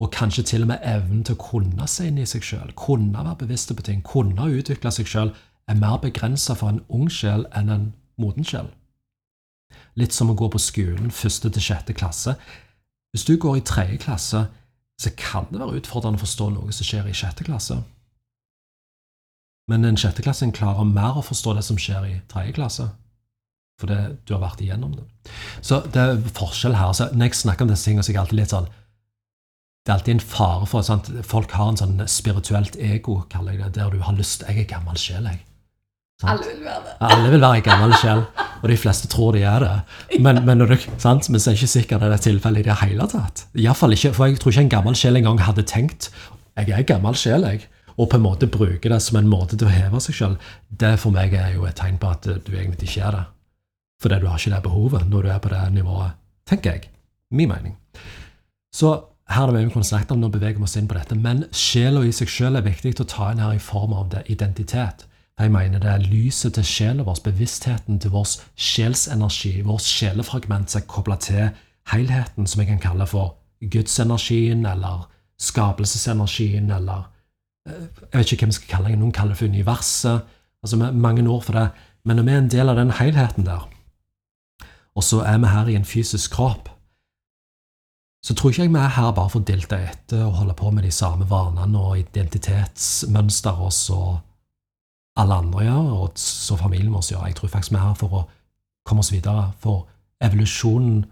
og 0.00 0.10
kanskje 0.10 0.42
til 0.48 0.62
og 0.64 0.70
med 0.70 0.86
evnen 0.88 1.26
til 1.28 1.36
å 1.36 1.42
kunne 1.42 1.88
se 1.92 2.06
inn 2.08 2.16
i 2.16 2.24
seg 2.24 2.46
sjøl, 2.46 2.72
kunne 2.72 3.12
være 3.12 3.36
bevisste 3.42 3.76
på 3.76 3.84
ting, 3.84 4.00
kunne 4.00 4.48
utvikle 4.48 4.88
seg 4.96 5.10
sjøl, 5.12 5.34
er 5.68 5.76
mer 5.76 5.98
begrensa 6.00 6.56
for 6.56 6.72
en 6.72 6.80
ung 6.88 7.10
sjel 7.12 7.44
enn 7.52 7.68
en 7.68 7.84
moden 8.16 8.48
sjel. 8.48 8.72
litt 10.00 10.16
som 10.16 10.30
å 10.32 10.38
gå 10.38 10.48
på 10.48 10.58
skolen 10.58 11.12
første 11.12 11.50
til 11.52 11.62
sjette 11.62 11.92
klasse. 11.92 12.32
Hvis 13.12 13.26
du 13.28 13.36
går 13.36 13.58
i 13.58 13.66
tredje 13.66 13.98
klasse, 14.06 14.46
så 15.00 15.12
kan 15.16 15.50
det 15.50 15.60
være 15.60 15.82
utfordrende 15.82 16.16
å 16.16 16.24
forstå 16.24 16.48
noe 16.54 16.72
som 16.72 16.88
skjer 16.88 17.10
i 17.10 17.16
sjette 17.16 17.44
klasse. 17.44 17.76
Men 19.68 19.84
en 19.84 20.00
sjetteklassing 20.00 20.56
klarer 20.56 20.88
mer 20.88 21.20
å 21.20 21.22
forstå 21.28 21.58
det 21.58 21.64
som 21.68 21.78
skjer 21.78 22.08
i 22.08 22.16
tredje 22.32 22.56
klasse. 22.56 22.88
For 23.80 23.90
det, 23.90 24.00
du 24.28 24.34
har 24.36 24.42
vært 24.44 24.60
igjennom 24.60 24.92
det. 24.98 25.06
Så 25.64 25.80
det 25.92 26.02
er 26.02 26.22
forskjell 26.36 26.76
her. 26.76 26.92
Så 26.96 27.08
når 27.14 27.30
jeg 27.30 27.40
snakker 27.40 27.66
om 27.66 27.72
disse 27.72 27.88
tingene, 27.88 28.04
så 28.04 28.12
er 28.12 28.18
jeg 28.18 28.22
alltid 28.24 28.40
litt 28.42 28.54
sånn 28.54 28.68
Det 29.80 29.88
er 29.88 29.94
alltid 29.96 30.14
en 30.14 30.26
fare 30.32 30.66
for 30.68 30.84
sant? 30.84 31.08
Folk 31.24 31.54
har 31.56 31.70
en 31.72 31.80
sånn 31.80 32.02
spirituelt 32.12 32.76
ego, 32.76 33.22
kaller 33.32 33.56
jeg 33.56 33.62
det, 33.62 33.70
der 33.78 33.94
du 33.94 34.02
har 34.04 34.18
lyst 34.18 34.44
Jeg 34.44 34.66
er 34.66 34.68
gammel 34.74 35.00
sjel, 35.00 35.24
jeg. 35.30 35.40
Sant? 36.20 36.34
Alle 36.34 36.50
vil 36.50 36.66
være 36.66 36.82
det. 36.84 36.96
Alle 37.08 37.30
vil 37.32 37.44
være 37.46 37.60
en 37.62 37.64
gammel 37.64 37.94
sjel, 37.96 38.26
og 38.60 38.66
de 38.68 38.76
fleste 38.76 39.08
tror 39.08 39.32
de 39.32 39.46
er 39.48 39.64
det. 39.64 39.70
Men, 40.20 40.42
men, 40.44 40.60
du, 40.68 40.76
sant? 41.00 41.30
men 41.32 41.40
så 41.40 41.54
er 41.54 41.56
ikke 41.56 41.72
sikkert 41.72 42.04
det 42.04 42.12
er 42.12 42.26
tilfellet 42.26 42.60
i 42.60 42.68
det 42.68 42.76
hele 42.82 43.06
tatt. 43.08 43.46
I 43.56 43.70
fall 43.72 43.96
ikke, 43.96 44.12
For 44.12 44.28
jeg 44.28 44.42
tror 44.42 44.52
ikke 44.52 44.66
en 44.66 44.74
gammel 44.76 45.00
sjel 45.00 45.16
engang 45.16 45.40
hadde 45.46 45.64
tenkt 45.64 46.10
jeg 46.60 46.74
er 46.74 46.82
en 46.82 46.88
gammel 46.88 47.16
sjel, 47.18 47.44
jeg. 47.46 47.66
Og 47.96 48.08
på 48.10 48.16
en 48.16 48.24
måte 48.24 48.48
bruke 48.50 48.88
det 48.88 49.00
som 49.04 49.18
en 49.20 49.28
måte 49.28 49.58
til 49.58 49.68
å 49.68 49.72
heve 49.72 50.00
seg 50.02 50.16
sjøl. 50.16 50.36
Det 50.68 50.94
for 51.00 51.14
meg 51.14 51.34
er 51.36 51.54
jo 51.56 51.66
et 51.68 51.76
tegn 51.78 51.98
på 52.00 52.10
at 52.10 52.26
du 52.26 52.52
egentlig 52.54 52.88
ikke 52.88 53.06
er 53.06 53.16
det. 53.16 53.24
Fordi 54.00 54.20
du 54.20 54.26
har 54.30 54.40
ikke 54.40 54.54
det 54.54 54.62
behovet 54.64 55.08
når 55.08 55.22
du 55.22 55.28
er 55.28 55.38
på 55.38 55.52
det 55.52 55.60
nivået, 55.72 56.16
tenker 56.48 56.76
jeg. 56.76 56.90
Min 57.30 57.48
mening. 57.48 57.76
Så 58.74 58.94
her 59.30 59.46
er 59.46 59.54
mye 59.54 59.68
vi 59.68 59.72
kunne 59.74 59.86
snakket 59.86 60.14
om, 60.14 60.22
nå 60.22 60.30
beveger 60.32 60.58
vi 60.58 60.66
oss 60.66 60.76
inn 60.78 60.88
på 60.90 60.96
dette. 60.96 61.14
Men 61.14 61.44
sjela 61.54 62.02
i 62.06 62.12
seg 62.14 62.30
sjøl 62.30 62.58
er 62.58 62.66
viktig 62.66 62.96
å 62.98 63.06
ta 63.06 63.30
inn 63.30 63.42
her 63.42 63.54
i 63.54 63.62
form 63.62 63.92
av 63.94 64.08
det 64.14 64.24
identitet. 64.32 65.06
Jeg 65.40 65.52
mener 65.54 65.80
det 65.80 65.88
er 65.88 66.02
lyset 66.04 66.56
til 66.56 66.66
sjela 66.66 67.04
vår, 67.06 67.22
bevisstheten 67.24 68.00
til 68.02 68.12
vår 68.12 68.26
sjelsenergi, 68.60 69.60
vårt 69.64 69.86
sjelefragment 69.86 70.72
som 70.72 70.82
er 70.82 70.88
kobla 70.90 71.16
til 71.22 71.46
helheten, 71.92 72.46
som 72.46 72.60
jeg 72.60 72.68
kan 72.72 72.82
kalle 72.82 73.06
for 73.08 73.36
gudsenergien, 73.60 74.66
eller 74.68 75.06
skapelsesenergien, 75.40 76.68
eller 76.76 77.06
eh, 77.68 77.86
Jeg 78.10 78.18
vet 78.18 78.32
ikke 78.32 78.44
hvem 78.44 78.52
jeg 78.52 78.60
skal 78.60 78.72
kalle 78.74 78.92
det, 78.92 78.98
noen 79.00 79.16
kaller 79.16 79.32
det 79.32 79.40
for 79.40 79.54
universet. 79.54 80.28
altså 80.62 80.76
Mange 80.92 81.28
ord 81.28 81.44
for 81.44 81.56
det. 81.56 81.68
Men 82.04 82.16
når 82.16 82.26
vi 82.26 82.32
er 82.32 82.42
en 82.42 82.52
del 82.56 82.68
av 82.68 82.76
den 82.76 82.92
helheten 82.98 83.46
der, 83.46 83.68
og 84.96 85.04
så 85.06 85.22
er 85.22 85.38
vi 85.38 85.52
her 85.52 85.68
i 85.70 85.76
en 85.78 85.84
fysisk 85.84 86.34
kropp, 86.36 86.68
så 88.24 88.34
tror 88.34 88.50
ikke 88.50 88.62
jeg 88.62 88.72
vi 88.72 88.76
er 88.76 88.96
her 88.98 89.12
bare 89.16 89.30
for 89.32 89.40
å 89.40 89.48
dilte 89.48 89.78
etter 89.80 90.26
og 90.26 90.34
holde 90.42 90.54
på 90.58 90.70
med 90.76 90.84
de 90.84 90.90
samme 90.92 91.24
vanene 91.30 91.80
og 91.80 91.98
identitetsmønster 92.02 93.62
og 93.64 93.72
så 93.72 94.00
alle 95.20 95.38
andre 95.40 95.64
gjør, 95.64 95.88
og 96.02 96.20
så 96.20 96.56
familien 96.56 96.92
vår 96.94 97.06
gjør. 97.12 97.24
Jeg 97.26 97.36
tror 97.38 97.48
faktisk 97.48 97.72
vi 97.72 97.78
er 97.78 97.86
her 97.86 97.96
for 97.98 98.18
å 98.18 98.26
komme 98.88 99.04
oss 99.04 99.12
videre. 99.12 99.50
For 99.60 99.86
evolusjonen 100.24 101.06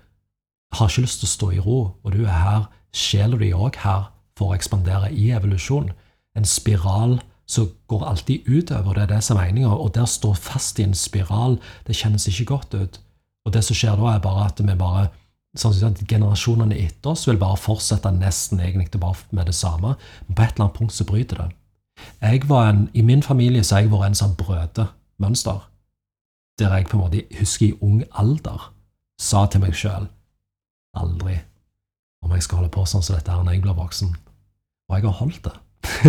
har 0.77 0.91
ikke 0.91 1.07
lyst 1.07 1.23
til 1.23 1.29
å 1.29 1.33
stå 1.33 1.51
i 1.57 1.63
ro, 1.65 1.79
og 2.05 2.15
du 2.15 2.23
er 2.25 2.37
her, 2.37 2.69
sjela 2.93 3.41
di 3.41 3.51
òg 3.57 3.81
her, 3.85 4.11
for 4.39 4.53
å 4.53 4.59
ekspandere 4.59 5.11
i 5.11 5.31
evolusjon. 5.35 5.91
En 6.37 6.47
spiral 6.47 7.19
som 7.49 7.71
går 7.91 8.05
alltid 8.07 8.47
utover, 8.47 8.95
det 8.95 9.07
er 9.07 9.13
det 9.17 9.23
som 9.25 9.41
er 9.41 9.49
meninga. 9.49 9.73
Og 9.73 9.95
der 9.97 10.07
står 10.07 10.37
fast 10.37 10.79
i 10.79 10.87
en 10.87 10.95
spiral, 10.95 11.59
det 11.87 11.97
kjennes 11.97 12.29
ikke 12.29 12.53
godt 12.53 12.77
ut. 12.77 13.01
Og 13.49 13.55
det 13.55 13.65
som 13.65 13.77
skjer 13.77 13.97
da, 13.97 14.13
er 14.13 14.25
bare 14.25 14.45
at 14.51 14.61
vi 14.61 14.75
bare 14.77 15.09
sånn 15.59 15.77
at 15.89 16.03
Generasjonene 16.11 16.77
etter 16.77 17.15
oss 17.15 17.25
vil 17.25 17.41
bare 17.41 17.57
fortsette 17.57 18.11
nesten 18.13 18.61
egentlig 18.61 19.01
bare 19.01 19.17
med 19.33 19.49
det 19.49 19.57
samme. 19.57 19.95
Men 20.27 20.37
på 20.37 20.45
et 20.45 20.53
eller 20.53 20.67
annet 20.67 20.77
punkt 20.77 20.95
så 20.95 21.07
bryter 21.09 21.41
det. 21.41 21.49
Jeg 22.21 22.45
var 22.51 22.69
en, 22.69 22.85
I 22.95 23.03
min 23.03 23.25
familie 23.25 23.65
så 23.65 23.79
har 23.79 23.87
jeg 23.87 23.93
vært 23.95 24.13
en 24.13 24.21
sånn 24.21 24.37
brødemønster. 24.39 25.65
Der 26.61 26.77
jeg 26.77 26.91
på 26.91 26.99
en 26.99 27.05
måte 27.07 27.25
husker 27.39 27.71
i 27.71 27.79
ung 27.81 28.03
alder 28.13 28.71
sa 29.19 29.47
til 29.51 29.65
meg 29.65 29.75
sjøl 29.75 30.07
aldri 30.99 31.41
om 32.25 32.33
jeg 32.35 32.45
skal 32.45 32.61
holde 32.61 32.73
på 32.75 32.85
sånn 32.87 33.05
som 33.05 33.17
dette 33.17 33.31
her 33.31 33.45
når 33.47 33.57
jeg 33.57 33.65
blir 33.65 33.79
voksen. 33.79 34.15
Og 34.89 34.97
jeg 34.97 35.07
har 35.07 35.19
holdt 35.21 35.45
det. 35.47 35.55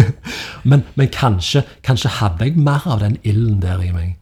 men, 0.69 0.83
men 0.97 1.11
kanskje, 1.13 1.63
kanskje, 1.85 2.11
hadde 2.19 2.47
jeg 2.47 2.57
mer 2.57 2.85
av 2.89 3.03
den 3.03 3.19
ilden 3.23 3.59
der 3.61 3.83
i 3.85 3.91
meg. 3.93 4.15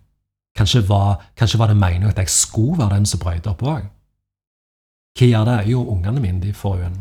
Kanskje 0.57 0.81
var, 0.89 1.21
kanskje 1.37 1.59
var 1.61 1.69
det 1.69 1.77
meningen 1.77 2.09
at 2.09 2.17
jeg 2.17 2.33
skulle 2.33 2.79
være 2.79 2.97
den 2.97 3.05
som 3.05 3.21
brøyte 3.21 3.51
opp 3.51 3.61
òg. 3.61 3.85
Hva 5.17 5.27
gjør 5.29 5.45
det? 5.49 5.57
Jo, 5.71 5.83
ungene 5.93 6.21
mine 6.21 6.41
de 6.41 6.53
får 6.53 6.79
jo 6.79 6.89
en 6.89 6.99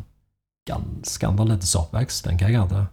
ganske 0.68 1.28
annerledes 1.28 1.74
oppvekst 1.78 2.28
enn 2.28 2.40
hva 2.40 2.50
jeg 2.50 2.61
hadde. 2.61 2.86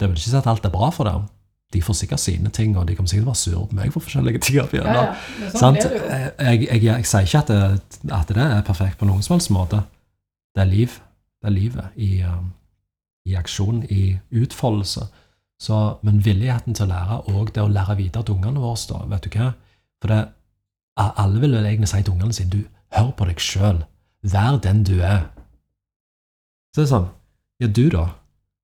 Det 0.00 0.08
vil 0.08 0.18
ikke 0.18 0.30
si 0.30 0.36
at 0.38 0.50
alt 0.50 0.66
er 0.66 0.74
bra 0.74 0.90
for 0.94 1.08
dem. 1.08 1.26
De 1.74 1.82
får 1.82 1.96
sikkert 1.98 2.22
sine 2.22 2.50
ting, 2.54 2.76
og 2.78 2.86
de 2.86 2.94
kommer 2.94 3.10
sikkert 3.10 3.24
til 3.24 3.30
å 3.30 3.32
være 3.32 3.42
sure 3.42 3.68
på 3.70 3.78
meg 3.78 3.94
for 3.94 4.04
forskjellige 4.04 4.42
ting. 4.44 4.58
Ja, 4.58 4.94
ja. 4.94 5.50
Sånn 5.54 5.78
det 5.78 5.88
jo. 5.90 6.02
Jeg, 6.06 6.34
jeg, 6.38 6.60
jeg, 6.68 6.82
jeg 6.86 7.08
sier 7.10 7.26
ikke 7.26 7.42
at 7.42 7.50
det, 7.50 8.10
at 8.14 8.30
det 8.30 8.44
er 8.44 8.66
perfekt 8.66 9.00
på 9.00 9.08
noen 9.08 9.24
som 9.26 9.36
helst 9.36 9.50
måte. 9.54 9.82
Det 10.54 10.62
er 10.62 10.70
liv. 10.70 10.98
Det 11.42 11.50
er 11.50 11.54
livet 11.54 11.98
i, 11.98 12.10
um, 12.26 12.52
i 13.26 13.34
aksjon, 13.38 13.82
i 13.90 14.14
utfoldelse. 14.44 15.08
Så, 15.64 15.76
men 16.04 16.20
villigheten 16.24 16.76
til 16.76 16.84
å 16.84 16.90
lære, 16.90 17.18
og 17.32 17.52
det 17.54 17.62
å 17.62 17.70
lære 17.72 17.96
videre 17.96 18.26
til 18.26 18.36
ungene 18.36 18.60
våre, 18.60 18.80
da, 18.90 18.98
vet 19.14 19.24
du 19.24 19.36
hva? 19.38 19.52
For 20.02 20.12
det, 20.12 20.20
alle 21.00 21.40
vil 21.40 21.56
vel 21.56 21.68
egentlig 21.70 21.88
si 21.90 22.02
til 22.04 22.16
ungene 22.16 22.36
sine 22.36 22.52
du, 22.52 22.60
hør 22.94 23.14
på 23.16 23.28
deg 23.30 23.40
sjøl. 23.40 23.80
Vær 24.34 24.58
den 24.64 24.82
du 24.84 24.98
er. 25.00 25.30
Så 26.74 26.82
det 26.82 26.86
er 26.86 26.92
sånn 26.92 27.10
Ja, 27.62 27.68
du, 27.70 27.84
da? 27.92 28.04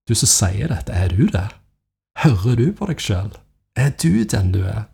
Du 0.09 0.17
som 0.19 0.29
sier 0.29 0.69
dette, 0.73 0.93
er 0.93 1.13
du 1.15 1.29
det? 1.31 1.47
Hører 2.21 2.59
du 2.59 2.67
på 2.77 2.89
deg 2.91 3.01
sjøl? 3.01 3.31
Er 3.79 3.93
du 4.03 4.25
den 4.29 4.51
du 4.53 4.65
er? 4.67 4.89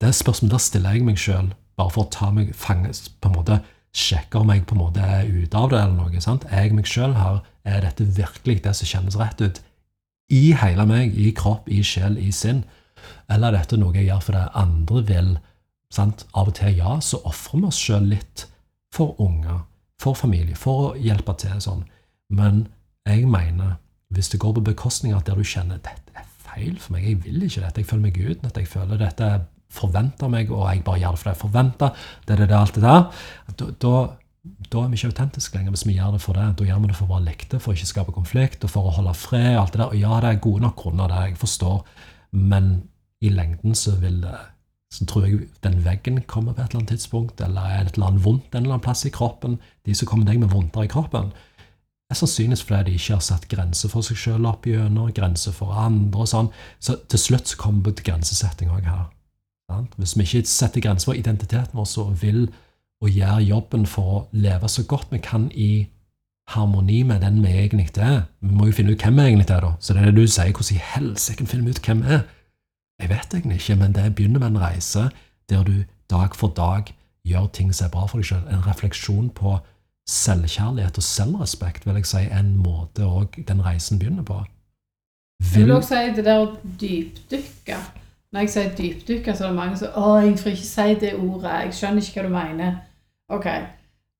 Det 0.00 0.08
er 0.08 0.14
spørsmålet 0.14 0.22
spørsmål 0.22 0.52
der 0.52 0.62
stiller 0.62 0.96
jeg 0.96 1.06
meg 1.06 1.18
sjøl, 1.20 1.48
bare 1.78 1.92
for 1.94 2.04
å 2.06 2.12
ta 2.14 2.30
meg 2.34 2.54
fanges, 2.58 3.04
på 3.20 3.28
en 3.28 3.36
måte 3.36 3.58
sjekke 3.92 4.40
om 4.40 4.50
jeg 4.54 4.64
på 4.66 4.76
en 4.76 4.80
måte 4.80 5.04
er 5.04 5.28
ute 5.28 5.58
av 5.58 5.68
det 5.72 5.80
eller 5.82 5.98
noe. 5.98 6.22
sant? 6.24 6.46
Er 6.48 6.64
jeg 6.64 6.78
meg 6.78 6.88
sjøl 6.88 7.12
her? 7.18 7.42
Er 7.68 7.84
dette 7.84 8.06
virkelig 8.16 8.62
det 8.64 8.72
som 8.78 8.88
kjennes 8.88 9.18
rett 9.20 9.42
ut? 9.42 9.60
I 10.32 10.54
hele 10.56 10.86
meg, 10.88 11.16
i 11.18 11.30
kropp, 11.36 11.68
i 11.68 11.82
sjel, 11.84 12.16
i 12.18 12.30
sinn? 12.32 12.62
Eller 13.30 13.52
er 13.52 13.60
dette 13.60 13.78
noe 13.80 13.94
jeg 13.96 14.08
gjør 14.08 14.28
fordi 14.28 14.44
andre 14.62 15.02
vil? 15.08 15.32
sant? 15.92 16.26
Av 16.32 16.48
og 16.50 16.56
til, 16.56 16.76
ja, 16.78 16.96
så 17.04 17.20
ofrer 17.28 17.60
vi 17.60 17.68
oss 17.68 17.80
sjøl 17.80 18.08
litt 18.12 18.46
for 18.92 19.18
unger, 19.22 19.64
for 20.00 20.18
familie, 20.18 20.56
for 20.58 20.88
å 20.88 20.92
hjelpe 21.00 21.34
til 21.40 21.60
sånn. 21.62 21.84
Men 22.32 22.66
jeg 23.08 23.26
mener, 23.30 23.76
hvis 24.12 24.32
det 24.32 24.40
går 24.42 24.56
på 24.58 24.66
bekostning 24.72 25.14
av 25.16 25.24
der 25.26 25.38
du 25.38 25.44
kjenner 25.44 25.80
dette 25.80 26.16
er 26.16 26.28
feil 26.44 26.76
for 26.80 26.96
meg, 26.96 27.08
jeg 27.08 27.20
vil 27.24 27.46
ikke 27.46 27.64
dette, 27.64 27.82
jeg 27.82 27.90
føler 27.90 28.06
meg 28.06 28.20
uten 28.20 28.48
at 28.48 28.60
jeg 28.60 28.70
føler 28.72 29.00
dette 29.00 29.28
er 29.36 29.44
forventer 29.72 30.28
meg, 30.28 30.50
og 30.52 30.66
jeg 30.68 30.82
bare 30.84 31.00
gjør 31.00 31.14
det 31.14 31.20
fordi 31.22 31.32
jeg 31.32 31.40
forventer, 31.40 32.02
det, 32.26 32.34
det, 32.36 32.48
det, 32.50 32.56
alt 32.58 32.74
det 32.76 32.82
der, 32.84 33.22
da, 33.56 33.68
da, 33.80 33.92
da 34.72 34.82
er 34.82 34.92
vi 34.92 34.98
ikke 34.98 35.12
autentiske 35.12 35.58
lenger 35.58 35.74
hvis 35.74 35.84
vi 35.86 35.98
gjør 35.98 36.14
det 36.16 36.22
for 36.24 36.38
det. 36.38 36.46
Da 36.58 36.66
gjør 36.68 36.80
vi 36.80 36.88
det 36.90 36.96
for 36.96 37.08
å 37.08 37.14
være 37.16 37.26
lekte, 37.26 37.60
for 37.60 37.72
å 37.72 37.76
ikke 37.76 37.90
skape 37.90 38.14
konflikt, 38.16 38.64
og 38.64 38.72
for 38.72 38.88
å 38.88 38.94
holde 38.96 39.12
fred, 39.18 39.52
alt 39.60 39.74
det 39.74 39.82
der. 39.82 39.92
Og 39.92 40.00
ja, 40.00 40.16
det 40.24 40.30
er 40.30 40.42
gode 40.46 40.64
nok 40.64 40.78
grunner, 40.80 41.12
det 41.12 41.20
jeg 41.26 41.38
forstår, 41.42 41.84
men 42.32 42.72
i 43.22 43.30
lengden 43.30 43.76
så 43.78 43.94
vil 44.02 44.22
det 44.24 44.38
så 44.92 45.06
tror 45.08 45.24
jeg 45.24 45.46
den 45.64 45.78
veggen 45.86 46.18
kommer 46.28 46.52
på 46.52 46.60
et 46.60 46.66
eller 46.68 46.82
annet 46.82 46.90
tidspunkt, 46.92 47.40
eller 47.40 47.64
er 47.64 47.78
det 47.78 47.92
et 47.92 47.94
eller 47.96 48.10
annet 48.10 48.24
vondt 48.26 48.52
en 48.52 48.58
eller 48.58 48.74
annen 48.74 48.84
plass 48.84 49.06
i 49.08 49.12
kroppen. 49.14 49.54
De 49.88 49.94
som 49.96 50.08
kommer 50.10 50.28
deg 50.28 50.42
med 50.42 50.52
vondter 50.52 50.84
i 50.84 50.90
kroppen, 50.92 51.30
er 52.12 52.18
sannsynligvis 52.18 52.64
fordi 52.68 52.90
de 52.90 52.98
ikke 52.98 53.16
har 53.16 53.24
satt 53.24 53.48
grenser 53.48 53.88
for 53.88 54.04
seg 54.04 54.20
sjøl 54.20 54.48
opp 54.50 54.68
gjennom, 54.68 55.08
grenser 55.16 55.56
for 55.56 55.72
andre 55.80 56.26
og 56.26 56.28
sånn. 56.28 56.50
Så 56.76 56.98
til 57.08 57.22
slutt 57.22 57.48
så 57.48 57.60
kommer 57.62 57.96
grensesetting 57.96 58.72
òg 58.74 58.84
her. 58.84 59.08
Hvis 59.96 60.12
vi 60.18 60.26
ikke 60.26 60.44
setter 60.50 60.84
grenser 60.84 61.08
for 61.08 61.16
identiteten 61.16 61.78
vår, 61.78 61.88
så 61.88 62.04
vil 62.20 62.44
og 63.02 63.10
gjør 63.10 63.42
jobben 63.42 63.86
for 63.90 64.12
å 64.14 64.20
leve 64.32 64.68
så 64.70 64.84
godt 64.86 65.10
vi 65.10 65.18
kan 65.22 65.48
i 65.54 65.72
harmoni 66.52 67.02
med 67.02 67.22
den 67.22 67.40
vi 67.42 67.50
egentlig 67.50 67.90
er. 67.96 68.22
Vi 68.40 68.54
må 68.54 68.68
jo 68.68 68.76
finne 68.76 68.94
ut 68.94 69.02
hvem 69.02 69.18
vi 69.18 69.26
egentlig 69.26 69.50
er, 69.50 69.64
da. 69.64 69.72
Så 69.80 69.94
det 69.94 70.02
er 70.02 70.10
det 70.10 70.22
du 70.22 70.26
sier. 70.26 70.52
Hvordan 70.52 70.76
i 70.76 70.86
helsike 70.94 71.46
finner 71.46 71.64
vi 71.64 71.74
ut 71.74 71.86
hvem 71.86 72.02
vi 72.04 72.16
er? 72.18 72.24
Jeg 73.02 73.10
vet 73.10 73.34
egentlig 73.34 73.58
ikke, 73.60 73.76
men 73.76 73.94
det 73.96 74.14
begynner 74.14 74.40
med 74.40 74.52
en 74.52 74.62
reise 74.62 75.08
der 75.50 75.64
du 75.66 75.84
dag 76.10 76.36
for 76.38 76.54
dag 76.56 76.92
gjør 77.26 77.46
ting 77.52 77.74
som 77.74 77.86
er 77.86 77.94
bra 77.94 78.06
for 78.06 78.22
deg 78.22 78.28
sjøl. 78.28 78.44
En 78.50 78.66
refleksjon 78.66 79.30
på 79.34 79.56
selvkjærlighet 80.08 80.98
og 80.98 81.06
selvrespekt, 81.06 81.86
vil 81.86 81.98
jeg 81.98 82.06
si, 82.06 82.22
en 82.30 82.56
måte 82.58 83.06
òg 83.06 83.38
den 83.48 83.64
reisen 83.64 83.98
begynner 83.98 84.26
på. 84.26 84.42
Jeg 85.42 85.66
vil 85.66 85.74
også 85.74 85.88
si 85.88 86.14
det 86.16 86.24
der 86.26 86.44
å 86.44 86.54
dypdykke. 86.80 87.78
Når 88.32 88.46
jeg 88.46 88.50
sier 88.50 88.74
dypdykke, 88.76 89.34
så 89.36 89.44
er 89.44 89.48
det 89.50 89.56
mange 89.56 89.76
som 89.76 89.96
Å, 89.98 90.14
jeg 90.24 90.38
får 90.40 90.54
ikke 90.54 90.68
si 90.68 90.94
det 91.02 91.12
ordet. 91.18 91.56
Jeg 91.66 91.74
skjønner 91.78 92.06
ikke 92.06 92.22
hva 92.22 92.28
du 92.28 92.34
mener. 92.34 92.76
Ok. 93.32 93.48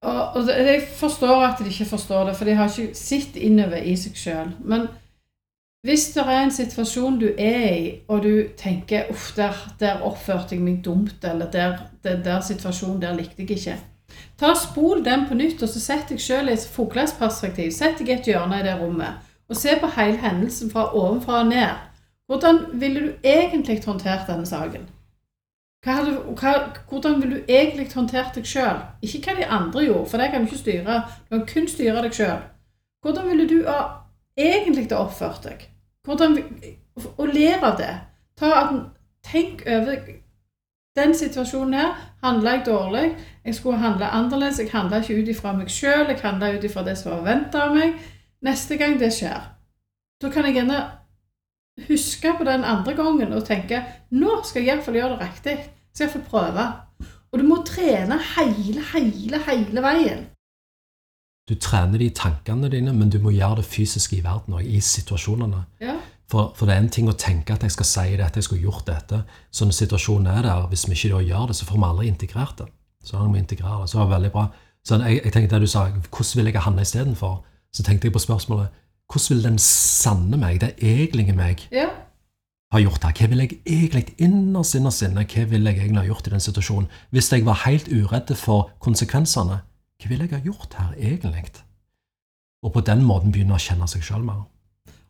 Og, 0.02 0.36
og 0.36 0.48
jeg 0.48 0.82
forstår 0.98 1.44
at 1.46 1.60
de 1.62 1.70
ikke 1.70 1.84
forstår 1.92 2.24
det, 2.30 2.36
for 2.36 2.48
de 2.48 2.56
har 2.58 2.70
ikke 2.70 2.98
sett 2.98 3.36
innover 3.36 3.84
i 3.86 3.94
seg 3.96 4.18
sjøl. 4.18 4.50
Men 4.64 4.88
hvis 5.86 6.08
det 6.14 6.22
er 6.22 6.40
en 6.40 6.54
situasjon 6.54 7.18
du 7.18 7.28
er 7.38 7.64
i, 7.74 7.86
og 8.08 8.22
du 8.22 8.48
tenker 8.58 9.10
uff, 9.10 9.32
der, 9.36 9.56
der 9.80 10.02
oppførte 10.06 10.56
jeg 10.56 10.62
meg 10.62 10.80
dumt, 10.84 11.24
eller 11.26 11.50
der, 11.50 11.78
den 12.06 12.24
der 12.24 12.40
situasjonen 12.40 13.02
der 13.02 13.16
likte 13.18 13.42
jeg 13.42 13.50
ikke. 13.50 13.78
Ta 14.38 14.52
Spol 14.58 15.04
den 15.04 15.26
på 15.28 15.34
nytt, 15.38 15.62
og 15.62 15.70
så 15.70 15.82
sett 15.82 16.10
deg 16.10 16.22
sjøl 16.22 16.50
i 16.50 16.56
et 16.56 16.66
fuglesperspektiv. 16.74 17.70
Sett 17.74 17.98
deg 17.98 18.10
i 18.10 18.16
et 18.18 18.30
hjørne 18.30 18.60
i 18.60 18.66
det 18.66 18.76
rommet, 18.80 19.22
og 19.48 19.58
se 19.58 19.74
på 19.80 19.90
hele 19.96 20.18
hendelsen 20.22 20.70
fra 20.70 20.88
ovenfra 20.94 21.42
og 21.42 21.50
ned. 21.50 21.88
Hvordan 22.30 22.64
ville 22.80 23.00
du 23.00 23.12
egentlig 23.26 23.82
håndtert 23.84 24.28
denne 24.30 24.46
saken? 24.46 24.86
Hadde, 25.90 26.12
hva, 26.38 26.52
hvordan 26.88 27.22
ville 27.22 27.36
du 27.36 27.48
egentlig 27.48 27.88
håndtert 27.94 28.36
deg 28.38 28.46
sjøl? 28.46 28.78
Ikke 29.02 29.22
hva 29.26 29.34
de 29.40 29.46
andre 29.50 29.84
gjorde, 29.84 30.06
for 30.10 30.22
det 30.22 30.30
kan 30.30 30.44
du 30.44 30.46
ikke 30.46 30.60
styre. 30.60 31.02
Du 31.26 31.36
kan 31.36 31.46
kun 31.54 31.68
styre 31.68 32.04
deg 32.04 32.14
sjøl. 32.14 32.40
Hvordan 33.02 33.28
ville 33.28 33.48
du 33.50 33.58
ha 33.66 33.80
egentlig 34.38 34.86
ha 34.92 35.02
oppført 35.02 35.42
deg? 35.48 35.66
Hvordan, 36.06 36.38
og 37.16 37.26
ler 37.28 37.64
av 37.66 37.78
det. 37.80 37.94
At, 38.42 38.74
tenk 39.26 39.66
over 39.66 39.96
den 40.96 41.14
situasjonen 41.14 41.74
her. 41.74 41.98
Handla 42.22 42.50
jeg 42.50 42.66
dårlig? 42.66 43.16
Jeg 43.44 43.54
skulle 43.54 43.78
handle 43.78 44.06
annerledes. 44.06 44.58
Jeg 44.58 44.70
handla 44.72 45.02
ikke 45.02 45.22
ut 45.22 45.28
ifra 45.28 45.52
meg 45.56 45.70
sjøl, 45.70 46.06
jeg 46.08 46.22
handla 46.22 46.54
ut 46.54 46.64
ifra 46.64 46.84
det 46.86 46.98
som 46.98 47.10
var 47.10 47.22
forventa 47.24 47.66
av 47.66 47.74
meg. 47.74 47.98
Neste 48.42 48.76
gang 48.76 48.98
det 49.00 49.12
skjer, 49.14 49.42
da 50.22 50.30
kan 50.30 50.46
jeg 50.46 50.56
gjerne 50.56 50.80
huske 51.88 52.34
på 52.38 52.44
den 52.44 52.64
andre 52.64 52.94
gangen 52.94 53.32
og 53.32 53.46
tenke 53.48 53.82
nå 54.10 54.42
skal 54.44 54.62
jeg 54.62 54.76
iallfall 54.76 54.98
gjøre 54.98 55.16
det 55.16 55.28
riktig. 55.28 55.56
Så 55.92 56.04
Jeg 56.04 56.12
får 56.12 56.28
prøve. 56.28 56.66
Og 57.32 57.40
du 57.40 57.44
må 57.48 57.62
trene 57.64 58.18
hele, 58.36 58.80
hele, 58.92 59.38
hele 59.46 59.82
veien. 59.84 60.26
Du 61.48 61.54
trener 61.54 61.98
de 61.98 62.10
tankene 62.14 62.68
dine, 62.70 62.92
men 62.92 63.10
du 63.10 63.18
må 63.20 63.32
gjøre 63.32 63.60
det 63.60 63.66
fysisk 63.66 64.12
i 64.12 64.22
verden 64.24 64.54
òg, 64.54 64.62
i 64.64 64.80
situasjonene. 64.80 65.64
Ja. 65.82 65.96
For, 66.30 66.52
for, 66.56 66.68
det 66.68 66.74
er 66.74 66.84
en 66.84 66.92
ting 66.92 67.08
å 67.10 67.16
tenke 67.18 67.52
at 67.52 67.64
jeg 67.66 67.74
skal 67.74 67.88
si 67.88 68.04
dette, 68.16 68.38
jeg 68.38 68.46
skulle 68.46 68.62
gjort 68.62 68.86
dette. 68.88 69.22
Så 69.50 69.66
når 69.68 69.76
situasjonen 69.76 70.30
er 70.32 70.46
der, 70.46 70.68
hvis 70.70 70.86
vi 70.88 70.96
ikke 70.96 71.24
gjør 71.26 71.50
det, 71.50 71.56
så 71.58 71.66
får 71.68 71.80
vi 71.80 71.88
aldri 71.88 72.06
integrert 72.08 72.62
det. 72.62 72.68
Så 73.04 73.18
vi 73.18 73.32
må 73.32 73.40
integrere 73.40 73.82
det. 73.82 73.90
Så 73.90 73.98
det 73.98 74.04
var 74.04 74.14
veldig 74.14 74.30
bra. 74.32 74.46
Så 74.84 75.00
jeg, 75.02 75.20
jeg 75.24 75.32
tenkte 75.32 75.56
det 75.56 75.66
du 75.66 75.72
sa, 75.72 75.88
hvordan 75.90 76.38
vil 76.38 76.52
jeg 76.52 76.64
handle 76.68 76.86
istedenfor? 76.86 77.34
Så 77.72 77.84
tenkte 77.84 78.08
jeg 78.08 78.14
på 78.16 78.22
spørsmålet 78.22 78.80
hvordan 79.12 79.36
vil 79.36 79.44
den 79.44 79.58
sanne 79.58 80.38
meg, 80.40 80.60
det 80.60 80.74
egentlige 80.80 81.34
meg, 81.36 81.66
ja. 81.72 81.88
ha 82.72 82.80
gjort 82.80 83.04
her? 83.04 83.12
Hva 83.18 83.28
vil 83.28 83.44
jeg 83.44 83.58
egentlig 83.66 84.14
innerst 84.18 84.78
inne 84.78 84.92
sinne 84.92 85.26
hva 85.26 85.44
vil 85.50 85.68
jeg 85.68 85.78
egentlig 85.78 86.00
ha 86.00 86.08
gjort 86.08 86.30
i 86.30 86.34
den 86.34 86.44
situasjonen? 86.46 86.88
Hvis 87.10 87.32
jeg 87.32 87.44
var 87.46 87.62
helt 87.66 87.90
uredd 87.92 88.32
for 88.40 88.70
konsekvensene, 88.80 89.60
hva 90.00 90.08
vil 90.08 90.24
jeg 90.24 90.32
ha 90.32 90.40
gjort 90.46 90.78
her 90.78 90.94
egentlig? 90.96 91.44
Og 92.62 92.72
på 92.72 92.80
den 92.80 93.04
måten 93.04 93.32
begynne 93.34 93.58
å 93.58 93.62
kjenne 93.62 93.88
seg 93.90 94.04
sjøl 94.06 94.24
mer. 94.24 94.46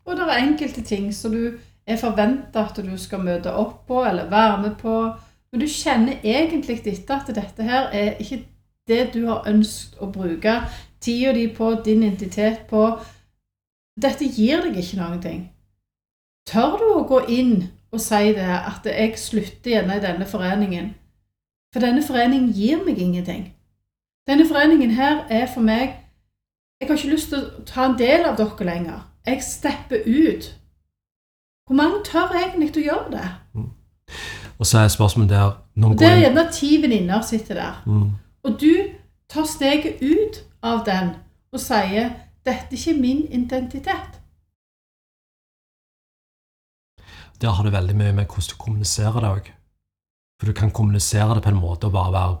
Og 0.03 0.17
det 0.17 0.25
er 0.27 0.41
enkelte 0.41 0.83
ting 0.83 1.11
som 1.15 1.31
du 1.31 1.53
er 1.87 1.99
forventa 1.99 2.65
at 2.67 2.79
du 2.83 2.95
skal 2.99 3.23
møte 3.23 3.53
opp 3.55 3.85
på 3.87 4.01
eller 4.03 4.31
være 4.31 4.61
med 4.65 4.75
på. 4.81 4.95
Men 5.51 5.61
du 5.61 5.67
kjenner 5.69 6.23
egentlig 6.25 6.81
etter 6.81 7.15
at 7.15 7.29
dette 7.35 7.63
her 7.63 7.91
er 7.93 8.17
ikke 8.19 8.41
det 8.89 9.13
du 9.13 9.27
har 9.29 9.47
ønsket 9.47 10.01
å 10.01 10.09
bruke 10.11 10.55
tida 11.03 11.33
di 11.35 11.47
på, 11.55 11.69
din 11.85 12.03
identitet 12.03 12.65
på. 12.69 12.87
Dette 14.01 14.25
gir 14.25 14.63
deg 14.65 14.77
ikke 14.77 14.99
noen 14.99 15.21
ting. 15.21 15.41
Tør 16.49 16.77
du 16.81 16.87
å 16.95 17.07
gå 17.07 17.23
inn 17.31 17.55
og 17.93 18.01
si 18.01 18.33
det, 18.33 18.49
at 18.49 18.85
jeg 18.89 19.17
slutter 19.21 19.75
gjerne 19.75 19.97
i 19.99 20.03
denne 20.03 20.25
foreningen? 20.27 20.93
For 21.73 21.81
denne 21.81 22.03
foreningen 22.05 22.51
gir 22.53 22.81
meg 22.85 22.99
ingenting. 23.01 23.51
Denne 24.27 24.47
foreningen 24.47 24.91
her 24.97 25.25
er 25.29 25.47
for 25.51 25.61
meg 25.61 25.99
Jeg 26.81 26.89
har 26.89 26.97
ikke 26.97 27.13
lyst 27.13 27.29
til 27.31 27.39
å 27.39 27.61
ta 27.63 27.85
en 27.87 27.93
del 27.95 28.25
av 28.27 28.35
dere 28.35 28.65
lenger. 28.67 28.97
Jeg 29.25 29.43
stepper 29.45 30.03
ut. 30.03 30.49
Hvor 31.63 31.77
mange 31.79 32.01
tør 32.03 32.33
egentlig 32.35 32.73
å 32.81 32.83
gjøre 32.83 33.11
det? 33.13 33.27
Mm. 33.55 33.69
Og 34.59 34.67
så 34.67 34.81
er 34.81 34.91
spørsmålet 34.91 35.29
der 35.31 35.53
noen 35.79 35.95
Det 35.97 36.09
er 36.09 36.19
gjerne 36.25 36.43
ti 36.51 36.81
venninner 36.83 37.23
sitter 37.23 37.55
der. 37.61 37.77
Mm. 37.85 38.09
Og 38.43 38.57
du 38.59 38.73
tar 39.31 39.47
steget 39.47 40.03
ut 40.03 40.41
av 40.63 40.83
den 40.85 41.13
og 41.53 41.61
sier 41.63 42.11
'Dette 42.43 42.75
er 42.75 42.77
ikke 42.77 43.01
min 43.01 43.27
identitet'. 43.31 44.19
Der 47.41 47.49
har 47.49 47.63
det 47.63 47.73
veldig 47.73 47.95
mye 47.95 48.13
med 48.13 48.25
hvordan 48.25 48.49
du 48.49 48.55
kommuniserer 48.57 49.19
det 49.19 49.29
òg. 49.29 49.51
For 50.39 50.47
du 50.47 50.53
kan 50.53 50.71
kommunisere 50.71 51.35
det 51.35 51.43
på 51.43 51.49
en 51.49 51.61
måte 51.61 51.87
og 51.87 51.91
bare 51.91 52.13
være 52.13 52.37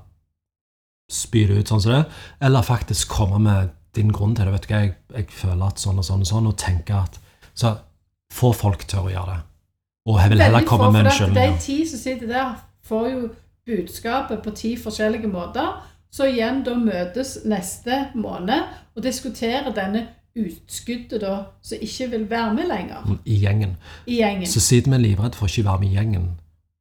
spy 1.11 1.45
det 1.47 1.59
ut 1.59 1.71
sånn 1.71 1.81
som 1.83 1.91
det, 1.91 2.03
eller 2.41 2.65
faktisk 2.65 3.09
komme 3.09 3.39
med 3.39 3.69
din 3.95 4.11
grunn 4.11 4.35
til 4.35 4.45
det. 4.45 4.53
vet 4.53 4.67
du 4.67 4.73
hva, 4.73 4.81
jeg, 4.81 4.93
jeg, 5.13 5.27
føler 5.29 5.65
at 5.67 5.79
sånn 5.79 5.99
og 6.01 6.07
sånn 6.07 6.25
og 6.25 6.27
sånn, 6.27 6.47
og 6.47 6.57
tenker 6.57 7.03
at 7.03 7.19
Så 7.53 7.75
få 8.33 8.49
folk 8.57 8.87
til 8.89 9.05
å 9.05 9.09
gjøre 9.11 9.33
det. 9.35 9.41
Og 10.09 10.19
jeg 10.19 10.29
vil 10.31 10.41
heller 10.41 10.65
komme 10.65 10.87
med 10.91 11.05
en 11.05 11.11
skyldning. 11.13 11.51
De 11.53 11.61
ti 11.61 11.75
som 11.85 11.99
sitter 12.01 12.27
der, 12.27 12.55
får 12.83 13.09
jo 13.11 13.19
budskapet 13.65 14.41
på 14.43 14.53
ti 14.57 14.71
forskjellige 14.81 15.29
måter. 15.29 15.69
Så 16.13 16.27
igjen 16.29 16.61
da 16.65 16.75
møtes 16.77 17.39
neste 17.49 18.07
måned 18.13 18.67
og 18.93 19.01
diskuterer 19.01 19.73
denne 19.73 20.05
utskuddet 20.37 21.21
da, 21.21 21.33
som 21.61 21.81
ikke 21.81 22.09
vil 22.11 22.29
være 22.29 22.53
med 22.53 22.69
lenger. 22.69 23.05
Mm, 23.05 23.19
I 23.25 23.37
gjengen. 23.41 23.75
I 24.05 24.19
gjengen. 24.21 24.47
Så 24.49 24.61
siden 24.61 24.93
vi 24.93 24.99
er 24.99 25.03
livredde 25.07 25.37
for 25.37 25.49
ikke 25.49 25.65
å 25.65 25.71
være 25.71 25.81
med 25.81 25.89
i 25.89 25.97
gjengen, 25.97 26.27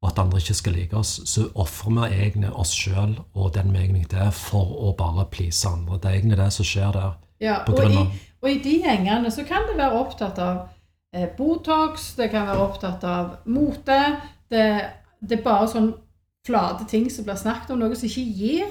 og 0.03 0.11
at 0.11 0.21
andre 0.21 0.41
ikke 0.43 0.57
skal 0.59 0.77
like 0.77 0.97
oss, 0.99 1.15
så 1.29 1.47
ofrer 1.55 1.95
vi 1.97 2.19
egentlig 2.27 2.53
oss 2.53 2.75
sjøl 2.77 3.15
og 3.33 3.55
den 3.55 3.73
vi 3.73 3.85
egentlig 3.87 4.21
er, 4.21 4.31
for 4.37 4.77
å 4.89 4.93
bare 4.99 5.25
please 5.33 5.69
andre. 5.69 6.01
Det 6.01 6.11
er 6.11 6.19
egentlig 6.19 6.41
det 6.43 6.51
som 6.59 6.69
skjer 6.69 6.93
der. 6.97 7.17
Ja, 7.43 7.57
og 7.67 7.81
i, 7.89 8.05
og, 8.43 8.49
i, 8.51 8.59
de 8.63 8.77
gjengene 8.85 9.33
så 9.35 9.47
kan 9.49 9.65
det 9.69 9.79
være 9.81 9.99
opptatt 9.99 10.39
av 10.39 10.61
eh, 11.15 11.29
Botox, 11.37 12.13
det 12.21 12.29
kan 12.31 12.47
være 12.51 12.69
opptatt 12.69 13.05
av 13.09 13.33
mote. 13.49 13.99
Det, 14.53 14.69
det, 15.21 15.39
er 15.39 15.45
bare 15.45 15.73
sånn 15.73 15.91
flate 16.47 16.87
ting 16.91 17.09
som 17.11 17.25
blir 17.27 17.41
snakket 17.41 17.73
om, 17.73 17.81
noe 17.83 17.97
som 17.97 18.11
ikke 18.11 18.29
gir 18.29 18.71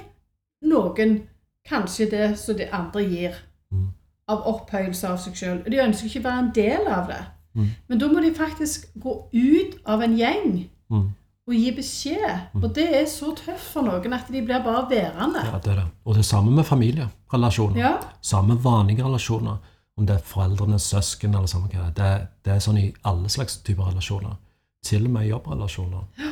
noen 0.62 1.22
kanskje 1.68 2.09
det 2.12 2.28
som 2.39 2.57
de 2.57 2.68
andre 2.74 3.03
gir. 3.05 3.39
Mm. 3.72 3.89
Av 4.32 4.43
opphøyelse 4.47 5.07
av 5.07 5.18
seg 5.22 5.38
sjøl. 5.38 5.64
De 5.68 5.82
ønsker 5.84 6.07
ikke 6.07 6.22
å 6.24 6.28
være 6.30 6.43
en 6.45 6.53
del 6.55 6.91
av 6.91 7.09
det. 7.09 7.22
Mm. 7.57 7.72
Men 7.88 7.99
da 7.99 8.07
må 8.12 8.22
de 8.24 8.36
faktisk 8.36 8.88
gå 9.01 9.16
ut 9.34 9.80
av 9.86 10.03
en 10.05 10.16
gjeng. 10.18 10.53
Mm 10.91 11.09
og 11.51 11.57
gi 11.57 11.72
beskjed. 11.76 12.38
Mm. 12.53 12.64
Og 12.64 12.76
det 12.76 12.88
er 12.95 13.07
så 13.09 13.34
tøft 13.38 13.74
for 13.74 13.86
noen 13.86 14.16
at 14.16 14.30
de 14.32 14.41
blir 14.45 14.64
bare 14.64 14.86
værende. 14.89 15.43
Ja, 15.45 15.59
det 15.64 15.74
er 15.74 15.80
det. 15.82 15.88
Og 16.05 16.16
det 16.16 16.24
er 16.24 16.30
samme 16.30 16.51
med 16.51 16.64
familierelasjoner. 16.68 17.80
Ja. 17.80 17.93
Samme 18.22 18.57
vanlige 18.64 19.05
relasjoner. 19.05 19.57
Om 19.97 20.07
det 20.07 20.16
er 20.16 20.26
foreldrene, 20.26 20.80
søsken 20.80 21.36
eller 21.36 21.49
samme 21.51 21.68
hva. 21.72 21.89
Det, 21.95 22.12
det 22.45 22.53
er 22.55 22.64
sånn 22.64 22.80
i 22.80 22.88
alle 23.05 23.30
slags 23.30 23.59
typer 23.66 23.91
relasjoner. 23.91 24.38
Til 24.86 25.05
og 25.05 25.18
med 25.18 25.28
jobbrelasjoner. 25.28 26.05
Ja. 26.22 26.32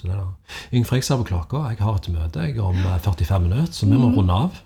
Så 0.00 0.08
det 0.08 0.14
er 0.16 0.22
det. 0.22 0.80
jeg 0.80 1.04
ser 1.04 1.20
på 1.20 1.28
klokka. 1.28 1.66
Jeg 1.68 1.82
har 1.84 1.98
et 1.98 2.08
møte 2.08 2.46
jeg, 2.46 2.60
om 2.60 2.76
45 2.80 3.36
eh, 3.36 3.42
minutter, 3.44 3.72
så 3.72 3.86
vi 3.86 3.98
må 3.98 4.08
mm. 4.08 4.16
runde 4.16 4.38
av. 4.46 4.62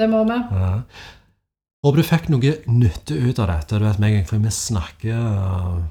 Det 0.00 0.08
må 0.10 0.22
vi. 0.24 0.38
Ja. 0.56 0.70
Håper 1.84 2.00
du 2.00 2.08
fikk 2.08 2.30
noe 2.32 2.54
nytte 2.72 3.18
ut 3.20 3.42
av 3.44 3.50
dette. 3.52 3.76
Du 3.76 3.84
vet 3.84 4.00
meg, 4.00 4.22
for 4.26 4.40
Vi 4.40 4.54
snakker 4.56 5.12
eh, 5.12 5.82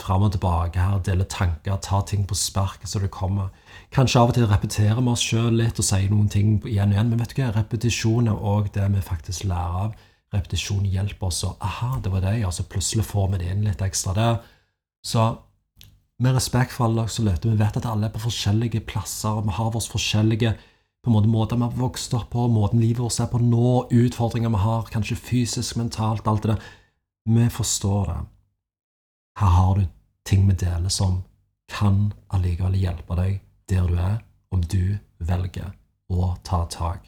fram 0.00 0.24
og 0.26 0.32
tilbake 0.32 0.80
her, 0.80 1.02
dele 1.04 1.26
tanker, 1.28 1.76
ta 1.84 2.00
ting 2.08 2.24
på 2.26 2.34
sparket 2.34 2.88
så 2.88 3.02
det 3.02 3.12
kommer. 3.14 3.52
Kanskje 3.94 4.22
av 4.22 4.32
og 4.32 4.38
til 4.38 4.48
repeterer 4.48 4.98
vi 4.98 5.12
oss 5.12 5.22
sjøl 5.22 5.52
litt 5.60 5.78
og 5.78 5.86
sier 5.86 6.08
noen 6.10 6.30
ting 6.32 6.56
igjen 6.64 6.90
og 6.90 6.96
igjen, 6.96 7.12
men 7.12 7.20
vet 7.20 7.36
du 7.36 7.42
hva, 7.42 7.52
repetisjon 7.58 8.32
er 8.32 8.48
òg 8.54 8.72
det 8.74 8.88
vi 8.96 9.04
faktisk 9.04 9.46
lærer 9.50 9.78
av. 9.84 10.08
Repetisjon 10.32 10.88
hjelper 10.88 11.28
oss 11.28 11.42
å 11.44 11.52
Aha, 11.60 11.98
det 12.02 12.10
var 12.14 12.24
det, 12.24 12.38
ja. 12.40 12.50
Så 12.50 12.64
plutselig 12.64 13.04
får 13.04 13.34
vi 13.34 13.42
det 13.42 13.52
inn 13.52 13.66
litt 13.66 13.84
ekstra 13.84 14.16
der. 14.16 14.38
Så 15.04 15.26
med 16.22 16.36
respekt 16.36 16.74
for 16.76 16.86
alle 16.86 17.08
som 17.10 17.26
lytter, 17.26 17.50
vi 17.50 17.58
vet 17.58 17.76
at 17.80 17.88
alle 17.88 18.06
er 18.06 18.14
på 18.14 18.22
forskjellige 18.22 18.84
plasser, 18.86 19.40
og 19.40 19.48
vi 19.48 19.56
har 19.56 19.72
våre 19.74 19.92
forskjellige 19.94 20.52
på 21.02 21.10
en 21.10 21.16
måte 21.16 21.28
måter 21.28 21.56
vi 21.58 21.66
har 21.66 21.80
vokst 21.80 22.14
opp 22.14 22.28
på, 22.30 22.46
måten 22.48 22.80
livet 22.80 23.02
vårt 23.02 23.18
er 23.18 23.30
på 23.30 23.40
nå, 23.42 23.88
utfordringer 23.90 24.52
vi 24.54 24.60
har, 24.62 24.86
kanskje 24.92 25.18
fysisk, 25.18 25.76
mentalt, 25.76 26.28
alt 26.30 26.44
det 26.46 26.54
der. 26.54 26.68
Vi 27.26 27.48
forstår 27.50 28.06
det. 28.06 28.20
Her 29.40 29.54
har 29.56 29.74
du 29.80 29.86
ting 30.24 30.46
vi 30.46 30.54
deler 30.54 30.88
som 30.88 31.22
kan 31.72 32.12
allikevel 32.30 32.78
hjelpe 32.78 33.18
deg 33.18 33.40
der 33.70 33.88
du 33.88 33.98
er, 33.98 34.20
om 34.54 34.62
du 34.62 34.98
velger 35.18 35.72
å 36.12 36.34
ta 36.44 36.66
tak, 36.70 37.06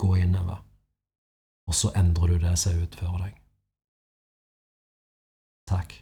gå 0.00 0.16
innover, 0.16 0.64
og 1.68 1.74
så 1.76 1.92
endrer 1.94 2.34
du 2.34 2.46
det 2.48 2.56
som 2.58 2.72
er 2.72 2.86
utenfor 2.88 3.18
deg. 3.22 3.42
Takk. 5.70 6.00